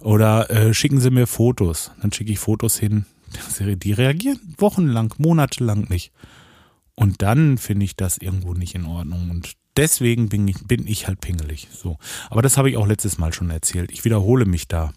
Oder 0.00 0.50
äh, 0.50 0.74
schicken 0.74 1.00
Sie 1.00 1.10
mir 1.10 1.26
Fotos. 1.26 1.92
Dann 2.00 2.12
schicke 2.12 2.32
ich 2.32 2.38
Fotos 2.38 2.78
hin. 2.78 3.04
Die 3.60 3.92
reagieren 3.92 4.40
wochenlang, 4.58 5.14
monatelang 5.18 5.86
nicht. 5.88 6.12
Und 6.94 7.22
dann 7.22 7.58
finde 7.58 7.84
ich 7.84 7.94
das 7.94 8.18
irgendwo 8.18 8.54
nicht 8.54 8.74
in 8.74 8.84
Ordnung. 8.84 9.30
Und 9.30 9.52
deswegen 9.76 10.28
bin 10.28 10.48
ich, 10.48 10.66
bin 10.66 10.86
ich 10.86 11.06
halt 11.06 11.20
pingelig. 11.20 11.68
So. 11.72 11.98
Aber 12.30 12.42
das 12.42 12.56
habe 12.56 12.70
ich 12.70 12.76
auch 12.76 12.86
letztes 12.86 13.18
Mal 13.18 13.32
schon 13.32 13.50
erzählt. 13.50 13.92
Ich 13.92 14.04
wiederhole 14.04 14.44
mich 14.44 14.66
da. 14.66 14.92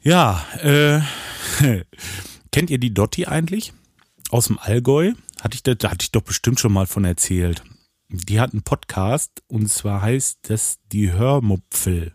Ja, 0.00 0.44
äh, 0.62 1.00
kennt 2.52 2.70
ihr 2.70 2.78
die 2.78 2.92
Dotti 2.92 3.26
eigentlich? 3.26 3.72
Aus 4.30 4.46
dem 4.46 4.58
Allgäu? 4.58 5.12
Hatte 5.40 5.54
ich, 5.54 5.62
da 5.62 5.90
hatte 5.90 6.02
ich 6.02 6.12
doch 6.12 6.22
bestimmt 6.22 6.60
schon 6.60 6.72
mal 6.72 6.86
von 6.86 7.04
erzählt. 7.04 7.62
Die 8.08 8.40
hat 8.40 8.52
einen 8.52 8.62
Podcast 8.62 9.42
und 9.46 9.68
zwar 9.70 10.02
heißt 10.02 10.50
das 10.50 10.78
die 10.92 11.12
Hörmupfel. 11.12 12.14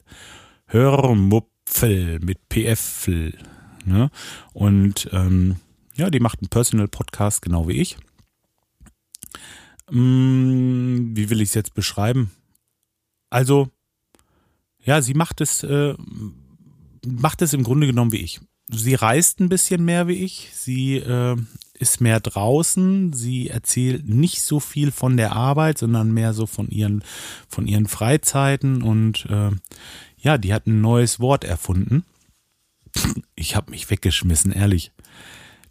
Hörmupfel 0.67 2.19
mit 2.19 2.49
PF. 2.49 3.07
Ne? 3.85 4.11
Und 4.53 5.09
ähm, 5.11 5.57
ja, 5.95 6.09
die 6.09 6.19
macht 6.19 6.39
einen 6.39 6.49
Personal 6.49 6.87
Podcast, 6.87 7.41
genau 7.41 7.67
wie 7.67 7.73
ich. 7.73 7.97
Hm, 9.89 11.11
wie 11.15 11.29
will 11.29 11.41
ich 11.41 11.49
es 11.49 11.55
jetzt 11.55 11.73
beschreiben? 11.73 12.31
Also, 13.29 13.69
ja, 14.83 15.01
sie 15.01 15.13
macht 15.13 15.41
es, 15.41 15.63
äh, 15.63 15.95
macht 17.05 17.41
es 17.41 17.53
im 17.53 17.63
Grunde 17.63 17.87
genommen 17.87 18.11
wie 18.11 18.21
ich. 18.21 18.39
Sie 18.69 18.95
reist 18.95 19.39
ein 19.39 19.49
bisschen 19.49 19.83
mehr 19.83 20.07
wie 20.07 20.23
ich. 20.23 20.51
Sie 20.53 20.97
äh, 20.97 21.35
ist 21.83 22.01
mehr 22.01 22.19
draußen. 22.19 23.13
Sie 23.13 23.49
erzählt 23.49 24.07
nicht 24.07 24.41
so 24.41 24.59
viel 24.59 24.91
von 24.91 25.17
der 25.17 25.33
Arbeit, 25.33 25.77
sondern 25.77 26.11
mehr 26.11 26.33
so 26.33 26.47
von 26.47 26.69
ihren, 26.69 27.03
von 27.47 27.67
ihren 27.67 27.87
Freizeiten 27.87 28.81
und 28.81 29.25
äh, 29.29 29.51
ja, 30.17 30.37
die 30.37 30.53
hat 30.53 30.65
ein 30.65 30.81
neues 30.81 31.19
Wort 31.19 31.43
erfunden. 31.43 32.03
Ich 33.35 33.57
habe 33.57 33.71
mich 33.71 33.89
weggeschmissen, 33.89 34.53
ehrlich. 34.53 34.91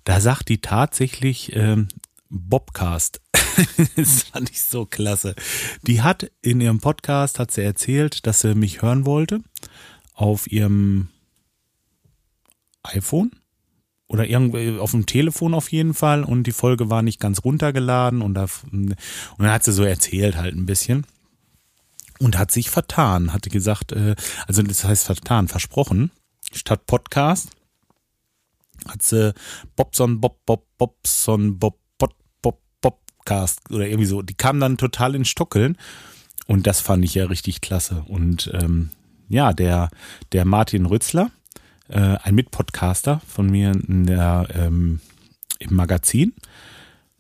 Da 0.05 0.20
sagt 0.20 0.51
die 0.51 0.61
tatsächlich 0.61 1.57
ähm, 1.57 1.88
Bobcast. 2.29 3.22
das 3.96 4.25
fand 4.25 4.51
ich 4.51 4.62
so 4.62 4.85
klasse. 4.85 5.35
Die 5.87 6.03
hat 6.03 6.31
in 6.42 6.61
ihrem 6.61 6.81
Podcast 6.81 7.38
hat 7.38 7.51
sie 7.51 7.62
erzählt, 7.62 8.27
dass 8.27 8.40
sie 8.40 8.55
mich 8.55 8.83
hören 8.83 9.07
wollte 9.07 9.40
auf 10.12 10.51
ihrem 10.51 11.09
iPhone 12.83 13.31
oder 14.12 14.29
irgendwie 14.29 14.79
auf 14.79 14.90
dem 14.90 15.07
Telefon 15.07 15.55
auf 15.55 15.72
jeden 15.72 15.94
Fall. 15.94 16.22
Und 16.22 16.44
die 16.46 16.53
Folge 16.53 16.90
war 16.90 17.01
nicht 17.03 17.18
ganz 17.18 17.44
runtergeladen. 17.44 18.20
Und, 18.20 18.35
da, 18.35 18.46
und 18.70 18.94
dann 19.38 19.51
hat 19.51 19.64
sie 19.64 19.72
so 19.72 19.85
erzählt 19.85 20.37
halt 20.37 20.55
ein 20.55 20.66
bisschen. 20.66 21.07
Und 22.18 22.38
hat 22.38 22.51
sich 22.51 22.70
vertan, 22.70 23.33
hatte 23.33 23.48
gesagt, 23.51 23.92
äh, 23.92 24.14
also 24.46 24.62
das 24.62 24.85
heißt 24.85 25.07
vertan, 25.07 25.48
versprochen, 25.48 26.12
statt 26.53 26.87
Podcast 26.87 27.51
hat 28.87 29.03
sie 29.03 29.35
Bobson 29.77 30.20
Bob 30.20 30.38
Bob 30.44 30.66
Bobson 30.79 31.59
Bob 31.59 31.79
Bob 31.98 32.14
Bob 32.42 32.61
Bobcast 32.81 33.70
oder 33.70 33.87
irgendwie 33.87 34.07
so. 34.07 34.22
Die 34.22 34.35
kam 34.35 34.61
dann 34.61 34.77
total 34.77 35.14
in 35.14 35.25
Stockeln 35.25 35.77
und 36.46 36.66
das 36.66 36.81
fand 36.81 37.05
ich 37.05 37.14
ja 37.14 37.25
richtig 37.25 37.61
klasse. 37.61 38.05
Und 38.07 38.51
ähm, 38.53 38.90
ja, 39.29 39.53
der 39.53 39.88
der 40.33 40.44
Martin 40.44 40.87
Rützler, 40.87 41.31
äh, 41.88 42.16
ein 42.23 42.35
Mitpodcaster 42.35 43.21
von 43.27 43.51
mir 43.51 43.73
in 43.73 44.07
der, 44.07 44.49
ähm, 44.55 45.01
im 45.59 45.75
Magazin, 45.75 46.35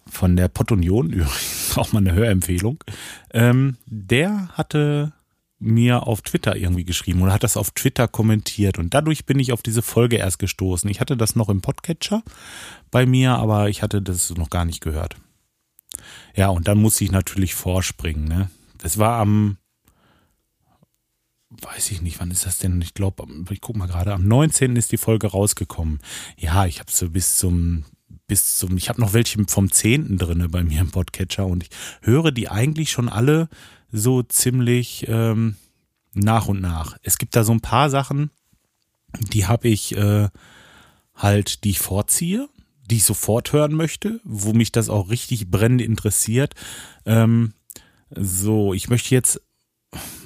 von 0.06 0.36
der 0.36 0.48
Pottunion, 0.48 1.10
übrigens 1.10 1.76
auch 1.76 1.92
mal 1.92 2.00
eine 2.00 2.12
Hörempfehlung, 2.12 2.82
ähm, 3.32 3.76
der 3.86 4.48
hatte 4.54 5.12
mir 5.58 6.08
auf 6.08 6.22
Twitter 6.22 6.56
irgendwie 6.56 6.84
geschrieben 6.84 7.22
oder 7.22 7.32
hat 7.32 7.44
das 7.44 7.56
auf 7.56 7.70
Twitter 7.70 8.08
kommentiert 8.08 8.78
und 8.78 8.94
dadurch 8.94 9.26
bin 9.26 9.38
ich 9.38 9.52
auf 9.52 9.62
diese 9.62 9.82
Folge 9.82 10.16
erst 10.16 10.40
gestoßen. 10.40 10.90
Ich 10.90 11.00
hatte 11.00 11.16
das 11.16 11.36
noch 11.36 11.48
im 11.48 11.60
Podcatcher 11.60 12.22
bei 12.90 13.06
mir, 13.06 13.36
aber 13.36 13.68
ich 13.68 13.82
hatte 13.82 14.02
das 14.02 14.30
noch 14.30 14.50
gar 14.50 14.64
nicht 14.64 14.80
gehört. 14.80 15.16
Ja, 16.34 16.48
und 16.48 16.66
dann 16.66 16.78
musste 16.78 17.04
ich 17.04 17.12
natürlich 17.12 17.54
vorspringen. 17.54 18.24
Ne? 18.24 18.50
Das 18.78 18.98
war 18.98 19.20
am, 19.20 19.56
weiß 21.60 21.90
ich 21.90 22.02
nicht, 22.02 22.20
wann 22.20 22.30
ist 22.30 22.46
das 22.46 22.58
denn? 22.58 22.80
Ich 22.80 22.94
glaube, 22.94 23.26
ich 23.50 23.60
guck 23.60 23.76
mal 23.76 23.88
gerade, 23.88 24.12
am 24.12 24.26
19. 24.26 24.76
ist 24.76 24.92
die 24.92 24.96
Folge 24.96 25.28
rausgekommen. 25.28 26.00
Ja, 26.36 26.66
ich 26.66 26.80
habe 26.80 26.90
so 26.90 27.10
bis 27.10 27.38
zum 27.38 27.84
bis 28.26 28.56
zum, 28.56 28.76
ich 28.76 28.88
habe 28.88 29.00
noch 29.00 29.12
welche 29.12 29.42
vom 29.46 29.70
10. 29.70 30.16
drinne 30.16 30.48
bei 30.48 30.62
mir 30.62 30.80
im 30.80 30.90
Podcatcher 30.90 31.46
und 31.46 31.64
ich 31.64 31.70
höre 32.00 32.30
die 32.30 32.48
eigentlich 32.48 32.90
schon 32.90 33.08
alle 33.08 33.48
so 33.90 34.22
ziemlich 34.22 35.06
ähm, 35.08 35.56
nach 36.14 36.46
und 36.46 36.60
nach. 36.60 36.96
Es 37.02 37.18
gibt 37.18 37.36
da 37.36 37.44
so 37.44 37.52
ein 37.52 37.60
paar 37.60 37.90
Sachen, 37.90 38.30
die 39.32 39.46
habe 39.46 39.68
ich 39.68 39.96
äh, 39.96 40.28
halt, 41.14 41.64
die 41.64 41.70
ich 41.70 41.80
vorziehe, 41.80 42.48
die 42.90 42.96
ich 42.96 43.04
sofort 43.04 43.52
hören 43.52 43.74
möchte, 43.74 44.20
wo 44.24 44.52
mich 44.52 44.72
das 44.72 44.88
auch 44.88 45.10
richtig 45.10 45.50
brennend 45.50 45.82
interessiert. 45.82 46.54
Ähm, 47.04 47.52
so, 48.10 48.72
ich 48.74 48.88
möchte 48.88 49.14
jetzt 49.14 49.42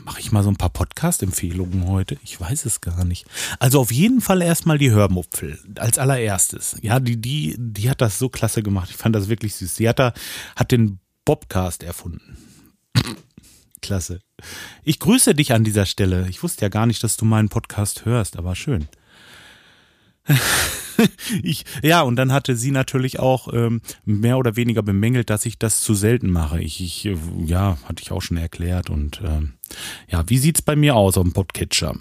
Mache 0.06 0.20
ich 0.20 0.30
mal 0.30 0.44
so 0.44 0.50
ein 0.50 0.56
paar 0.56 0.70
Podcast-Empfehlungen 0.70 1.88
heute? 1.88 2.16
Ich 2.22 2.40
weiß 2.40 2.64
es 2.64 2.80
gar 2.80 3.04
nicht. 3.04 3.26
Also 3.58 3.80
auf 3.80 3.90
jeden 3.90 4.20
Fall 4.20 4.40
erstmal 4.40 4.78
die 4.78 4.92
Hörmupfel 4.92 5.58
als 5.78 5.98
allererstes. 5.98 6.76
Ja, 6.80 7.00
die, 7.00 7.20
die, 7.20 7.56
die 7.58 7.90
hat 7.90 8.00
das 8.00 8.16
so 8.16 8.28
klasse 8.28 8.62
gemacht. 8.62 8.88
Ich 8.88 8.96
fand 8.96 9.16
das 9.16 9.28
wirklich 9.28 9.56
süß. 9.56 9.74
Sie 9.74 9.88
hat 9.88 9.98
da, 9.98 10.14
hat 10.54 10.70
den 10.70 11.00
Bobcast 11.24 11.82
erfunden. 11.82 12.38
klasse. 13.82 14.20
Ich 14.84 15.00
grüße 15.00 15.34
dich 15.34 15.52
an 15.52 15.64
dieser 15.64 15.86
Stelle. 15.86 16.28
Ich 16.28 16.40
wusste 16.44 16.64
ja 16.64 16.68
gar 16.68 16.86
nicht, 16.86 17.02
dass 17.02 17.16
du 17.16 17.24
meinen 17.24 17.48
Podcast 17.48 18.04
hörst, 18.04 18.36
aber 18.36 18.54
schön. 18.54 18.86
ich, 21.42 21.64
ja, 21.82 22.02
und 22.02 22.16
dann 22.16 22.32
hatte 22.32 22.56
sie 22.56 22.70
natürlich 22.70 23.18
auch 23.18 23.52
ähm, 23.52 23.80
mehr 24.04 24.38
oder 24.38 24.56
weniger 24.56 24.82
bemängelt, 24.82 25.30
dass 25.30 25.46
ich 25.46 25.58
das 25.58 25.80
zu 25.82 25.94
selten 25.94 26.30
mache. 26.30 26.60
Ich, 26.60 26.80
ich 26.80 27.16
ja, 27.44 27.78
hatte 27.84 28.02
ich 28.02 28.12
auch 28.12 28.22
schon 28.22 28.36
erklärt. 28.36 28.90
Und 28.90 29.20
ähm, 29.24 29.54
ja, 30.08 30.28
wie 30.28 30.38
sieht's 30.38 30.62
bei 30.62 30.76
mir 30.76 30.96
aus 30.96 31.16
auf 31.16 31.24
dem 31.24 31.32
Podcatcher? 31.32 31.96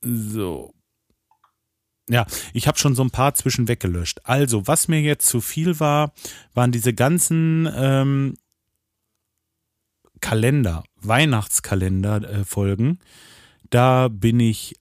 So. 0.00 0.74
Ja, 2.10 2.26
ich 2.54 2.66
habe 2.66 2.78
schon 2.78 2.94
so 2.94 3.02
ein 3.02 3.10
paar 3.10 3.34
zwischen 3.34 3.68
weggelöscht. 3.68 4.20
Also, 4.24 4.66
was 4.66 4.88
mir 4.88 5.00
jetzt 5.00 5.26
zu 5.26 5.40
viel 5.40 5.78
war, 5.78 6.14
waren 6.54 6.72
diese 6.72 6.94
ganzen 6.94 7.68
ähm, 7.74 8.36
Kalender, 10.20 10.84
Weihnachtskalender-Folgen. 10.96 12.92
Äh, 12.92 13.04
da 13.70 14.08
bin 14.08 14.40
ich, 14.40 14.76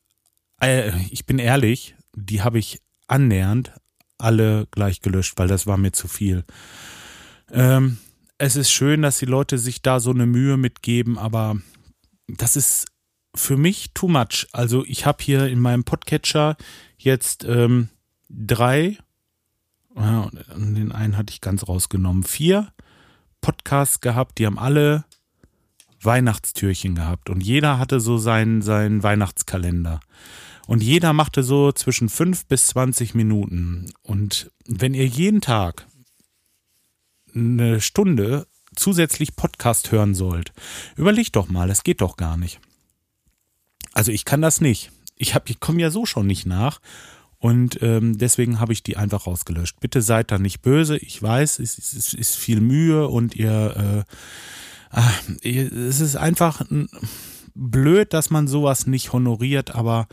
äh, 0.61 0.91
ich 1.11 1.25
bin 1.25 1.39
ehrlich, 1.39 1.95
die 2.15 2.41
habe 2.41 2.59
ich 2.59 2.81
annähernd 3.07 3.73
alle 4.17 4.67
gleich 4.71 5.01
gelöscht, 5.01 5.33
weil 5.37 5.47
das 5.47 5.67
war 5.67 5.77
mir 5.77 5.91
zu 5.91 6.07
viel. 6.07 6.43
Ähm, 7.51 7.97
es 8.37 8.55
ist 8.55 8.71
schön, 8.71 9.01
dass 9.01 9.19
die 9.19 9.25
Leute 9.25 9.57
sich 9.57 9.81
da 9.81 9.99
so 9.99 10.11
eine 10.11 10.25
Mühe 10.25 10.57
mitgeben, 10.57 11.17
aber 11.17 11.57
das 12.27 12.55
ist 12.55 12.87
für 13.35 13.57
mich 13.57 13.91
too 13.93 14.07
much. 14.07 14.47
Also 14.51 14.83
ich 14.85 15.05
habe 15.05 15.23
hier 15.23 15.47
in 15.47 15.59
meinem 15.59 15.83
Podcatcher 15.83 16.57
jetzt 16.97 17.43
ähm, 17.45 17.89
drei, 18.29 18.97
ja, 19.95 20.29
den 20.55 20.91
einen 20.91 21.17
hatte 21.17 21.31
ich 21.31 21.41
ganz 21.41 21.67
rausgenommen, 21.67 22.23
vier 22.23 22.71
Podcasts 23.41 24.01
gehabt, 24.01 24.39
die 24.39 24.45
haben 24.45 24.59
alle 24.59 25.05
Weihnachtstürchen 26.01 26.95
gehabt 26.95 27.29
und 27.29 27.41
jeder 27.41 27.79
hatte 27.79 27.99
so 27.99 28.17
seinen, 28.17 28.61
seinen 28.61 29.03
Weihnachtskalender. 29.03 29.99
Und 30.67 30.83
jeder 30.83 31.13
machte 31.13 31.43
so 31.43 31.71
zwischen 31.71 32.09
fünf 32.09 32.45
bis 32.45 32.67
zwanzig 32.67 33.15
Minuten. 33.15 33.91
Und 34.03 34.51
wenn 34.65 34.93
ihr 34.93 35.07
jeden 35.07 35.41
Tag 35.41 35.87
eine 37.33 37.81
Stunde 37.81 38.47
zusätzlich 38.75 39.35
Podcast 39.35 39.91
hören 39.91 40.13
sollt, 40.13 40.51
überlegt 40.97 41.35
doch 41.37 41.47
mal, 41.47 41.69
es 41.69 41.83
geht 41.83 42.01
doch 42.01 42.17
gar 42.17 42.37
nicht. 42.37 42.59
Also 43.93 44.11
ich 44.11 44.25
kann 44.25 44.41
das 44.41 44.61
nicht. 44.61 44.91
Ich, 45.15 45.35
ich 45.45 45.59
komme 45.59 45.81
ja 45.81 45.89
so 45.89 46.05
schon 46.05 46.27
nicht 46.27 46.45
nach. 46.45 46.79
Und 47.39 47.81
ähm, 47.81 48.17
deswegen 48.17 48.59
habe 48.59 48.73
ich 48.73 48.83
die 48.83 48.97
einfach 48.97 49.25
rausgelöscht. 49.25 49.79
Bitte 49.79 50.01
seid 50.01 50.31
da 50.31 50.37
nicht 50.37 50.61
böse. 50.61 50.97
Ich 50.97 51.21
weiß, 51.21 51.59
es, 51.59 51.77
es, 51.77 52.13
ist 52.13 52.35
viel 52.35 52.61
Mühe 52.61 53.07
und 53.07 53.35
ihr, 53.35 54.05
äh, 54.07 54.13
ach, 54.89 55.23
es 55.43 55.99
ist 55.99 56.15
einfach 56.15 56.61
blöd, 57.53 58.13
dass 58.13 58.31
man 58.31 58.47
sowas 58.47 58.87
nicht 58.87 59.13
honoriert, 59.13 59.75
aber 59.75 60.07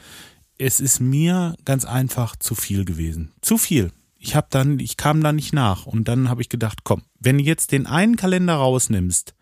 es 0.58 0.80
ist 0.80 1.00
mir 1.00 1.54
ganz 1.64 1.84
einfach 1.84 2.36
zu 2.36 2.54
viel 2.54 2.84
gewesen. 2.84 3.32
Zu 3.40 3.58
viel. 3.58 3.92
Ich 4.18 4.34
habe 4.34 4.46
dann, 4.50 4.78
ich 4.78 4.96
kam 4.96 5.22
da 5.22 5.32
nicht 5.32 5.52
nach 5.52 5.86
und 5.86 6.08
dann 6.08 6.28
habe 6.28 6.40
ich 6.40 6.48
gedacht, 6.48 6.80
komm, 6.84 7.02
wenn 7.20 7.38
du 7.38 7.44
jetzt 7.44 7.72
den 7.72 7.86
einen 7.86 8.16
Kalender 8.16 8.54
rausnimmst, 8.54 9.34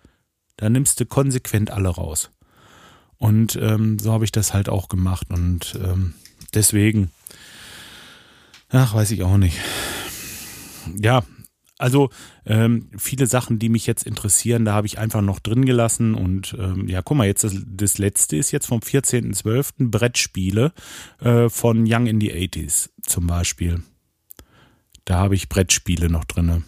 dann 0.57 0.72
nimmst 0.72 0.98
du 0.98 1.07
konsequent 1.07 1.70
alle 1.70 1.88
raus. 1.88 2.31
Und 3.18 3.57
ähm, 3.57 3.98
so 3.98 4.12
habe 4.12 4.25
ich 4.25 4.33
das 4.33 4.53
halt 4.53 4.68
auch 4.68 4.88
gemacht 4.88 5.29
und 5.31 5.79
ähm, 5.81 6.14
deswegen, 6.55 7.12
ach, 8.70 8.94
weiß 8.94 9.12
ich 9.12 9.22
auch 9.22 9.37
nicht. 9.37 9.59
Ja, 10.96 11.22
also 11.83 12.11
ähm, 12.47 12.88
viele 12.97 13.27
Sachen, 13.27 13.59
die 13.59 13.68
mich 13.68 13.87
jetzt 13.88 14.07
interessieren, 14.07 14.64
da 14.64 14.73
habe 14.73 14.87
ich 14.87 14.99
einfach 14.99 15.21
noch 15.21 15.40
drin 15.40 15.64
gelassen. 15.64 16.14
Und 16.14 16.57
ähm, 16.59 16.88
ja, 16.88 17.03
guck 17.03 17.16
mal, 17.16 17.27
jetzt 17.27 17.42
das, 17.42 17.57
das 17.66 17.99
letzte 17.99 18.37
ist 18.37 18.53
jetzt 18.53 18.66
vom 18.66 18.79
14.12. 18.79 19.90
Brettspiele 19.90 20.73
äh, 21.21 21.49
von 21.49 21.85
Young 21.87 22.07
in 22.07 22.21
the 22.21 22.33
80s 22.33 22.90
zum 23.03 23.27
Beispiel. 23.27 23.83
Da 25.05 25.18
habe 25.18 25.35
ich 25.35 25.49
Brettspiele 25.49 26.09
noch 26.09 26.25
drin. 26.25 26.64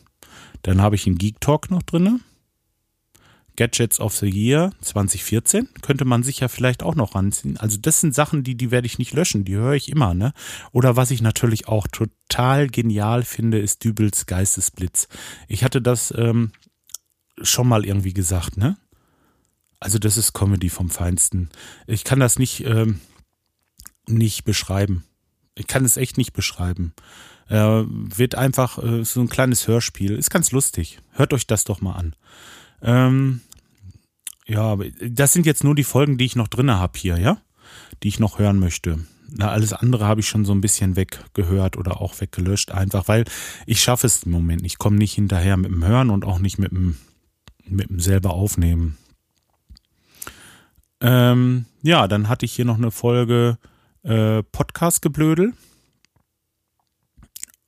Dann 0.62 0.82
habe 0.82 0.96
ich 0.96 1.06
einen 1.06 1.16
Geek 1.16 1.40
Talk 1.40 1.70
noch 1.70 1.82
drin. 1.82 2.20
Gadgets 3.56 4.00
of 4.00 4.16
the 4.16 4.28
Year 4.28 4.72
2014 4.80 5.68
könnte 5.80 6.04
man 6.04 6.22
sich 6.22 6.40
ja 6.40 6.48
vielleicht 6.48 6.82
auch 6.82 6.94
noch 6.94 7.14
ranziehen. 7.14 7.56
Also 7.56 7.78
das 7.80 8.00
sind 8.00 8.14
Sachen, 8.14 8.42
die, 8.42 8.56
die 8.56 8.70
werde 8.70 8.86
ich 8.86 8.98
nicht 8.98 9.12
löschen, 9.12 9.44
die 9.44 9.54
höre 9.54 9.74
ich 9.74 9.88
immer, 9.88 10.14
ne? 10.14 10.32
Oder 10.72 10.96
was 10.96 11.10
ich 11.10 11.22
natürlich 11.22 11.68
auch 11.68 11.86
total 11.86 12.68
genial 12.68 13.22
finde, 13.22 13.58
ist 13.58 13.84
Dübels 13.84 14.26
Geistesblitz. 14.26 15.08
Ich 15.46 15.62
hatte 15.62 15.80
das 15.80 16.12
ähm, 16.16 16.52
schon 17.40 17.68
mal 17.68 17.84
irgendwie 17.84 18.12
gesagt, 18.12 18.56
ne? 18.56 18.76
Also 19.78 19.98
das 19.98 20.16
ist 20.16 20.32
Comedy 20.32 20.70
vom 20.70 20.90
Feinsten. 20.90 21.50
Ich 21.86 22.04
kann 22.04 22.18
das 22.18 22.38
nicht, 22.38 22.64
ähm, 22.64 23.00
nicht 24.08 24.44
beschreiben. 24.44 25.04
Ich 25.54 25.66
kann 25.66 25.84
es 25.84 25.96
echt 25.96 26.16
nicht 26.16 26.32
beschreiben. 26.32 26.94
Äh, 27.48 27.84
wird 27.86 28.34
einfach 28.34 28.82
äh, 28.82 29.04
so 29.04 29.20
ein 29.20 29.28
kleines 29.28 29.68
Hörspiel. 29.68 30.16
Ist 30.16 30.30
ganz 30.30 30.52
lustig. 30.52 31.00
Hört 31.12 31.32
euch 31.32 31.46
das 31.46 31.64
doch 31.64 31.80
mal 31.80 31.92
an. 31.92 32.16
Ähm, 32.84 33.40
ja, 34.46 34.76
das 35.00 35.32
sind 35.32 35.46
jetzt 35.46 35.64
nur 35.64 35.74
die 35.74 35.84
Folgen, 35.84 36.18
die 36.18 36.26
ich 36.26 36.36
noch 36.36 36.48
drinne 36.48 36.78
habe 36.78 36.98
hier, 36.98 37.18
ja? 37.18 37.38
Die 38.02 38.08
ich 38.08 38.20
noch 38.20 38.38
hören 38.38 38.58
möchte. 38.58 38.98
Na, 39.30 39.50
alles 39.50 39.72
andere 39.72 40.06
habe 40.06 40.20
ich 40.20 40.28
schon 40.28 40.44
so 40.44 40.52
ein 40.52 40.60
bisschen 40.60 40.96
weggehört 40.96 41.76
oder 41.76 42.00
auch 42.00 42.20
weggelöscht, 42.20 42.70
einfach 42.70 43.08
weil 43.08 43.24
ich 43.66 43.82
schaffe 43.82 44.06
es 44.06 44.22
im 44.24 44.32
Moment 44.32 44.62
nicht. 44.62 44.74
Ich 44.74 44.78
komme 44.78 44.96
nicht 44.96 45.14
hinterher 45.14 45.56
mit 45.56 45.70
dem 45.70 45.84
Hören 45.84 46.10
und 46.10 46.24
auch 46.24 46.38
nicht 46.38 46.58
mit 46.58 46.70
dem, 46.70 46.96
mit 47.66 47.88
dem 47.88 48.00
selber 48.00 48.34
aufnehmen. 48.34 48.98
Ähm, 51.00 51.64
ja, 51.82 52.06
dann 52.06 52.28
hatte 52.28 52.44
ich 52.44 52.52
hier 52.52 52.64
noch 52.64 52.76
eine 52.76 52.90
Folge 52.90 53.58
äh, 54.02 54.42
Podcast-Geblödel. 54.42 55.54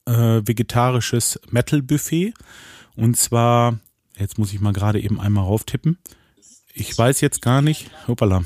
Äh, 0.05 0.47
vegetarisches 0.47 1.41
Metal-Buffet. 1.51 2.35
Und 2.95 3.17
zwar 3.17 3.79
Jetzt 4.19 4.39
muss 4.39 4.53
ich 4.53 4.61
mal 4.61 4.73
gerade 4.73 5.01
eben 5.01 5.21
einmal 5.21 5.45
rauftippen. 5.45 5.99
Ich 6.73 6.97
weiß 6.97 7.21
jetzt 7.21 7.43
gar 7.43 7.63
nicht. 7.63 7.91
Hoppala. 8.09 8.45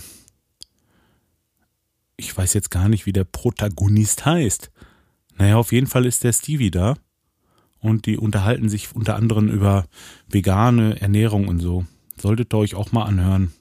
Ich 2.16 2.36
weiß 2.36 2.54
jetzt 2.54 2.70
gar 2.70 2.88
nicht, 2.88 3.06
wie 3.06 3.12
der 3.12 3.24
Protagonist 3.24 4.26
heißt. 4.26 4.70
Naja, 5.38 5.56
auf 5.56 5.72
jeden 5.72 5.86
Fall 5.86 6.06
ist 6.06 6.24
der 6.24 6.32
Stevie 6.32 6.70
da. 6.70 6.96
Und 7.78 8.06
die 8.06 8.18
unterhalten 8.18 8.68
sich 8.68 8.94
unter 8.94 9.16
anderem 9.16 9.48
über 9.48 9.86
vegane 10.28 11.00
Ernährung 11.00 11.48
und 11.48 11.60
so. 11.60 11.86
Solltet 12.20 12.52
ihr 12.52 12.58
euch 12.58 12.74
auch 12.74 12.92
mal 12.92 13.04
anhören. 13.04 13.52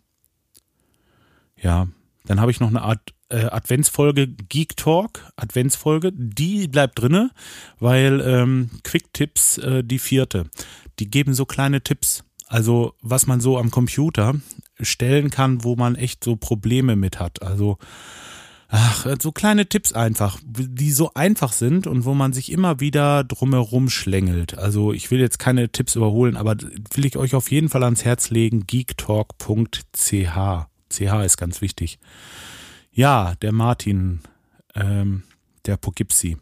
Ja, 1.55 1.87
dann 2.25 2.41
habe 2.41 2.51
ich 2.51 2.59
noch 2.59 2.67
eine 2.67 2.81
Art 2.81 3.13
äh, 3.29 3.45
Adventsfolge 3.45 4.27
Geek 4.27 4.75
Talk, 4.75 5.31
Adventsfolge, 5.35 6.11
die 6.13 6.67
bleibt 6.67 6.99
drinne, 6.99 7.31
weil 7.79 8.21
ähm, 8.21 8.69
Quick 8.83 9.13
Tips 9.13 9.57
äh, 9.59 9.83
die 9.83 9.99
vierte 9.99 10.49
die 10.99 11.09
geben 11.09 11.33
so 11.33 11.45
kleine 11.45 11.81
Tipps. 11.81 12.23
Also 12.47 12.93
was 13.01 13.27
man 13.27 13.41
so 13.41 13.57
am 13.57 13.71
Computer 13.71 14.35
stellen 14.79 15.29
kann, 15.29 15.63
wo 15.63 15.75
man 15.75 15.95
echt 15.95 16.23
so 16.23 16.35
Probleme 16.35 16.95
mit 16.95 17.19
hat. 17.19 17.43
Also 17.43 17.77
ach, 18.69 19.05
so 19.21 19.31
kleine 19.31 19.67
Tipps 19.67 19.93
einfach, 19.93 20.39
die 20.43 20.91
so 20.91 21.11
einfach 21.13 21.51
sind 21.51 21.85
und 21.85 22.05
wo 22.05 22.13
man 22.13 22.33
sich 22.33 22.51
immer 22.51 22.79
wieder 22.79 23.23
drumherum 23.23 23.89
schlängelt. 23.89 24.57
Also 24.57 24.93
ich 24.93 25.11
will 25.11 25.19
jetzt 25.19 25.39
keine 25.39 25.71
Tipps 25.71 25.95
überholen, 25.95 26.37
aber 26.37 26.55
will 26.93 27.05
ich 27.05 27.17
euch 27.17 27.35
auf 27.35 27.51
jeden 27.51 27.69
Fall 27.69 27.83
ans 27.83 28.05
Herz 28.05 28.29
legen, 28.29 28.65
geektalk.ch. 28.65 30.65
CH 30.91 31.23
ist 31.23 31.37
ganz 31.37 31.61
wichtig. 31.61 31.99
Ja, 32.91 33.35
der 33.43 33.51
Martin, 33.51 34.21
ähm, 34.73 35.21
der 35.65 35.77
Poughkeepsie. 35.77 36.37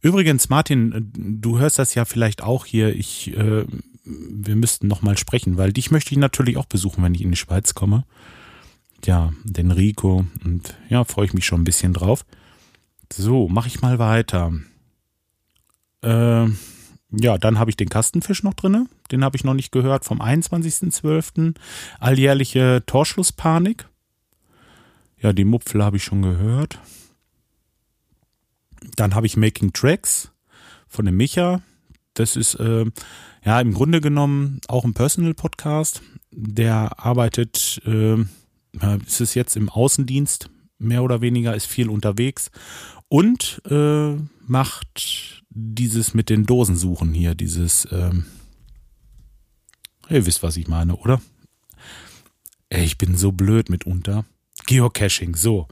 Übrigens, 0.00 0.48
Martin, 0.48 1.12
du 1.14 1.58
hörst 1.58 1.78
das 1.78 1.94
ja 1.94 2.06
vielleicht 2.06 2.42
auch 2.42 2.64
hier. 2.64 2.94
Ich 2.94 3.36
äh, 3.36 3.66
wir 4.10 4.56
müssten 4.56 4.88
nochmal 4.88 5.16
sprechen, 5.16 5.56
weil 5.56 5.72
dich 5.72 5.90
möchte 5.90 6.12
ich 6.12 6.18
natürlich 6.18 6.56
auch 6.56 6.66
besuchen, 6.66 7.02
wenn 7.02 7.14
ich 7.14 7.22
in 7.22 7.30
die 7.30 7.36
Schweiz 7.36 7.74
komme. 7.74 8.04
Ja, 9.04 9.32
den 9.44 9.70
Rico 9.70 10.26
und 10.44 10.76
ja, 10.88 11.04
freue 11.04 11.26
ich 11.26 11.32
mich 11.32 11.46
schon 11.46 11.62
ein 11.62 11.64
bisschen 11.64 11.92
drauf. 11.92 12.26
So, 13.12 13.48
mache 13.48 13.68
ich 13.68 13.80
mal 13.80 13.98
weiter. 13.98 14.52
Äh, 16.02 16.48
ja, 17.12 17.38
dann 17.38 17.58
habe 17.58 17.70
ich 17.70 17.76
den 17.76 17.88
Kastenfisch 17.88 18.42
noch 18.42 18.54
drinne. 18.54 18.86
Den 19.10 19.24
habe 19.24 19.36
ich 19.36 19.44
noch 19.44 19.54
nicht 19.54 19.72
gehört 19.72 20.04
vom 20.04 20.20
21.12. 20.20 21.54
Alljährliche 21.98 22.82
Torschlusspanik. 22.86 23.88
Ja, 25.20 25.32
die 25.32 25.44
Mupfel 25.44 25.82
habe 25.82 25.96
ich 25.96 26.04
schon 26.04 26.22
gehört. 26.22 26.78
Dann 28.96 29.14
habe 29.14 29.26
ich 29.26 29.36
Making 29.36 29.72
Tracks 29.72 30.30
von 30.88 31.04
dem 31.04 31.16
Micha. 31.16 31.62
Das 32.14 32.36
ist 32.36 32.54
äh, 32.54 32.86
ja, 33.44 33.60
im 33.60 33.72
Grunde 33.72 34.00
genommen 34.00 34.60
auch 34.68 34.84
ein 34.84 34.94
Personal-Podcast. 34.94 36.02
der 36.32 37.04
arbeitet, 37.04 37.82
äh, 37.84 38.16
ist 39.06 39.20
es 39.20 39.34
jetzt 39.34 39.56
im 39.56 39.68
Außendienst, 39.68 40.50
mehr 40.78 41.02
oder 41.02 41.20
weniger, 41.20 41.54
ist 41.54 41.66
viel 41.66 41.88
unterwegs 41.88 42.50
und 43.08 43.60
äh, 43.68 44.16
macht 44.46 45.42
dieses 45.50 46.14
mit 46.14 46.30
den 46.30 46.46
Dosen 46.46 46.76
suchen 46.76 47.12
hier, 47.12 47.34
dieses, 47.34 47.88
ähm, 47.90 48.26
ihr 50.08 50.24
wisst, 50.24 50.42
was 50.42 50.56
ich 50.56 50.68
meine, 50.68 50.96
oder? 50.96 51.20
Ey, 52.68 52.84
ich 52.84 52.98
bin 52.98 53.16
so 53.16 53.32
blöd 53.32 53.68
mitunter. 53.68 54.24
Geocaching, 54.66 55.34
so. 55.34 55.66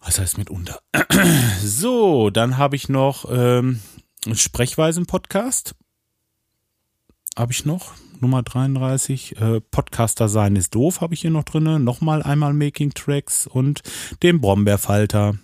Was 0.00 0.18
heißt 0.18 0.38
mitunter? 0.38 0.80
so, 1.62 2.30
dann 2.30 2.56
habe 2.56 2.76
ich 2.76 2.88
noch 2.88 3.26
ähm, 3.30 3.80
Sprechweisen-Podcast. 4.32 5.74
Habe 7.36 7.52
ich 7.52 7.64
noch. 7.64 7.94
Nummer 8.20 8.42
33. 8.42 9.40
Äh, 9.40 9.60
Podcaster 9.60 10.28
sein 10.28 10.54
ist 10.54 10.74
doof, 10.74 11.00
habe 11.00 11.14
ich 11.14 11.22
hier 11.22 11.30
noch 11.30 11.44
drin. 11.44 11.82
Nochmal 11.82 12.22
einmal 12.22 12.52
Making 12.52 12.92
Tracks 12.92 13.46
und 13.46 13.82
den 14.22 14.40
Brombeerfalter. 14.40 15.38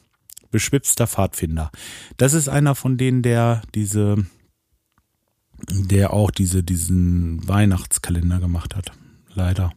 Beschwipster 0.51 1.07
Pfadfinder. 1.07 1.71
Das 2.17 2.33
ist 2.33 2.49
einer 2.49 2.75
von 2.75 2.97
denen, 2.97 3.23
der 3.23 3.63
diese, 3.75 4.27
der 5.69 6.13
auch 6.13 6.31
diese, 6.31 6.63
diesen 6.63 7.47
Weihnachtskalender 7.47 8.39
gemacht 8.39 8.75
hat. 8.75 8.93
Leider 9.35 9.73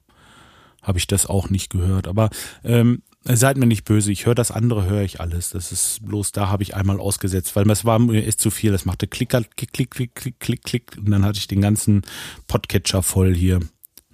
habe 0.81 0.97
ich 0.97 1.07
das 1.07 1.25
auch 1.25 1.49
nicht 1.49 1.69
gehört. 1.69 2.07
Aber 2.07 2.29
ähm, 2.63 3.03
seid 3.23 3.57
mir 3.57 3.67
nicht 3.67 3.85
böse, 3.85 4.11
ich 4.11 4.25
höre 4.25 4.35
das 4.35 4.51
andere, 4.51 4.85
höre 4.85 5.03
ich 5.03 5.19
alles. 5.19 5.51
Das 5.51 5.71
ist 5.71 6.05
bloß, 6.05 6.31
da 6.31 6.47
habe 6.47 6.63
ich 6.63 6.75
einmal 6.75 6.99
ausgesetzt, 6.99 7.55
weil 7.55 7.69
es 7.69 7.85
war 7.85 7.99
mir 7.99 8.23
ist 8.23 8.39
zu 8.39 8.49
viel. 8.49 8.71
Das 8.71 8.85
machte 8.85 9.07
klick, 9.07 9.29
klick, 9.29 9.73
klick, 9.73 9.91
klick, 9.91 10.15
klick, 10.15 10.39
klick, 10.39 10.63
klick. 10.63 10.97
Und 10.97 11.11
dann 11.11 11.23
hatte 11.23 11.37
ich 11.37 11.47
den 11.47 11.61
ganzen 11.61 12.01
Podcatcher 12.47 13.03
voll 13.03 13.35
hier. 13.35 13.59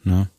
Ne? 0.04 0.30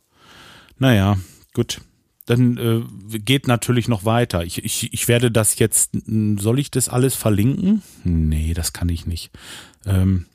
Naja, 0.78 1.18
gut. 1.54 1.80
Dann 2.26 2.58
äh, 2.58 3.18
geht 3.18 3.48
natürlich 3.48 3.88
noch 3.88 4.04
weiter. 4.04 4.44
Ich, 4.44 4.62
ich, 4.62 4.92
ich 4.92 5.08
werde 5.08 5.30
das 5.30 5.58
jetzt, 5.58 5.92
soll 6.36 6.58
ich 6.58 6.70
das 6.70 6.90
alles 6.90 7.14
verlinken? 7.14 7.82
Nee, 8.04 8.52
das 8.52 8.74
kann 8.74 8.90
ich 8.90 9.06
nicht. 9.06 9.30
Ähm, 9.86 10.26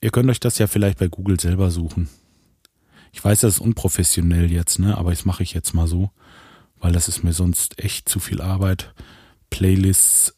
ihr 0.00 0.10
könnt 0.10 0.30
euch 0.30 0.38
das 0.38 0.58
ja 0.58 0.68
vielleicht 0.68 1.00
bei 1.00 1.08
Google 1.08 1.40
selber 1.40 1.72
suchen. 1.72 2.08
Ich 3.12 3.24
weiß, 3.24 3.40
das 3.40 3.54
ist 3.54 3.60
unprofessionell 3.60 4.52
jetzt, 4.52 4.78
ne? 4.78 4.96
Aber 4.96 5.10
das 5.10 5.24
mache 5.24 5.42
ich 5.42 5.52
jetzt 5.52 5.74
mal 5.74 5.88
so, 5.88 6.12
weil 6.80 6.92
das 6.92 7.08
ist 7.08 7.22
mir 7.22 7.32
sonst 7.32 7.78
echt 7.78 8.08
zu 8.08 8.18
viel 8.18 8.40
Arbeit. 8.40 8.92
Playlists. 9.50 10.34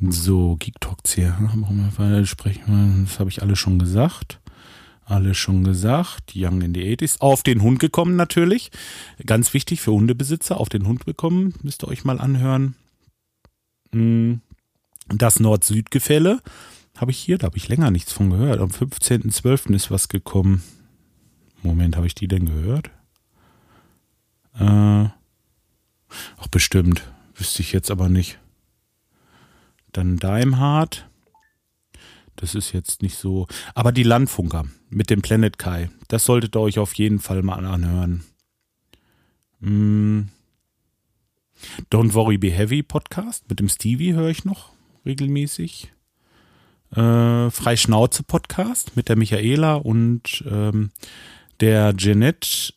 So, 0.00 0.56
Geek 0.56 0.80
Talks 0.80 1.14
hier. 1.14 1.36
Sprechen. 2.24 3.06
Das 3.06 3.18
habe 3.18 3.30
ich 3.30 3.42
alles 3.42 3.58
schon 3.58 3.78
gesagt. 3.78 4.40
Alles 5.04 5.36
schon 5.38 5.64
gesagt. 5.64 6.32
Young 6.34 6.60
in 6.62 6.74
the 6.74 6.82
80s. 6.82 7.20
Auf 7.20 7.42
den 7.42 7.62
Hund 7.62 7.80
gekommen 7.80 8.14
natürlich. 8.14 8.70
Ganz 9.24 9.54
wichtig 9.54 9.80
für 9.80 9.92
Hundebesitzer. 9.92 10.58
Auf 10.58 10.68
den 10.68 10.86
Hund 10.86 11.06
gekommen. 11.06 11.54
Müsst 11.62 11.82
ihr 11.82 11.88
euch 11.88 12.04
mal 12.04 12.20
anhören. 12.20 12.76
Hm. 13.92 14.42
Das 15.08 15.40
Nord-Süd-Gefälle 15.40 16.42
habe 16.96 17.10
ich 17.10 17.18
hier. 17.18 17.38
Da 17.38 17.46
habe 17.46 17.56
ich 17.56 17.68
länger 17.68 17.90
nichts 17.90 18.12
von 18.12 18.30
gehört. 18.30 18.60
Am 18.60 18.68
15.12. 18.68 19.74
ist 19.74 19.90
was 19.90 20.08
gekommen. 20.08 20.62
Moment, 21.62 21.96
habe 21.96 22.06
ich 22.06 22.14
die 22.14 22.28
denn 22.28 22.46
gehört? 22.46 22.90
Äh, 24.58 25.08
ach, 26.38 26.48
bestimmt. 26.50 27.10
Wüsste 27.34 27.62
ich 27.62 27.72
jetzt 27.72 27.90
aber 27.90 28.08
nicht. 28.08 28.38
Dann 29.92 30.16
Daimhardt. 30.16 31.08
Das 32.36 32.54
ist 32.54 32.72
jetzt 32.72 33.02
nicht 33.02 33.16
so. 33.16 33.46
Aber 33.74 33.92
die 33.92 34.04
Landfunker 34.04 34.66
mit 34.90 35.10
dem 35.10 35.22
Planet 35.22 35.58
Kai, 35.58 35.90
das 36.08 36.24
solltet 36.24 36.56
ihr 36.56 36.60
euch 36.60 36.78
auf 36.78 36.94
jeden 36.94 37.18
Fall 37.18 37.42
mal 37.42 37.64
anhören. 37.64 38.24
Mm. 39.60 40.28
Don't 41.90 42.14
Worry 42.14 42.38
Be 42.38 42.52
Heavy 42.52 42.84
Podcast 42.84 43.50
mit 43.50 43.58
dem 43.58 43.68
Stevie 43.68 44.14
höre 44.14 44.28
ich 44.28 44.44
noch 44.44 44.70
regelmäßig. 45.04 45.92
Äh, 46.92 47.50
Freischnauze 47.50 48.22
Podcast 48.22 48.96
mit 48.96 49.08
der 49.08 49.16
Michaela 49.16 49.74
und 49.74 50.44
ähm, 50.48 50.90
der 51.60 51.94
Jeanette, 51.96 52.72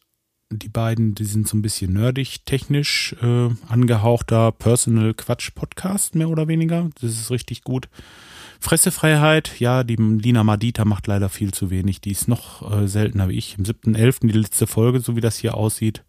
die 0.51 0.69
beiden, 0.69 1.15
die 1.15 1.25
sind 1.25 1.47
so 1.47 1.57
ein 1.57 1.61
bisschen 1.61 1.93
nerdig, 1.93 2.45
technisch 2.45 3.15
äh, 3.21 3.49
angehauchter 3.67 4.51
Personal 4.51 5.13
Quatsch 5.13 5.51
Podcast, 5.55 6.15
mehr 6.15 6.29
oder 6.29 6.47
weniger. 6.47 6.89
Das 7.01 7.11
ist 7.11 7.31
richtig 7.31 7.63
gut. 7.63 7.89
Fressefreiheit, 8.59 9.59
ja, 9.59 9.83
die 9.83 9.95
Lina 9.95 10.43
Madita 10.43 10.85
macht 10.85 11.07
leider 11.07 11.29
viel 11.29 11.53
zu 11.53 11.69
wenig. 11.69 12.01
Die 12.01 12.11
ist 12.11 12.27
noch 12.27 12.71
äh, 12.71 12.87
seltener 12.87 13.29
wie 13.29 13.37
ich. 13.37 13.57
Im 13.57 13.63
7.11. 13.65 14.27
die 14.27 14.37
letzte 14.37 14.67
Folge, 14.67 14.99
so 14.99 15.15
wie 15.15 15.21
das 15.21 15.37
hier 15.37 15.55
aussieht. 15.55 16.03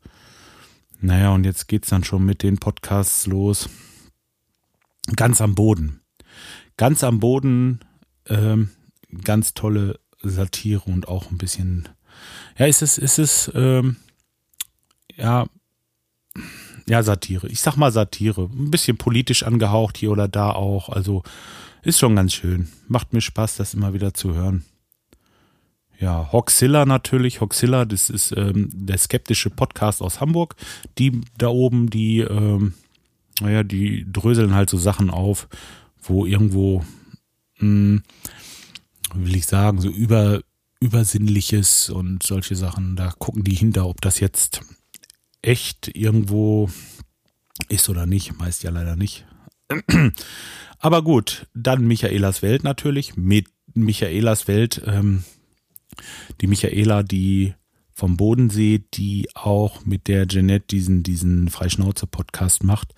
Naja, 1.00 1.30
und 1.30 1.44
jetzt 1.44 1.68
geht's 1.68 1.88
dann 1.88 2.04
schon 2.04 2.24
mit 2.24 2.42
den 2.42 2.58
Podcasts 2.58 3.26
los. 3.26 3.68
Ganz 5.16 5.40
am 5.40 5.54
Boden. 5.54 6.00
Ganz 6.76 7.02
am 7.04 7.20
Boden, 7.20 7.80
ähm, 8.28 8.70
ganz 9.24 9.54
tolle 9.54 9.98
Satire 10.22 10.82
und 10.86 11.08
auch 11.08 11.30
ein 11.30 11.38
bisschen 11.38 11.88
ja, 12.58 12.66
ist 12.66 12.82
es, 12.82 12.98
ist 12.98 13.18
es, 13.18 13.50
ähm, 13.54 13.96
ja, 15.16 15.46
ja, 16.88 17.02
Satire. 17.02 17.48
Ich 17.48 17.60
sag 17.60 17.76
mal 17.76 17.92
Satire. 17.92 18.48
Ein 18.52 18.70
bisschen 18.70 18.96
politisch 18.96 19.44
angehaucht 19.44 19.96
hier 19.96 20.10
oder 20.10 20.28
da 20.28 20.50
auch. 20.50 20.88
Also 20.88 21.22
ist 21.82 21.98
schon 21.98 22.16
ganz 22.16 22.32
schön. 22.32 22.68
Macht 22.88 23.12
mir 23.12 23.20
Spaß, 23.20 23.56
das 23.56 23.74
immer 23.74 23.94
wieder 23.94 24.14
zu 24.14 24.34
hören. 24.34 24.64
Ja, 25.98 26.32
Hoxilla 26.32 26.84
natürlich. 26.84 27.40
Hoxilla, 27.40 27.84
das 27.84 28.10
ist 28.10 28.32
ähm, 28.36 28.68
der 28.72 28.98
skeptische 28.98 29.50
Podcast 29.50 30.02
aus 30.02 30.20
Hamburg. 30.20 30.56
Die 30.98 31.20
da 31.38 31.48
oben, 31.48 31.90
die, 31.90 32.20
ähm, 32.20 32.74
naja, 33.40 33.62
die 33.62 34.06
dröseln 34.10 34.54
halt 34.54 34.68
so 34.68 34.78
Sachen 34.78 35.10
auf, 35.10 35.48
wo 36.02 36.26
irgendwo, 36.26 36.80
mh, 37.58 37.60
hm, 37.60 38.02
will 39.14 39.36
ich 39.36 39.46
sagen, 39.46 39.80
so 39.80 39.88
über, 39.88 40.40
Übersinnliches 40.80 41.90
und 41.90 42.24
solche 42.24 42.56
Sachen. 42.56 42.96
Da 42.96 43.12
gucken 43.16 43.44
die 43.44 43.54
hinter, 43.54 43.86
ob 43.86 44.00
das 44.00 44.18
jetzt 44.18 44.62
echt 45.42 45.88
irgendwo 45.94 46.70
ist 47.68 47.88
oder 47.88 48.06
nicht. 48.06 48.38
Meist 48.38 48.62
ja 48.62 48.70
leider 48.70 48.96
nicht. 48.96 49.26
Aber 50.78 51.02
gut, 51.02 51.46
dann 51.54 51.86
Michaelas 51.86 52.42
Welt 52.42 52.64
natürlich. 52.64 53.16
Mit 53.16 53.46
Michaelas 53.74 54.48
Welt, 54.48 54.82
ähm, 54.86 55.24
die 56.40 56.46
Michaela, 56.46 57.02
die 57.02 57.54
vom 57.94 58.16
Bodensee, 58.16 58.82
die 58.94 59.28
auch 59.34 59.84
mit 59.84 60.08
der 60.08 60.26
Jeanette 60.26 60.66
diesen, 60.68 61.02
diesen 61.02 61.48
Freischnauze-Podcast 61.48 62.64
macht. 62.64 62.94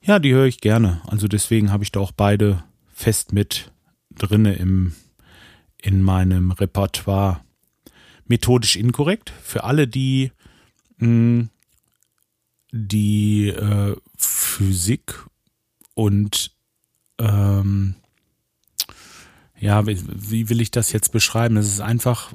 Ja, 0.00 0.18
die 0.18 0.32
höre 0.32 0.46
ich 0.46 0.60
gerne. 0.60 1.02
Also 1.06 1.28
deswegen 1.28 1.70
habe 1.70 1.84
ich 1.84 1.92
da 1.92 2.00
auch 2.00 2.12
beide 2.12 2.62
fest 2.92 3.32
mit 3.32 3.72
drinne 4.14 4.54
im 4.54 4.94
in 5.82 6.00
meinem 6.00 6.52
Repertoire 6.52 7.40
methodisch 8.26 8.76
inkorrekt. 8.76 9.32
Für 9.42 9.64
alle, 9.64 9.88
die 9.88 10.30
mh, 10.98 11.06
hm, 11.06 11.48
die 12.72 13.48
äh, 13.48 13.94
Physik 14.16 15.24
und 15.94 16.50
ähm, 17.18 17.94
ja, 19.62 19.86
wie, 19.86 20.48
will 20.48 20.60
ich 20.60 20.72
das 20.72 20.90
jetzt 20.90 21.12
beschreiben? 21.12 21.54
Das 21.54 21.66
ist 21.66 21.80
einfach, 21.80 22.32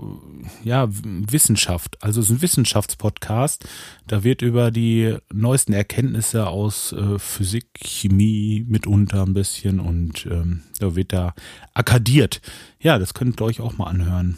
ja, 0.63 0.87
Wissenschaft. 0.89 2.01
Also 2.01 2.21
es 2.21 2.27
ist 2.27 2.31
ein 2.31 2.41
Wissenschaftspodcast. 2.41 3.67
Da 4.07 4.23
wird 4.23 4.41
über 4.41 4.71
die 4.71 5.17
neuesten 5.33 5.73
Erkenntnisse 5.73 6.47
aus 6.47 6.93
äh, 6.93 7.19
Physik, 7.19 7.67
Chemie 7.83 8.65
mitunter 8.69 9.23
ein 9.23 9.33
bisschen 9.33 9.81
und 9.81 10.25
ähm, 10.27 10.61
da 10.79 10.95
wird 10.95 11.11
da 11.11 11.33
akkadiert. 11.73 12.39
Ja, 12.79 12.97
das 12.97 13.13
könnt 13.13 13.41
ihr 13.41 13.45
euch 13.45 13.59
auch 13.59 13.77
mal 13.77 13.87
anhören. 13.87 14.37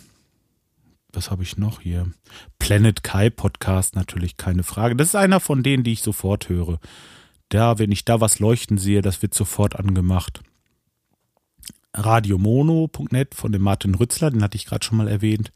Was 1.11 1.31
habe 1.31 1.43
ich 1.43 1.57
noch 1.57 1.81
hier? 1.81 2.11
Planet 2.59 3.03
Kai 3.03 3.29
Podcast, 3.29 3.95
natürlich 3.95 4.37
keine 4.37 4.63
Frage. 4.63 4.95
Das 4.95 5.09
ist 5.09 5.15
einer 5.15 5.39
von 5.39 5.63
denen, 5.63 5.83
die 5.83 5.93
ich 5.93 6.01
sofort 6.01 6.49
höre. 6.49 6.79
Da, 7.49 7.79
wenn 7.79 7.91
ich 7.91 8.05
da 8.05 8.21
was 8.21 8.39
leuchten 8.39 8.77
sehe, 8.77 9.01
das 9.01 9.21
wird 9.21 9.33
sofort 9.33 9.75
angemacht 9.75 10.41
radiomono.net 11.93 13.35
von 13.35 13.51
dem 13.51 13.61
Martin 13.61 13.95
Rützler, 13.95 14.31
den 14.31 14.43
hatte 14.43 14.55
ich 14.55 14.65
gerade 14.65 14.85
schon 14.85 14.97
mal 14.97 15.07
erwähnt. 15.07 15.51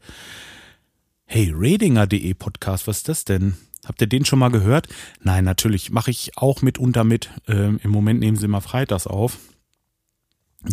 Hey, 1.24 1.52
Radinger.de 1.54 2.34
Podcast, 2.34 2.86
was 2.86 2.98
ist 2.98 3.08
das 3.08 3.24
denn? 3.24 3.56
Habt 3.86 4.00
ihr 4.00 4.06
den 4.06 4.24
schon 4.24 4.38
mal 4.38 4.50
gehört? 4.50 4.88
Nein, 5.20 5.44
natürlich 5.44 5.90
mache 5.90 6.10
ich 6.10 6.36
auch 6.36 6.62
mitunter 6.62 7.04
mit. 7.04 7.30
Ähm, 7.46 7.80
Im 7.82 7.90
Moment 7.90 8.20
nehmen 8.20 8.36
sie 8.36 8.46
immer 8.46 8.60
freitags 8.60 9.06
auf. 9.06 9.38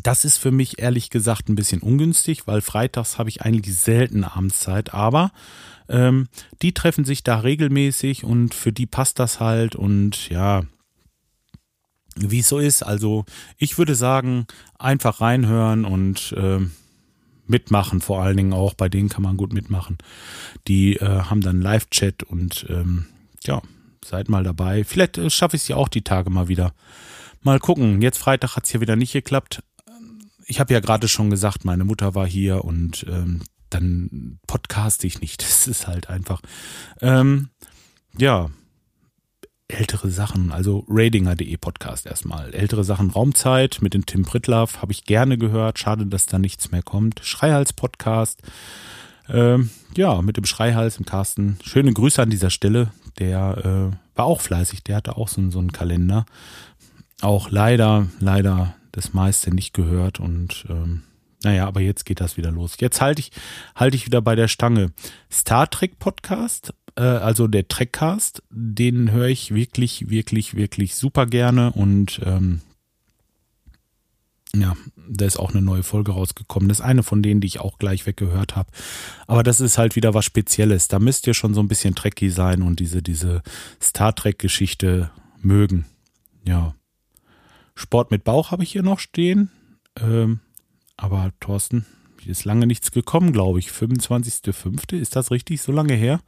Das 0.04 0.24
ist 0.24 0.38
für 0.38 0.52
mich 0.52 0.80
ehrlich 0.80 1.10
gesagt 1.10 1.50
ein 1.50 1.56
bisschen 1.56 1.82
ungünstig, 1.82 2.48
weil 2.48 2.62
freitags 2.62 3.18
habe 3.18 3.30
ich 3.30 3.42
eigentlich 3.42 3.76
selten 3.76 4.24
Abendszeit, 4.24 4.94
aber 4.94 5.32
ähm, 5.90 6.28
die 6.62 6.74
treffen 6.74 7.04
sich 7.04 7.24
da 7.24 7.40
regelmäßig 7.40 8.24
und 8.24 8.54
für 8.54 8.72
die 8.72 8.86
passt 8.86 9.20
das 9.20 9.40
halt 9.40 9.76
und 9.76 10.30
ja, 10.30 10.64
wie 12.16 12.40
es 12.40 12.50
so 12.50 12.60
ist. 12.60 12.84
Also 12.84 13.26
ich 13.58 13.78
würde 13.78 13.96
sagen, 13.96 14.46
einfach 14.80 15.20
reinhören 15.20 15.84
und 15.84 16.34
äh, 16.38 16.60
mitmachen, 17.48 18.00
vor 18.00 18.22
allen 18.22 18.38
Dingen 18.38 18.54
auch, 18.54 18.74
bei 18.74 18.88
denen 18.88 19.10
kann 19.10 19.24
man 19.24 19.38
gut 19.38 19.54
mitmachen. 19.54 19.98
Die 20.68 20.96
äh, 20.96 21.06
haben 21.06 21.42
dann 21.42 21.62
Live-Chat 21.62 22.24
und 22.24 22.66
ähm, 22.70 23.08
ja, 23.44 23.62
seid 24.04 24.30
mal 24.30 24.44
dabei. 24.44 24.84
Vielleicht 24.84 25.18
äh, 25.18 25.30
schaffe 25.30 25.58
ich 25.58 25.64
es 25.64 25.68
ja 25.68 25.76
auch 25.76 25.90
die 25.90 26.04
Tage 26.04 26.30
mal 26.30 26.48
wieder. 26.48 26.74
Mal 27.44 27.60
gucken. 27.60 28.02
Jetzt 28.02 28.20
Freitag 28.20 28.56
hat 28.56 28.66
es 28.66 28.72
hier 28.72 28.82
wieder 28.82 28.96
nicht 28.96 29.14
geklappt. 29.14 29.64
Ich 30.52 30.60
habe 30.60 30.74
ja 30.74 30.82
gerade 30.82 31.08
schon 31.08 31.30
gesagt, 31.30 31.64
meine 31.64 31.86
Mutter 31.86 32.14
war 32.14 32.28
hier 32.28 32.66
und 32.66 33.06
ähm, 33.08 33.42
dann 33.70 34.38
podcaste 34.48 35.08
ich 35.08 35.22
nicht. 35.22 35.42
Das 35.48 35.66
ist 35.66 35.88
halt 35.88 36.10
einfach. 36.10 36.42
Ähm, 37.00 37.52
ja, 38.18 38.50
ältere 39.70 40.10
Sachen, 40.10 40.52
also 40.52 40.84
radinger.de 40.90 41.56
Podcast 41.56 42.06
erstmal. 42.06 42.54
Ältere 42.54 42.84
Sachen 42.84 43.12
Raumzeit 43.12 43.78
mit 43.80 43.94
dem 43.94 44.06
Tim 44.06 44.24
Pritlaff 44.24 44.82
habe 44.82 44.92
ich 44.92 45.06
gerne 45.06 45.38
gehört. 45.38 45.80
Schade, 45.80 46.06
dass 46.06 46.26
da 46.26 46.38
nichts 46.38 46.70
mehr 46.72 46.84
kommt. 46.84 47.22
Schreihals 47.24 47.72
Podcast. 47.72 48.42
Ähm, 49.30 49.70
ja, 49.96 50.22
mit 50.22 50.36
dem 50.36 50.44
Schreihals 50.44 50.98
im 50.98 51.06
Carsten. 51.06 51.60
Schöne 51.64 51.94
Grüße 51.94 52.22
an 52.22 52.30
dieser 52.30 52.50
Stelle. 52.50 52.92
Der 53.20 53.92
äh, 53.94 54.18
war 54.18 54.26
auch 54.26 54.42
fleißig. 54.42 54.84
Der 54.84 54.98
hatte 54.98 55.16
auch 55.16 55.30
so, 55.30 55.50
so 55.50 55.60
einen 55.60 55.72
Kalender. 55.72 56.26
Auch 57.22 57.50
leider, 57.52 58.08
leider 58.20 58.76
das 58.92 59.14
meiste 59.14 59.54
nicht 59.54 59.74
gehört 59.74 60.20
und 60.20 60.66
ähm, 60.70 61.04
naja, 61.44 61.68
aber 61.68 61.82
jetzt 61.82 62.06
geht 62.06 62.22
das 62.22 62.38
wieder 62.38 62.52
los. 62.52 62.76
Jetzt 62.80 63.02
halte 63.02 63.20
ich, 63.20 63.32
halte 63.74 63.98
ich 63.98 64.06
wieder 64.06 64.22
bei 64.22 64.36
der 64.36 64.48
Stange. 64.48 64.92
Star 65.32 65.68
Trek 65.70 65.98
Podcast 65.98 66.74
äh, 66.96 67.02
also 67.02 67.48
der 67.48 67.68
Trackcast, 67.68 68.44
den 68.50 69.12
höre 69.12 69.28
ich 69.28 69.54
wirklich, 69.54 70.10
wirklich, 70.10 70.56
wirklich 70.56 70.96
super 70.96 71.26
gerne 71.26 71.72
und 71.72 72.22
ähm, 72.26 72.62
ja, 74.54 74.76
da 75.10 75.26
ist 75.26 75.40
auch 75.40 75.52
eine 75.52 75.62
neue 75.62 75.84
Folge 75.84 76.12
rausgekommen. 76.12 76.68
Das 76.68 76.80
ist 76.80 76.86
eine 76.86 77.04
von 77.04 77.24
denen, 77.24 77.40
die 77.40 77.48
ich 77.48 77.62
auch 77.62 77.80
gleich 77.80 78.06
weggehört 78.06 78.58
habe. 78.58 78.70
Aber 79.26 79.44
das 79.44 79.62
ist 79.62 79.78
halt 79.78 79.96
wieder 79.96 80.14
was 80.14 80.26
Spezielles. 80.26 80.90
Da 80.90 81.00
müsst 81.00 81.26
ihr 81.26 81.34
schon 81.34 81.54
so 81.54 81.62
ein 81.62 81.70
bisschen 81.70 81.96
Trekkie 81.96 82.30
sein 82.30 82.62
und 82.62 82.82
diese, 82.82 83.02
diese 83.02 83.44
Star 83.82 84.14
Trek-Geschichte 84.14 85.10
mögen. 85.42 85.86
Ja. 86.46 86.76
Sport 87.76 88.12
mit 88.12 88.24
Bauch 88.24 88.52
habe 88.52 88.64
ich 88.64 88.72
hier 88.72 88.84
noch 88.84 89.00
stehen. 89.00 89.50
Ähm, 90.00 90.40
aber 90.98 91.32
Thorsten, 91.40 91.86
hier 92.22 92.32
ist 92.32 92.46
lange 92.46 92.68
nichts 92.68 92.92
gekommen, 92.92 93.34
glaube 93.34 93.60
ich. 93.60 93.70
25.05. 93.70 94.96
Ist 94.96 95.16
das 95.16 95.32
richtig? 95.32 95.62
So 95.62 95.72
lange 95.72 95.94
her? 95.94 96.20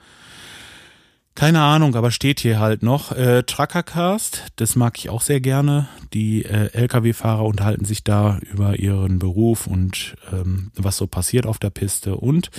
Keine 1.36 1.62
Ahnung, 1.62 1.96
aber 1.96 2.12
steht 2.12 2.40
hier 2.40 2.60
halt 2.60 2.84
noch. 2.84 3.12
Äh, 3.12 3.42
Truckercast, 3.44 4.44
das 4.56 4.76
mag 4.76 5.00
ich 5.00 5.10
auch 5.10 5.22
sehr 5.22 5.42
gerne. 5.42 5.88
Die 6.14 6.46
äh, 6.46 6.70
Lkw-Fahrer 6.74 7.44
unterhalten 7.44 7.86
sich 7.86 8.04
da 8.04 8.38
über 8.52 8.78
ihren 8.78 9.18
Beruf 9.18 9.66
und 9.66 10.16
ähm, 10.32 10.72
was 10.76 10.98
so 10.98 11.08
passiert 11.08 11.48
auf 11.48 11.58
der 11.58 11.72
Piste. 11.72 12.18
Und 12.18 12.52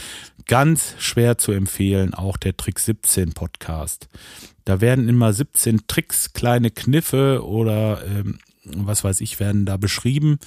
ganz 0.46 0.96
schwer 0.98 1.38
zu 1.38 1.52
empfehlen, 1.52 2.14
auch 2.14 2.36
der 2.36 2.56
Trick 2.56 2.80
17 2.80 3.32
Podcast. 3.32 4.08
Da 4.64 4.80
werden 4.80 5.08
immer 5.08 5.32
17 5.32 5.86
Tricks, 5.86 6.32
kleine 6.32 6.72
Kniffe 6.72 7.46
oder 7.46 8.04
ähm, 8.06 8.38
was 8.64 9.04
weiß 9.04 9.20
ich, 9.20 9.40
werden 9.40 9.66
da 9.66 9.76
beschrieben, 9.76 10.38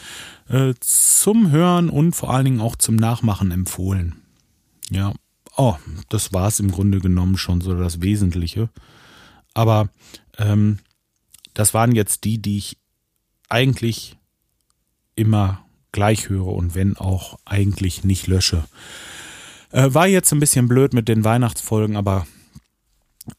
äh, 0.50 0.74
zum 0.80 1.52
Hören 1.52 1.90
und 1.90 2.14
vor 2.14 2.34
allen 2.34 2.46
Dingen 2.46 2.62
auch 2.62 2.76
zum 2.76 2.96
Nachmachen 2.96 3.52
empfohlen. 3.52 4.16
Ja, 4.90 5.14
Oh, 5.60 5.76
das 6.10 6.34
war 6.34 6.48
es 6.48 6.60
im 6.60 6.72
Grunde 6.72 7.00
genommen 7.00 7.36
schon 7.36 7.62
so 7.62 7.74
das 7.74 8.00
Wesentliche. 8.00 8.70
Aber 9.56 9.90
ähm, 10.38 10.78
das 11.56 11.74
waren 11.74 11.94
jetzt 11.94 12.24
die, 12.26 12.38
die 12.38 12.60
ich 12.60 12.78
eigentlich 13.50 14.18
immer 15.16 15.66
gleich 15.92 16.30
höre 16.30 16.46
und 16.46 16.76
wenn 16.76 16.96
auch 16.96 17.40
eigentlich 17.44 18.04
nicht 18.04 18.28
lösche. 18.28 18.66
Äh, 19.72 19.96
war 19.96 20.06
jetzt 20.06 20.32
ein 20.32 20.40
bisschen 20.40 20.68
blöd 20.68 20.94
mit 20.94 21.08
den 21.08 21.24
Weihnachtsfolgen, 21.24 21.98
aber 21.98 22.28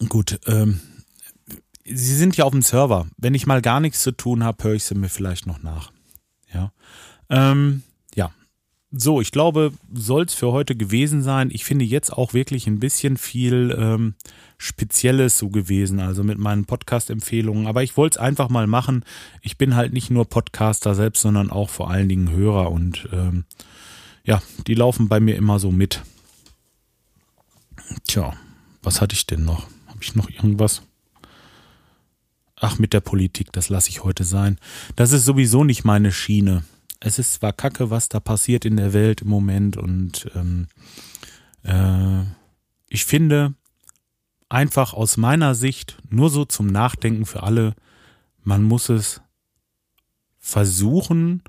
gut. 0.08 0.40
Ähm, 0.46 0.80
sie 1.92 2.16
sind 2.16 2.36
ja 2.36 2.44
auf 2.44 2.52
dem 2.52 2.62
Server. 2.62 3.06
Wenn 3.16 3.34
ich 3.34 3.46
mal 3.46 3.62
gar 3.62 3.80
nichts 3.80 4.02
zu 4.02 4.12
tun 4.12 4.44
habe, 4.44 4.62
höre 4.64 4.74
ich 4.74 4.84
sie 4.84 4.94
mir 4.94 5.08
vielleicht 5.08 5.46
noch 5.46 5.62
nach. 5.62 5.92
Ja. 6.52 6.72
Ähm, 7.28 7.82
so, 8.90 9.20
ich 9.20 9.32
glaube, 9.32 9.72
soll 9.92 10.24
es 10.24 10.32
für 10.32 10.50
heute 10.52 10.74
gewesen 10.74 11.22
sein. 11.22 11.50
Ich 11.52 11.66
finde 11.66 11.84
jetzt 11.84 12.10
auch 12.10 12.32
wirklich 12.32 12.66
ein 12.66 12.80
bisschen 12.80 13.18
viel 13.18 13.76
ähm, 13.78 14.14
Spezielles 14.56 15.36
so 15.36 15.50
gewesen, 15.50 16.00
also 16.00 16.24
mit 16.24 16.38
meinen 16.38 16.64
Podcast-Empfehlungen. 16.64 17.66
Aber 17.66 17.82
ich 17.82 17.98
wollte 17.98 18.18
es 18.18 18.22
einfach 18.22 18.48
mal 18.48 18.66
machen. 18.66 19.04
Ich 19.42 19.58
bin 19.58 19.76
halt 19.76 19.92
nicht 19.92 20.10
nur 20.10 20.24
Podcaster 20.24 20.94
selbst, 20.94 21.20
sondern 21.20 21.50
auch 21.50 21.68
vor 21.68 21.90
allen 21.90 22.08
Dingen 22.08 22.30
Hörer 22.30 22.70
und 22.70 23.08
ähm, 23.12 23.44
ja, 24.24 24.42
die 24.66 24.74
laufen 24.74 25.08
bei 25.08 25.20
mir 25.20 25.36
immer 25.36 25.58
so 25.58 25.70
mit. 25.70 26.02
Tja, 28.06 28.34
was 28.82 29.02
hatte 29.02 29.14
ich 29.14 29.26
denn 29.26 29.44
noch? 29.44 29.66
Habe 29.86 29.98
ich 30.00 30.14
noch 30.14 30.30
irgendwas? 30.30 30.82
Ach, 32.60 32.78
mit 32.78 32.92
der 32.92 33.00
Politik, 33.00 33.52
das 33.52 33.68
lasse 33.68 33.90
ich 33.90 34.04
heute 34.04 34.24
sein. 34.24 34.58
Das 34.96 35.12
ist 35.12 35.24
sowieso 35.24 35.64
nicht 35.64 35.84
meine 35.84 36.12
Schiene 36.12 36.64
es 37.00 37.18
ist 37.18 37.34
zwar 37.34 37.52
kacke, 37.52 37.90
was 37.90 38.08
da 38.08 38.20
passiert 38.20 38.64
in 38.64 38.76
der 38.76 38.92
Welt 38.92 39.22
im 39.22 39.28
Moment 39.28 39.76
und 39.76 40.28
ähm, 40.34 40.66
äh, 41.62 42.22
ich 42.88 43.04
finde 43.04 43.54
einfach 44.48 44.94
aus 44.94 45.16
meiner 45.16 45.54
Sicht 45.54 45.98
nur 46.08 46.30
so 46.30 46.44
zum 46.44 46.66
Nachdenken 46.66 47.26
für 47.26 47.42
alle, 47.42 47.74
man 48.42 48.62
muss 48.62 48.88
es 48.88 49.20
versuchen 50.38 51.42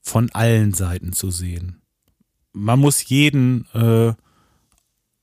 von 0.00 0.30
allen 0.30 0.74
Seiten 0.74 1.12
zu 1.12 1.30
sehen. 1.30 1.80
Man 2.52 2.78
muss 2.78 3.08
jeden 3.08 3.66
äh, 3.72 4.12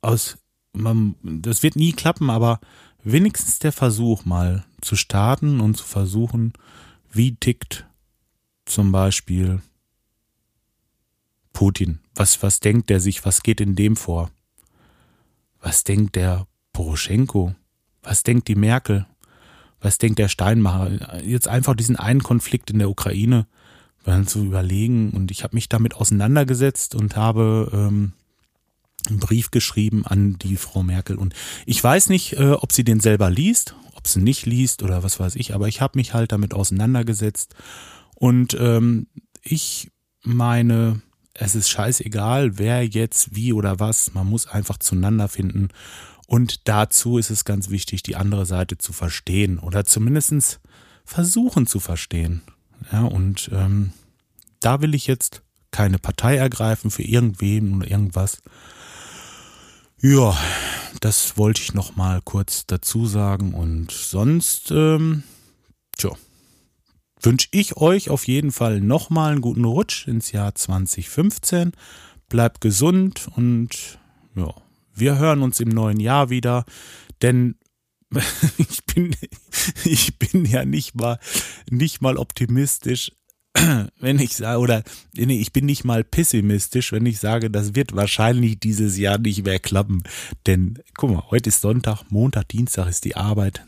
aus, 0.02 0.38
man, 0.74 1.16
das 1.22 1.64
wird 1.64 1.76
nie 1.76 1.94
klappen, 1.94 2.30
aber 2.30 2.60
wenigstens 3.04 3.60
der 3.60 3.72
Versuch 3.72 4.26
mal 4.26 4.66
zu 4.86 4.96
starten 4.96 5.60
und 5.60 5.76
zu 5.76 5.84
versuchen, 5.84 6.54
wie 7.12 7.36
tickt 7.36 7.86
zum 8.66 8.92
Beispiel 8.92 9.62
Putin. 11.54 12.00
Was, 12.14 12.44
was 12.44 12.60
denkt 12.60 12.90
der 12.90 13.00
sich? 13.00 13.26
Was 13.26 13.44
geht 13.44 13.62
in 13.62 13.76
dem 13.76 13.96
vor? 13.96 14.30
Was 15.62 15.84
denkt 15.84 16.16
der 16.16 16.48
Poroschenko? 16.74 17.56
Was 18.04 18.24
denkt 18.24 18.48
die 18.48 18.56
Merkel? 18.56 19.06
Was 19.80 19.98
denkt 19.98 20.20
der 20.20 20.28
Steinmacher? 20.28 21.22
Jetzt 21.24 21.48
einfach 21.48 21.76
diesen 21.76 21.96
einen 21.96 22.24
Konflikt 22.24 22.70
in 22.70 22.80
der 22.80 22.90
Ukraine 22.90 23.48
zu 24.26 24.44
überlegen. 24.44 25.12
Und 25.12 25.32
ich 25.32 25.44
habe 25.44 25.56
mich 25.56 25.70
damit 25.70 25.96
auseinandergesetzt 25.96 26.94
und 26.94 27.16
habe 27.16 27.72
ähm, 27.74 28.14
einen 29.08 29.20
Brief 29.20 29.52
geschrieben 29.52 30.06
an 30.06 30.38
die 30.38 30.58
Frau 30.58 30.84
Merkel. 30.84 31.16
Und 31.16 31.34
ich 31.66 31.84
weiß 31.84 32.10
nicht, 32.10 32.34
äh, 32.34 32.52
ob 32.52 32.72
sie 32.72 32.84
den 32.84 33.00
selber 33.00 33.30
liest, 33.30 33.76
ob 34.06 34.10
sie 34.10 34.22
nicht 34.22 34.46
liest 34.46 34.84
oder 34.84 35.02
was 35.02 35.20
weiß 35.20 35.36
ich, 35.36 35.56
aber 35.56 35.68
ich 35.68 35.82
habe 35.82 35.98
mich 35.98 36.14
halt 36.14 36.32
damit 36.32 36.54
auseinandergesetzt 36.54 37.56
und 38.14 38.56
ähm, 38.60 39.08
ich 39.42 39.90
meine, 40.22 41.02
es 41.34 41.56
ist 41.56 41.70
scheißegal, 41.70 42.60
wer 42.60 42.86
jetzt 42.86 43.36
wie 43.36 43.52
oder 43.52 43.80
was, 43.80 44.14
man 44.14 44.28
muss 44.28 44.48
einfach 44.48 44.78
zueinander 44.78 45.28
finden. 45.28 45.70
Und 46.28 46.68
dazu 46.68 47.18
ist 47.18 47.30
es 47.30 47.46
ganz 47.46 47.70
wichtig, 47.70 48.04
die 48.04 48.16
andere 48.16 48.46
Seite 48.46 48.78
zu 48.78 48.94
verstehen 48.94 49.60
oder 49.60 49.86
zumindest 49.86 50.60
versuchen 51.04 51.68
zu 51.68 51.80
verstehen. 51.80 52.42
Ja, 52.92 53.04
und 53.04 53.50
ähm, 53.54 53.92
da 54.60 54.82
will 54.82 54.96
ich 54.96 55.08
jetzt 55.08 55.42
keine 55.72 56.00
Partei 56.00 56.38
ergreifen 56.38 56.92
für 56.92 57.04
irgendwen 57.04 57.76
oder 57.78 57.90
irgendwas. 57.90 58.42
Ja, 60.00 60.38
das 61.02 61.38
wollte 61.38 61.62
ich 61.62 61.74
noch 61.74 61.96
mal 61.96 62.22
kurz 62.24 62.66
dazu 62.66 63.06
sagen 63.06 63.54
und 63.54 63.92
sonst, 63.92 64.72
ähm, 64.72 65.24
tja, 65.98 66.12
wünsche 67.22 67.48
ich 67.52 67.78
euch 67.78 68.10
auf 68.10 68.28
jeden 68.28 68.52
Fall 68.52 68.82
nochmal 68.82 69.32
einen 69.32 69.42
guten 69.42 69.66
Rutsch 69.66 70.08
ins 70.08 70.32
Jahr 70.32 70.56
2015. 70.56 71.72
Bleibt 72.30 72.62
gesund 72.62 73.28
und 73.36 74.00
ja, 74.36 74.54
wir 74.94 75.18
hören 75.18 75.42
uns 75.42 75.60
im 75.60 75.70
neuen 75.70 76.00
Jahr 76.00 76.30
wieder, 76.30 76.66
denn 77.22 77.56
ich 78.58 78.86
bin, 78.86 79.16
ich 79.84 80.18
bin 80.18 80.46
ja 80.46 80.66
nicht 80.66 80.96
mal, 80.96 81.20
nicht 81.70 82.02
mal 82.02 82.18
optimistisch, 82.18 83.12
wenn 84.00 84.20
ich 84.20 84.36
sage, 84.36 84.60
oder 84.60 84.84
nee, 85.16 85.40
ich 85.40 85.54
bin 85.54 85.66
nicht 85.66 85.84
mal 85.84 86.04
pessimistisch, 86.04 86.92
wenn 86.92 87.06
ich 87.06 87.20
sage, 87.20 87.50
das 87.50 87.76
wird 87.76 87.96
wahrscheinlich 87.96 88.60
dieses 88.60 88.98
Jahr 88.98 89.18
nicht 89.18 89.46
mehr 89.46 89.60
klappen. 89.60 90.04
Denn 90.46 90.80
guck 90.96 91.12
mal, 91.12 91.24
heute 91.32 91.50
ist 91.50 91.62
Sonntag, 91.62 92.04
Montag, 92.10 92.50
Dienstag 92.50 92.88
ist 92.88 93.06
die 93.06 93.16
Arbeit. 93.16 93.64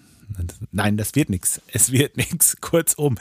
Nein, 0.72 0.98
das 0.98 1.16
wird 1.16 1.30
nichts. 1.30 1.62
Es 1.72 1.92
wird 1.92 2.18
nichts. 2.18 2.58
Kurzum, 2.60 3.18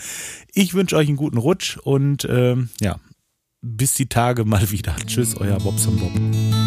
ich 0.53 0.75
wünsche 0.75 0.97
euch 0.97 1.09
einen 1.09 1.17
guten 1.17 1.39
Rutsch 1.39 1.77
und 1.79 2.27
ähm, 2.29 2.71
ja, 2.81 2.99
bis 3.63 3.95
die 3.95 4.07
Tage 4.07 4.45
mal 4.45 4.71
wieder. 4.71 4.97
Tschüss, 5.07 5.37
euer 5.37 5.59
Bobson 5.59 5.97
Bob. 5.99 6.66